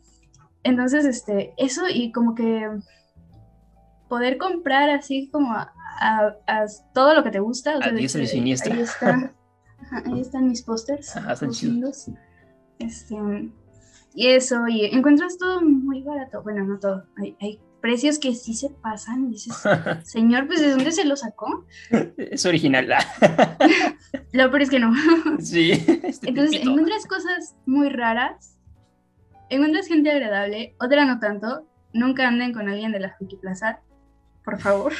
Entonces, 0.64 1.06
este, 1.06 1.54
eso 1.58 1.84
y 1.94 2.12
como 2.14 2.36
que 2.36 2.70
poder 4.16 4.38
comprar 4.38 4.90
así 4.90 5.28
como 5.30 5.52
a, 5.54 5.68
todo 6.94 7.14
lo 7.14 7.22
que 7.22 7.32
te 7.32 7.40
gusta. 7.42 7.78
O 7.78 7.82
sea, 7.82 7.92
ahí, 7.92 7.98
ahí, 7.98 8.52
está, 8.52 8.72
ahí 10.06 10.22
están 10.22 10.48
mis 10.48 10.62
pósters. 10.62 11.18
están 11.18 11.52
chidos. 11.52 12.10
Este, 12.80 13.18
y 14.14 14.28
eso, 14.28 14.66
y 14.70 14.86
encuentras 14.86 15.38
todo 15.38 15.62
muy 15.62 16.02
barato. 16.02 16.42
Bueno, 16.44 16.64
no 16.64 16.80
todo. 16.80 17.04
Hay, 17.18 17.36
hay 17.42 17.60
precios 17.82 18.20
que 18.20 18.34
sí 18.36 18.54
se 18.54 18.70
pasan. 18.70 19.26
Y 19.26 19.32
dices, 19.32 19.54
señor, 20.04 20.48
pues 20.48 20.62
¿de 20.62 20.70
dónde 20.70 20.94
se 20.94 21.04
lo 21.04 21.18
sacó? 21.18 21.66
Es 22.16 22.46
original. 22.46 22.88
lo 24.32 24.50
peor 24.50 24.62
es 24.62 24.70
que 24.70 24.80
no. 24.80 24.94
Sí. 25.40 25.72
Este 26.04 26.30
Entonces, 26.30 26.62
encuentras 26.62 27.06
cosas 27.06 27.58
muy 27.66 27.90
raras, 27.90 28.58
encuentras 29.50 29.88
gente 29.88 30.10
agradable, 30.10 30.74
otra 30.80 31.04
no 31.04 31.20
tanto. 31.20 31.68
Nunca 31.92 32.26
anden 32.30 32.54
con 32.54 32.70
alguien 32.70 32.94
de 32.94 33.02
la 33.02 33.14
Friki 33.18 33.36
Plaza, 33.36 33.82
por 34.46 34.60
favor. 34.60 34.94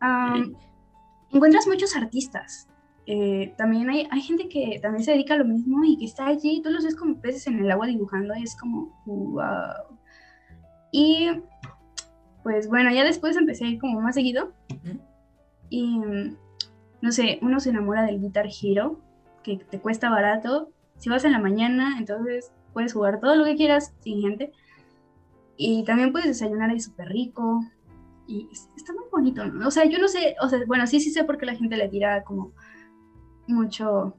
encuentras 1.32 1.66
muchos 1.66 1.96
artistas. 1.96 2.68
Eh, 3.06 3.54
también 3.56 3.90
hay, 3.90 4.06
hay, 4.10 4.20
gente 4.20 4.48
que 4.48 4.78
también 4.80 5.04
se 5.04 5.12
dedica 5.12 5.34
a 5.34 5.38
lo 5.38 5.44
mismo 5.44 5.82
y 5.84 5.98
que 5.98 6.04
está 6.04 6.26
allí, 6.26 6.62
tú 6.62 6.70
los 6.70 6.84
ves 6.84 6.94
como 6.94 7.20
peces 7.20 7.46
en 7.48 7.58
el 7.58 7.70
agua 7.70 7.86
dibujando 7.86 8.36
y 8.36 8.44
es 8.44 8.56
como, 8.56 9.02
wow. 9.04 9.98
Y 10.92 11.28
pues 12.42 12.68
bueno, 12.68 12.90
ya 12.92 13.04
después 13.04 13.36
empecé 13.36 13.64
a 13.64 13.68
ir 13.68 13.78
como 13.78 14.00
más 14.00 14.14
seguido. 14.14 14.52
Y 15.68 16.00
no 17.00 17.12
sé, 17.12 17.38
uno 17.42 17.60
se 17.60 17.70
enamora 17.70 18.04
del 18.04 18.20
Guitar 18.20 18.46
Hero, 18.46 19.00
que 19.42 19.56
te 19.56 19.80
cuesta 19.80 20.10
barato. 20.10 20.70
Si 20.98 21.08
vas 21.08 21.24
en 21.24 21.32
la 21.32 21.38
mañana, 21.38 21.96
entonces 21.98 22.52
puedes 22.72 22.92
jugar 22.92 23.20
todo 23.20 23.36
lo 23.36 23.44
que 23.44 23.56
quieras 23.56 23.94
sin 24.00 24.20
gente. 24.20 24.52
Y 25.62 25.84
también 25.84 26.10
puedes 26.10 26.26
desayunar 26.26 26.70
ahí 26.70 26.80
súper 26.80 27.08
rico. 27.08 27.62
Y 28.26 28.48
está 28.50 28.94
muy 28.94 29.04
bonito, 29.12 29.44
¿no? 29.44 29.68
O 29.68 29.70
sea, 29.70 29.84
yo 29.84 29.98
no 29.98 30.08
sé, 30.08 30.34
o 30.40 30.48
sea, 30.48 30.58
bueno, 30.66 30.86
sí, 30.86 31.00
sí 31.00 31.10
sé 31.10 31.24
por 31.24 31.36
qué 31.36 31.44
la 31.44 31.54
gente 31.54 31.76
le 31.76 31.86
tira 31.90 32.24
como 32.24 32.54
mucho 33.46 34.16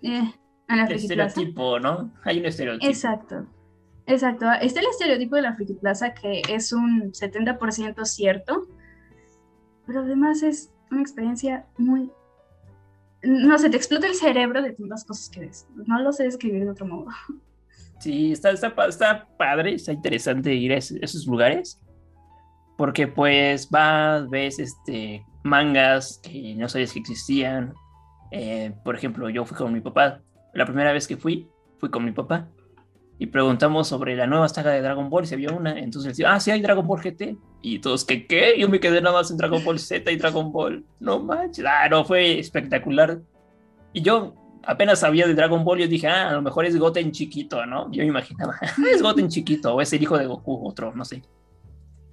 eh, 0.00 0.32
a 0.68 0.76
la 0.76 0.84
Estereotipo, 0.84 1.80
¿no? 1.80 2.12
Hay 2.22 2.38
un 2.38 2.46
estereotipo. 2.46 2.88
Exacto. 2.88 3.46
Exacto, 4.06 4.46
está 4.60 4.78
el 4.80 4.86
estereotipo 4.86 5.34
de 5.36 5.42
la 5.42 5.54
Friki 5.54 5.74
Plaza 5.74 6.14
que 6.14 6.42
es 6.48 6.72
un 6.72 7.12
70% 7.12 8.04
cierto, 8.04 8.68
pero 9.86 10.00
además 10.00 10.44
es 10.44 10.72
una 10.92 11.00
experiencia 11.00 11.66
muy... 11.78 12.12
No 13.24 13.58
sé, 13.58 13.70
te 13.70 13.76
explota 13.76 14.06
el 14.06 14.14
cerebro 14.14 14.62
de 14.62 14.72
tantas 14.72 15.04
cosas 15.04 15.30
que 15.30 15.40
ves. 15.40 15.66
No 15.74 16.00
lo 16.00 16.12
sé 16.12 16.24
describir 16.24 16.62
de 16.62 16.70
otro 16.70 16.86
modo. 16.86 17.08
Sí, 18.00 18.32
está, 18.32 18.50
está, 18.50 18.74
está 18.88 19.28
padre, 19.36 19.74
está 19.74 19.92
interesante 19.92 20.54
ir 20.54 20.72
a 20.72 20.78
esos 20.78 21.26
lugares, 21.26 21.80
porque 22.76 23.06
pues 23.06 23.68
vas, 23.70 24.28
ves 24.30 24.58
este, 24.58 25.24
mangas 25.44 26.18
que 26.22 26.54
no 26.56 26.68
sabías 26.68 26.92
que 26.92 27.00
existían. 27.00 27.74
Eh, 28.30 28.72
por 28.84 28.96
ejemplo, 28.96 29.28
yo 29.28 29.44
fui 29.44 29.56
con 29.56 29.72
mi 29.72 29.80
papá. 29.80 30.22
La 30.54 30.64
primera 30.64 30.92
vez 30.92 31.06
que 31.06 31.16
fui, 31.16 31.48
fui 31.78 31.90
con 31.90 32.04
mi 32.04 32.12
papá 32.12 32.48
y 33.20 33.26
preguntamos 33.26 33.86
sobre 33.86 34.16
la 34.16 34.26
nueva 34.26 34.48
saga 34.48 34.70
de 34.70 34.80
Dragon 34.80 35.10
Ball, 35.10 35.26
se 35.26 35.36
vio 35.36 35.54
una, 35.54 35.78
entonces 35.78 36.12
decía, 36.12 36.32
ah, 36.32 36.40
sí 36.40 36.50
hay 36.50 36.62
Dragon 36.62 36.86
Ball 36.86 37.02
GT, 37.02 37.36
y 37.60 37.78
todos, 37.78 38.06
¿qué 38.06 38.26
qué? 38.26 38.54
Yo 38.58 38.66
me 38.66 38.80
quedé 38.80 39.02
nada 39.02 39.16
más 39.16 39.30
en 39.30 39.36
Dragon 39.36 39.62
Ball 39.62 39.78
Z 39.78 40.10
y 40.10 40.16
Dragon 40.16 40.50
Ball, 40.50 40.82
no 41.00 41.18
manches, 41.18 41.66
ah, 41.68 41.86
no, 41.90 42.02
fue 42.02 42.38
espectacular. 42.38 43.20
Y 43.92 44.00
yo 44.00 44.34
apenas 44.64 45.00
sabía 45.00 45.26
de 45.26 45.34
Dragon 45.34 45.64
Ball, 45.64 45.80
yo 45.80 45.88
dije, 45.88 46.08
ah, 46.08 46.30
a 46.30 46.32
lo 46.32 46.42
mejor 46.42 46.64
es 46.64 46.78
Goten 46.78 47.12
chiquito, 47.12 47.64
¿no? 47.66 47.90
Yo 47.90 48.02
me 48.02 48.08
imaginaba, 48.08 48.56
es 48.92 49.02
Goten 49.02 49.28
chiquito, 49.28 49.74
o 49.74 49.80
es 49.80 49.92
el 49.92 50.02
hijo 50.02 50.18
de 50.18 50.26
Goku, 50.26 50.66
otro, 50.66 50.92
no 50.94 51.04
sé. 51.04 51.22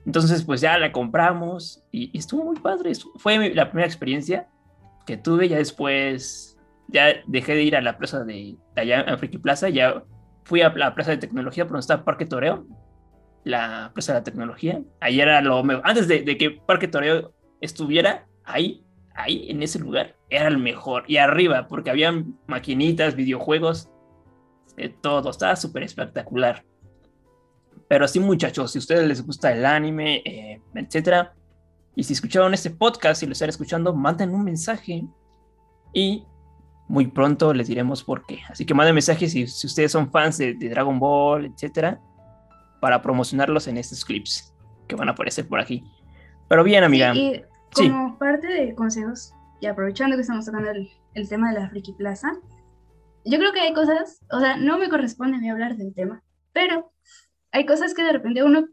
Entonces, 0.07 0.41
pues 0.43 0.61
ya 0.61 0.77
la 0.77 0.93
compramos 0.93 1.83
y, 1.91 2.17
estuvo 2.17 2.45
muy 2.45 2.55
padre. 2.55 2.93
Fue 3.17 3.53
la 3.53 3.69
primera 3.69 3.85
experiencia 3.85 4.47
que 5.05 5.17
tuve. 5.17 5.49
Ya 5.49 5.57
después, 5.57 6.57
ya 6.87 7.07
dejé 7.27 7.55
de 7.55 7.63
ir 7.63 7.75
a 7.75 7.81
la 7.81 7.97
plaza 7.97 8.23
de, 8.23 8.55
allá 8.77 9.01
en 9.01 9.19
Friki 9.19 9.37
Plaza. 9.37 9.67
Ya 9.67 10.01
fui 10.45 10.61
a 10.61 10.69
la 10.69 10.95
plaza 10.95 11.11
de 11.11 11.17
tecnología 11.17 11.65
por 11.65 11.73
donde 11.73 11.81
está 11.81 12.05
Parque 12.05 12.25
Toreo, 12.25 12.65
la 13.43 13.91
plaza 13.93 14.13
de 14.13 14.19
la 14.19 14.23
tecnología. 14.23 14.81
Ahí 15.01 15.19
era 15.19 15.41
lo 15.41 15.61
mejor. 15.61 15.83
Antes 15.85 16.07
de, 16.07 16.23
que 16.37 16.51
Parque 16.51 16.87
Toreo 16.87 17.33
estuviera 17.59 18.27
ahí, 18.45 18.85
ahí, 19.17 19.49
en 19.49 19.61
ese 19.63 19.79
lugar, 19.79 20.15
era 20.29 20.47
el 20.47 20.57
mejor. 20.57 21.03
Y 21.07 21.17
arriba, 21.17 21.67
porque 21.67 21.89
había 21.89 22.23
maquinitas, 22.45 23.15
videojuegos, 23.15 23.89
de 24.75 24.89
todo. 24.89 25.29
Estaba 25.29 25.55
súper 25.55 25.83
espectacular. 25.83 26.63
Pero 27.89 28.07
sí, 28.07 28.19
muchachos, 28.19 28.71
si 28.71 28.77
a 28.77 28.81
ustedes 28.81 29.07
les 29.07 29.25
gusta 29.25 29.51
el 29.51 29.65
anime, 29.65 30.21
eh, 30.25 30.61
etcétera, 30.75 31.33
y 31.95 32.03
si 32.03 32.13
escucharon 32.13 32.53
este 32.53 32.69
podcast 32.69 33.23
y 33.23 33.25
lo 33.25 33.31
están 33.31 33.49
escuchando, 33.49 33.93
manden 33.93 34.29
un 34.33 34.43
mensaje 34.43 35.03
y 35.93 36.23
muy 36.87 37.07
pronto 37.07 37.53
les 37.53 37.67
diremos 37.67 38.03
por 38.03 38.25
qué. 38.25 38.39
Así 38.49 38.65
que 38.65 38.73
manden 38.73 38.93
mensajes 38.93 39.31
si, 39.31 39.47
si 39.47 39.67
ustedes 39.67 39.91
son 39.91 40.11
fans 40.11 40.37
de, 40.37 40.53
Dragon 40.53 40.99
Ball, 40.99 41.45
etcétera, 41.45 41.99
para 42.81 43.01
promocionarlos 43.01 43.67
en 43.67 43.77
estos 43.77 44.05
clips 44.05 44.53
que 44.87 44.95
van 44.95 45.09
a 45.09 45.13
aparecer 45.13 45.47
por 45.47 45.59
aquí. 45.59 45.83
Pero 46.47 46.63
bien, 46.63 46.83
amiga. 46.83 47.15
y 47.15 47.41
como 47.73 48.17
parte 48.17 48.47
de 48.47 48.75
consejos, 48.75 49.33
y 49.59 49.67
aprovechando 49.67 50.15
que 50.15 50.21
estamos 50.21 50.45
tocando 50.45 50.71
el, 50.71 50.89
el 51.13 51.29
tema 51.29 51.51
de 51.51 51.59
la 51.59 51.69
Friki 51.69 51.93
Plaza, 51.93 52.31
yo 53.25 53.37
creo 53.39 53.51
que 53.51 53.59
hay 53.59 53.73
cosas, 53.73 54.21
o 54.31 54.39
sea, 54.39 54.57
no 54.57 54.77
me 54.77 54.89
corresponde 54.89 55.37
a 55.37 55.39
mí 55.39 55.49
hablar 55.49 55.75
del 55.75 55.93
tema, 55.93 56.23
pero 56.53 56.91
hay 57.51 57.65
cosas 57.65 57.93
que 57.93 58.03
de 58.03 58.13
repente 58.13 58.43
uno 58.43 58.67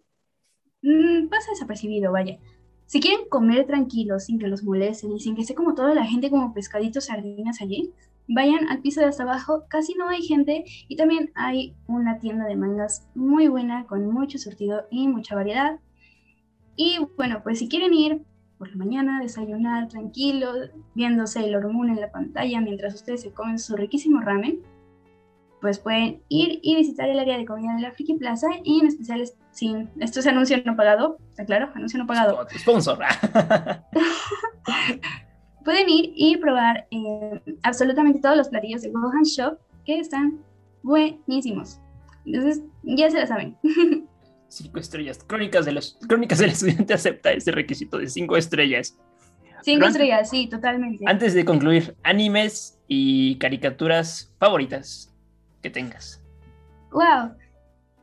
mm, 0.83 1.29
pasa 1.29 1.51
desapercibido, 1.51 2.13
vaya. 2.13 2.39
Si 2.87 3.01
quieren 3.01 3.29
comer 3.29 3.67
tranquilos, 3.67 4.25
sin 4.25 4.39
que 4.39 4.47
los 4.47 4.63
molesten 4.63 5.13
y 5.13 5.21
sin 5.21 5.35
que 5.35 5.43
esté 5.43 5.55
como 5.55 5.75
toda 5.75 5.95
la 5.95 6.05
gente 6.05 6.31
como 6.31 6.53
pescaditos 6.53 7.07
sardinas 7.07 7.61
allí, 7.61 7.93
vayan 8.29 8.69
al 8.69 8.81
piso 8.81 9.01
de 9.01 9.07
hasta 9.07 9.23
abajo, 9.23 9.65
casi 9.69 9.95
no 9.95 10.09
hay 10.09 10.23
gente 10.23 10.65
y 10.89 10.97
también 10.97 11.33
hay 11.35 11.75
una 11.87 12.19
tienda 12.19 12.45
de 12.47 12.57
mangas 12.57 13.09
muy 13.15 13.49
buena 13.49 13.87
con 13.87 14.07
mucho 14.11 14.39
surtido 14.39 14.87
y 14.91 15.09
mucha 15.09 15.35
variedad. 15.35 15.81
Y 16.77 16.99
bueno, 17.17 17.43
pues 17.43 17.59
si 17.59 17.69
quieren 17.69 17.95
ir 17.95 18.23
por 18.59 18.69
la 18.69 18.77
mañana, 18.77 19.21
desayunar 19.21 19.89
tranquilo, 19.89 20.53
viéndose 20.95 21.45
el 21.45 21.61
Moon 21.61 21.91
en 21.91 22.01
la 22.01 22.11
pantalla 22.11 22.61
mientras 22.61 22.95
ustedes 22.95 23.23
se 23.23 23.33
comen 23.33 23.59
su 23.59 23.77
riquísimo 23.77 24.21
ramen, 24.21 24.61
pues 25.61 25.79
pueden 25.79 26.23
ir 26.29 26.61
y 26.63 26.77
visitar 26.77 27.09
el 27.09 27.19
área 27.19 27.39
de 27.39 27.47
comida 27.47 27.75
de 27.75 27.83
la 27.83 27.93
Friki 27.93 28.15
Plaza 28.15 28.49
y 28.63 28.81
en 28.81 28.87
especial 28.87 29.25
sin 29.51 29.91
esto 29.99 30.21
es 30.21 30.27
anuncio 30.27 30.57
no 30.65 30.77
pagado, 30.77 31.17
está 31.31 31.45
claro, 31.45 31.71
anuncio 31.75 31.99
no 31.99 32.07
pagado. 32.07 32.47
Sponsor. 32.59 32.99
pueden 35.65 35.89
ir 35.89 36.13
y 36.15 36.37
probar 36.37 36.87
eh, 36.91 37.41
absolutamente 37.63 38.21
todos 38.21 38.37
los 38.37 38.49
platillos 38.49 38.83
de 38.83 38.91
Gohan 38.91 39.23
Shop 39.23 39.59
que 39.85 39.99
están 39.99 40.39
buenísimos. 40.83 41.81
Entonces, 42.27 42.63
ya 42.83 43.11
se 43.11 43.19
la 43.19 43.27
saben. 43.27 43.57
Cinco 44.55 44.79
estrellas. 44.79 45.19
Crónicas 45.27 45.65
de 45.65 45.73
los 45.73 45.99
Crónicas 46.09 46.39
del 46.39 46.51
estudiante 46.51 46.95
acepta 46.95 47.33
ese 47.33 47.51
requisito 47.51 47.99
de 47.99 48.09
cinco 48.09 48.37
estrellas. 48.37 48.97
Cinco 49.63 49.87
estrellas, 49.87 50.31
sí, 50.31 50.47
totalmente. 50.47 51.05
Antes 51.09 51.35
de 51.35 51.45
concluir, 51.45 51.97
animes 52.05 52.79
y 52.87 53.37
caricaturas 53.39 54.33
favoritas 54.39 55.13
que 55.61 55.71
tengas. 55.71 56.23
Wow, 56.93 57.35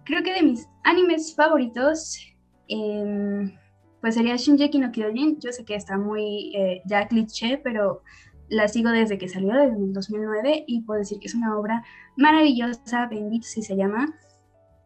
creo 0.04 0.24
que 0.24 0.34
de 0.34 0.42
mis 0.42 0.68
animes 0.84 1.34
favoritos, 1.36 2.20
em, 2.68 3.56
pues 4.02 4.16
sería 4.16 4.36
Shinji 4.36 4.78
no 4.80 4.92
Kyojin. 4.92 5.40
Yo 5.40 5.54
sé 5.54 5.64
que 5.64 5.76
está 5.76 5.98
muy 5.98 6.54
eh, 6.54 6.82
ya 6.86 7.08
cliché, 7.08 7.60
pero 7.64 8.02
la 8.50 8.68
sigo 8.68 8.90
desde 8.90 9.18
que 9.18 9.30
salió, 9.30 9.54
desde 9.54 9.78
el 9.78 9.94
2009, 9.94 10.66
y 10.68 10.82
puedo 10.82 11.00
decir 11.00 11.20
que 11.20 11.28
es 11.28 11.36
una 11.36 11.58
obra 11.58 11.86
maravillosa, 12.18 13.08
bendito 13.08 13.48
si 13.48 13.62
se 13.62 13.78
llama. 13.78 14.14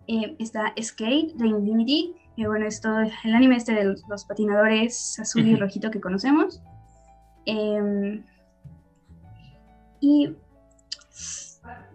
Eh, 0.08 0.36
está 0.40 0.74
Skate 0.82 1.34
de 1.36 1.48
Infinity, 1.48 2.16
que 2.36 2.48
bueno, 2.48 2.68
es 2.68 2.82
todo 2.82 3.00
el 3.00 3.34
anime 3.34 3.56
este 3.56 3.74
de 3.74 3.84
los, 3.84 4.26
patinadores 4.26 5.20
azul 5.20 5.48
y 5.48 5.56
rojito 5.56 5.90
que 5.90 6.02
conocemos. 6.02 6.62
Em, 7.46 8.24
y 10.02 10.36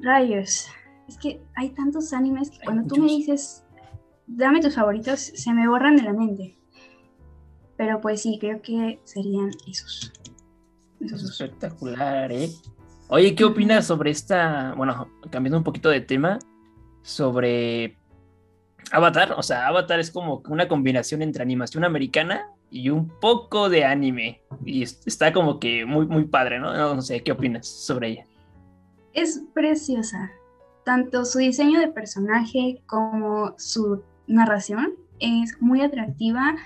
Rayos. 0.00 0.66
Es 1.08 1.18
que 1.18 1.42
hay 1.56 1.70
tantos 1.70 2.12
animes 2.12 2.50
que 2.50 2.58
cuando 2.64 2.86
tú 2.86 3.00
me 3.00 3.08
dices, 3.08 3.64
dame 4.26 4.60
tus 4.60 4.74
favoritos, 4.74 5.20
se 5.20 5.52
me 5.52 5.68
borran 5.68 5.96
de 5.96 6.02
la 6.02 6.12
mente. 6.12 6.56
Pero 7.76 8.00
pues 8.00 8.22
sí, 8.22 8.38
creo 8.40 8.60
que 8.62 9.00
serían 9.04 9.50
esos. 9.68 10.12
esos 11.00 11.24
espectacular, 11.24 12.30
¿eh? 12.30 12.50
Oye, 13.08 13.34
¿qué 13.34 13.44
opinas 13.44 13.86
sobre 13.86 14.10
esta, 14.10 14.74
bueno, 14.76 15.08
cambiando 15.30 15.58
un 15.58 15.64
poquito 15.64 15.88
de 15.88 16.00
tema, 16.00 16.38
sobre 17.02 17.96
Avatar? 18.92 19.34
O 19.36 19.42
sea, 19.42 19.66
Avatar 19.66 20.00
es 20.00 20.10
como 20.10 20.42
una 20.48 20.68
combinación 20.68 21.22
entre 21.22 21.42
animación 21.42 21.84
americana 21.84 22.48
y 22.70 22.90
un 22.90 23.08
poco 23.08 23.68
de 23.68 23.84
anime. 23.84 24.40
Y 24.64 24.82
está 24.82 25.32
como 25.32 25.58
que 25.58 25.84
muy, 25.84 26.06
muy 26.06 26.24
padre, 26.24 26.58
¿no? 26.58 26.72
No, 26.72 27.02
sé, 27.02 27.22
¿qué 27.22 27.32
opinas 27.32 27.66
sobre 27.66 28.08
ella? 28.08 28.26
es 29.12 29.42
preciosa. 29.54 30.30
Tanto 30.84 31.24
su 31.24 31.38
diseño 31.38 31.80
de 31.80 31.88
personaje 31.88 32.82
como 32.86 33.54
su 33.58 34.02
narración 34.26 34.94
es 35.18 35.60
muy 35.60 35.82
atractiva. 35.82 36.56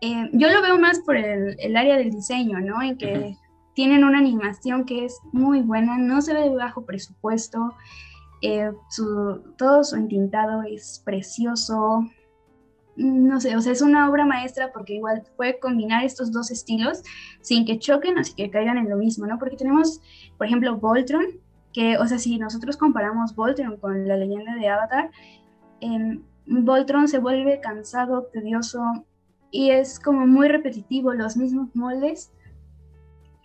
Eh, 0.00 0.30
yo 0.32 0.48
lo 0.50 0.62
veo 0.62 0.78
más 0.78 1.00
por 1.00 1.16
el, 1.16 1.76
área 1.76 1.96
del 1.96 2.10
diseño, 2.10 2.60
¿no? 2.60 2.80
En 2.82 2.96
que 2.96 3.36
tienen 3.74 4.04
una 4.04 4.18
animación 4.18 4.84
que 4.84 5.04
es 5.04 5.18
muy 5.32 5.60
buena, 5.60 5.98
no 5.98 6.22
se 6.22 6.34
ve 6.34 6.48
de 6.48 6.54
bajo 6.54 6.84
presupuesto, 6.86 7.74
eh, 8.42 8.72
todo 9.56 9.84
su 9.84 9.96
entintado 9.96 10.62
es 10.62 11.02
precioso, 11.04 12.06
no 12.96 13.40
sé, 13.40 13.56
o 13.56 13.60
sea, 13.60 13.72
es 13.72 13.82
una 13.82 14.08
obra 14.10 14.26
maestra 14.26 14.72
porque 14.72 14.94
igual 14.94 15.22
puede 15.36 15.58
combinar 15.58 16.04
estos 16.04 16.32
dos 16.32 16.50
estilos 16.50 17.02
sin 17.40 17.64
que 17.64 17.78
choquen, 17.78 18.18
así 18.18 18.34
que 18.34 18.50
caigan 18.50 18.78
en 18.78 18.90
lo 18.90 18.96
mismo, 18.96 19.26
¿no? 19.26 19.38
Porque 19.38 19.56
tenemos, 19.56 20.00
por 20.36 20.46
ejemplo, 20.46 20.76
Voltron, 20.76 21.24
que, 21.72 21.98
o 21.98 22.06
sea, 22.06 22.18
si 22.18 22.38
nosotros 22.38 22.76
comparamos 22.76 23.34
Voltron 23.34 23.76
con 23.76 24.06
la 24.08 24.16
leyenda 24.16 24.54
de 24.54 24.68
Avatar, 24.68 25.10
eh, 25.80 26.20
Voltron 26.46 27.08
se 27.08 27.18
vuelve 27.18 27.60
cansado, 27.60 28.24
tedioso 28.32 28.82
y 29.50 29.70
es 29.70 29.98
como 29.98 30.26
muy 30.26 30.48
repetitivo, 30.48 31.12
los 31.12 31.36
mismos 31.36 31.74
moldes, 31.74 32.32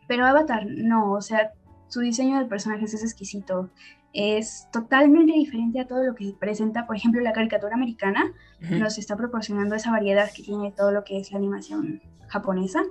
pero 0.08 0.26
Avatar 0.26 0.66
no, 0.68 1.14
o 1.14 1.22
sea, 1.22 1.54
su 1.88 2.02
diseño 2.02 2.40
de 2.40 2.46
personajes 2.46 2.94
es 2.94 3.04
exquisito 3.04 3.70
es 4.16 4.70
totalmente 4.72 5.34
diferente 5.34 5.82
a 5.82 5.88
todo 5.88 6.02
lo 6.04 6.16
que 6.16 6.34
presenta, 6.40 6.88
por 6.88 6.96
ejemplo, 6.96 7.22
la 7.22 7.34
caricatura 7.34 7.76
americana, 7.76 8.32
nos 8.62 8.98
está 8.98 9.18
proporcionando 9.18 9.76
esa 9.76 9.92
variedad 9.92 10.32
que 10.34 10.42
tiene 10.42 10.72
todo 10.72 10.94
lo 10.94 11.04
que 11.04 11.20
es 11.20 11.34
la 11.34 11.38
animación 11.38 12.02
japonesa. 12.28 12.84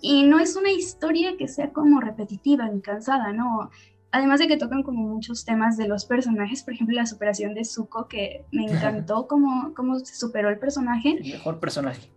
Y 0.00 0.24
no 0.24 0.40
es 0.40 0.56
una 0.56 0.72
historia 0.72 1.36
que 1.36 1.46
sea 1.46 1.72
como 1.72 2.00
repetitiva 2.00 2.68
ni 2.68 2.80
cansada, 2.80 3.32
¿no? 3.32 3.70
Además 4.10 4.40
de 4.40 4.48
que 4.48 4.56
tocan 4.56 4.82
como 4.82 5.02
muchos 5.02 5.44
temas 5.44 5.76
de 5.76 5.86
los 5.86 6.04
personajes, 6.04 6.64
por 6.64 6.74
ejemplo, 6.74 6.96
la 6.96 7.06
superación 7.06 7.54
de 7.54 7.64
Zuko, 7.64 8.08
que 8.08 8.44
me 8.50 8.64
encantó 8.72 9.28
cómo, 9.28 9.72
cómo 9.74 10.00
se 10.00 10.16
superó 10.16 10.48
el 10.48 10.58
personaje. 10.58 11.18
El 11.20 11.32
mejor 11.32 11.60
personaje. 11.60 12.10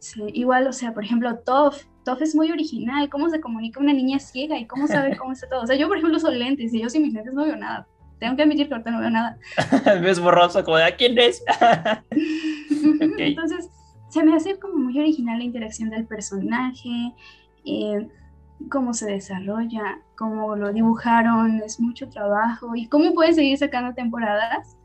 Sí, 0.00 0.22
igual, 0.32 0.66
o 0.66 0.72
sea, 0.72 0.94
por 0.94 1.04
ejemplo, 1.04 1.38
Toph, 1.40 1.82
Toph 2.04 2.22
es 2.22 2.34
muy 2.34 2.50
original, 2.50 3.10
cómo 3.10 3.28
se 3.28 3.40
comunica 3.40 3.80
una 3.80 3.92
niña 3.92 4.18
ciega 4.18 4.58
y 4.58 4.66
cómo 4.66 4.86
sabe 4.86 5.16
cómo 5.16 5.32
está 5.32 5.48
todo. 5.48 5.62
O 5.62 5.66
sea, 5.66 5.76
yo, 5.76 5.88
por 5.88 5.98
ejemplo, 5.98 6.16
uso 6.16 6.30
lentes 6.30 6.72
y 6.72 6.80
yo 6.80 6.88
sin 6.88 7.02
mis 7.02 7.12
lentes 7.12 7.34
no 7.34 7.44
veo 7.44 7.56
nada. 7.56 7.86
Tengo 8.18 8.34
que 8.34 8.42
admitir 8.42 8.68
que 8.68 8.74
ahorita 8.74 8.90
no 8.90 9.00
veo 9.00 9.10
nada. 9.10 9.38
Ves 10.02 10.18
borroso, 10.18 10.64
como 10.64 10.78
de 10.78 10.84
¿a 10.84 10.96
quién 10.96 11.18
es? 11.18 11.44
Entonces, 13.18 13.70
se 14.08 14.24
me 14.24 14.34
hace 14.34 14.58
como 14.58 14.76
muy 14.76 14.98
original 14.98 15.38
la 15.38 15.44
interacción 15.44 15.90
del 15.90 16.06
personaje, 16.06 17.14
eh, 17.66 18.08
cómo 18.70 18.94
se 18.94 19.06
desarrolla, 19.06 20.00
cómo 20.16 20.56
lo 20.56 20.72
dibujaron, 20.72 21.60
es 21.62 21.78
mucho 21.78 22.08
trabajo 22.08 22.74
y 22.74 22.88
cómo 22.88 23.12
pueden 23.12 23.34
seguir 23.34 23.58
sacando 23.58 23.94
temporadas 23.94 24.78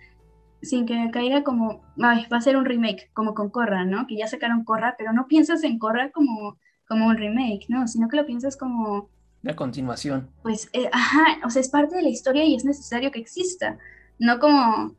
sin 0.65 0.85
que 0.85 1.09
caiga 1.11 1.43
como, 1.43 1.81
ay, 2.01 2.25
va 2.31 2.37
a 2.37 2.41
ser 2.41 2.57
un 2.57 2.65
remake, 2.65 3.09
como 3.13 3.33
con 3.33 3.49
Korra, 3.49 3.85
¿no? 3.85 4.07
Que 4.07 4.17
ya 4.17 4.27
sacaron 4.27 4.63
Korra, 4.63 4.95
pero 4.97 5.13
no 5.13 5.27
piensas 5.27 5.63
en 5.63 5.79
Korra 5.79 6.11
como, 6.11 6.57
como 6.87 7.07
un 7.07 7.17
remake, 7.17 7.65
¿no? 7.69 7.87
Sino 7.87 8.07
que 8.09 8.17
lo 8.17 8.25
piensas 8.25 8.57
como... 8.57 9.09
La 9.41 9.55
continuación. 9.55 10.29
Pues, 10.41 10.69
eh, 10.73 10.89
ajá, 10.91 11.37
o 11.45 11.49
sea, 11.49 11.61
es 11.61 11.69
parte 11.69 11.95
de 11.95 12.01
la 12.01 12.09
historia 12.09 12.43
y 12.43 12.55
es 12.55 12.65
necesario 12.65 13.11
que 13.11 13.19
exista, 13.19 13.77
no 14.17 14.39
como 14.39 14.95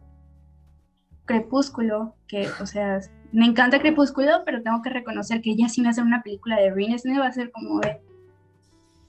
Crepúsculo, 1.25 2.15
que, 2.29 2.49
o 2.61 2.67
sea, 2.67 3.01
me 3.33 3.47
encanta 3.47 3.81
Crepúsculo, 3.81 4.43
pero 4.45 4.63
tengo 4.63 4.81
que 4.83 4.91
reconocer 4.91 5.43
que 5.43 5.57
ya 5.57 5.69
si 5.69 5.83
me 5.83 5.89
hacen 5.89 6.07
una 6.07 6.23
película 6.23 6.57
de 6.57 6.73
Rin 6.73 6.97
va 7.21 7.27
a 7.27 7.33
ser 7.33 7.51
como 7.51 7.81
de... 7.81 8.01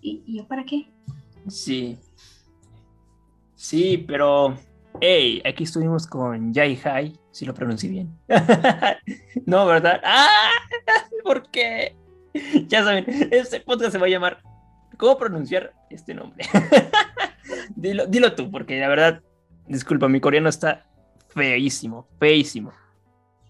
¿Y, 0.01 0.23
¿Y 0.25 0.37
yo 0.37 0.47
para 0.47 0.65
qué? 0.65 0.89
Sí. 1.47 1.97
Sí, 3.55 4.03
pero 4.07 4.57
Hey, 4.99 5.43
aquí 5.45 5.63
estuvimos 5.63 6.07
con 6.07 6.51
Jai 6.51 6.79
Hai, 6.83 7.13
si 7.29 7.45
lo 7.45 7.53
pronuncié 7.53 7.89
bien. 7.89 8.19
no, 9.45 9.67
¿verdad? 9.67 10.01
¡Ah! 10.03 10.49
¿Por 11.23 11.49
qué? 11.51 11.95
Ya 12.67 12.83
saben, 12.83 13.05
este 13.31 13.59
podcast 13.61 13.91
se 13.91 13.99
va 13.99 14.07
a 14.07 14.09
llamar 14.09 14.41
¿Cómo 14.97 15.15
pronunciar 15.19 15.73
este 15.91 16.15
nombre? 16.15 16.43
dilo, 17.75 18.07
dilo 18.07 18.33
tú, 18.33 18.49
porque 18.49 18.79
la 18.79 18.87
verdad, 18.87 19.21
disculpa, 19.67 20.07
mi 20.07 20.19
coreano 20.19 20.49
está 20.49 20.87
feísimo, 21.29 22.07
feísimo. 22.19 22.71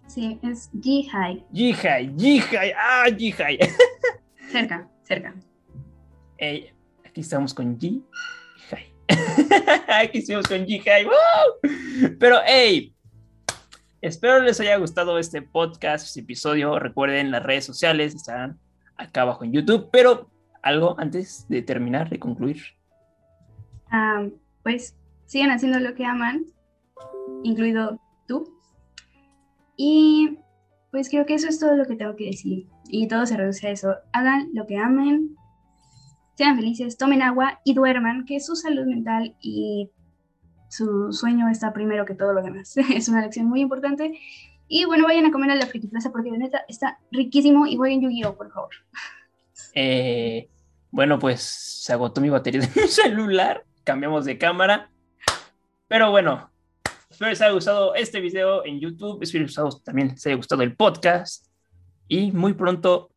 Sí, 0.07 0.37
es 0.43 0.69
Ji-Hai. 0.81 1.45
Ji-Hai, 1.53 2.13
Ji-Hai, 2.17 2.73
ah, 2.77 3.05
Ji-Hai. 3.17 3.59
cerca, 4.51 4.89
cerca. 5.03 5.33
Hey, 6.37 6.73
aquí 7.05 7.21
estamos 7.21 7.53
con 7.53 7.79
Ji 7.79 8.03
Aquí 9.87 10.19
estuvimos 10.19 10.47
con 10.47 10.65
Jihai. 10.65 11.05
¡Wow! 11.05 11.71
Pero, 12.19 12.37
hey, 12.45 12.93
espero 14.01 14.41
les 14.41 14.59
haya 14.59 14.77
gustado 14.77 15.17
este 15.17 15.41
podcast, 15.41 16.05
este 16.05 16.21
episodio. 16.21 16.79
Recuerden, 16.79 17.31
las 17.31 17.43
redes 17.43 17.65
sociales 17.65 18.15
están 18.15 18.59
acá 18.95 19.21
abajo 19.21 19.43
en 19.43 19.53
YouTube. 19.53 19.89
Pero, 19.91 20.29
algo 20.61 20.95
antes 20.99 21.45
de 21.49 21.61
terminar, 21.61 22.09
de 22.09 22.19
concluir. 22.19 22.61
Ah, 23.89 24.25
pues 24.63 24.95
sigan 25.25 25.51
haciendo 25.51 25.79
lo 25.79 25.93
que 25.95 26.05
aman, 26.05 26.45
incluido 27.43 27.99
tú. 28.27 28.53
Y 29.77 30.39
pues 30.91 31.09
creo 31.09 31.25
que 31.25 31.35
eso 31.35 31.47
es 31.47 31.59
todo 31.59 31.75
lo 31.75 31.85
que 31.85 31.95
tengo 31.95 32.15
que 32.15 32.25
decir. 32.25 32.67
Y 32.89 33.07
todo 33.07 33.25
se 33.25 33.37
reduce 33.37 33.67
a 33.67 33.71
eso. 33.71 33.95
Hagan 34.13 34.49
lo 34.53 34.65
que 34.65 34.77
amen, 34.77 35.35
sean 36.37 36.55
felices, 36.55 36.97
tomen 36.97 37.23
agua 37.23 37.59
y 37.63 37.73
duerman, 37.73 38.23
que 38.25 38.39
su 38.39 38.55
salud 38.55 38.85
mental 38.85 39.35
y 39.41 39.89
su 40.69 41.11
sueño 41.11 41.49
está 41.49 41.73
primero 41.73 42.05
que 42.05 42.13
todo 42.13 42.31
lo 42.31 42.43
demás. 42.43 42.77
es 42.93 43.09
una 43.09 43.21
lección 43.21 43.47
muy 43.47 43.61
importante. 43.61 44.19
Y 44.67 44.85
bueno, 44.85 45.05
vayan 45.05 45.25
a 45.25 45.31
comer 45.31 45.49
a 45.49 45.55
la 45.55 45.65
Friki 45.65 45.87
Plaza 45.87 46.11
porque 46.11 46.29
de 46.29 46.37
neta 46.37 46.63
está 46.67 46.99
riquísimo 47.11 47.65
y 47.65 47.75
voy 47.75 47.93
en 47.93 48.01
Yu-Gi-Oh, 48.01 48.37
por 48.37 48.51
favor. 48.51 48.69
Eh, 49.73 50.47
bueno, 50.91 51.17
pues 51.17 51.41
se 51.41 51.93
agotó 51.93 52.21
mi 52.21 52.29
batería 52.29 52.61
de 52.61 52.67
mi 52.81 52.87
celular, 52.87 53.65
cambiamos 53.83 54.25
de 54.25 54.37
cámara. 54.37 54.91
Pero 55.87 56.11
bueno, 56.11 56.51
espero 57.09 57.31
les 57.31 57.41
haya 57.41 57.53
gustado 57.53 57.95
este 57.95 58.19
video 58.19 58.63
en 58.63 58.79
YouTube, 58.79 59.23
espero 59.23 59.45
les 59.45 59.83
también 59.83 60.09
les 60.09 60.25
haya 60.27 60.35
gustado 60.35 60.61
el 60.61 60.75
podcast. 60.75 61.47
Y 62.07 62.31
muy 62.31 62.53
pronto 62.53 63.09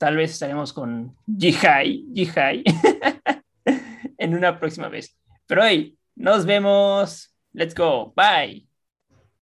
tal 0.00 0.16
vez 0.16 0.30
estaremos 0.30 0.72
con 0.72 1.14
Jihai, 1.38 2.06
Jihai 2.14 2.64
en 4.16 4.34
una 4.34 4.58
próxima 4.58 4.88
vez. 4.88 5.14
Pero 5.46 5.62
hey, 5.62 5.94
nos 6.16 6.46
vemos. 6.46 7.36
Let's 7.52 7.74
go. 7.74 8.14
Bye. 8.16 8.69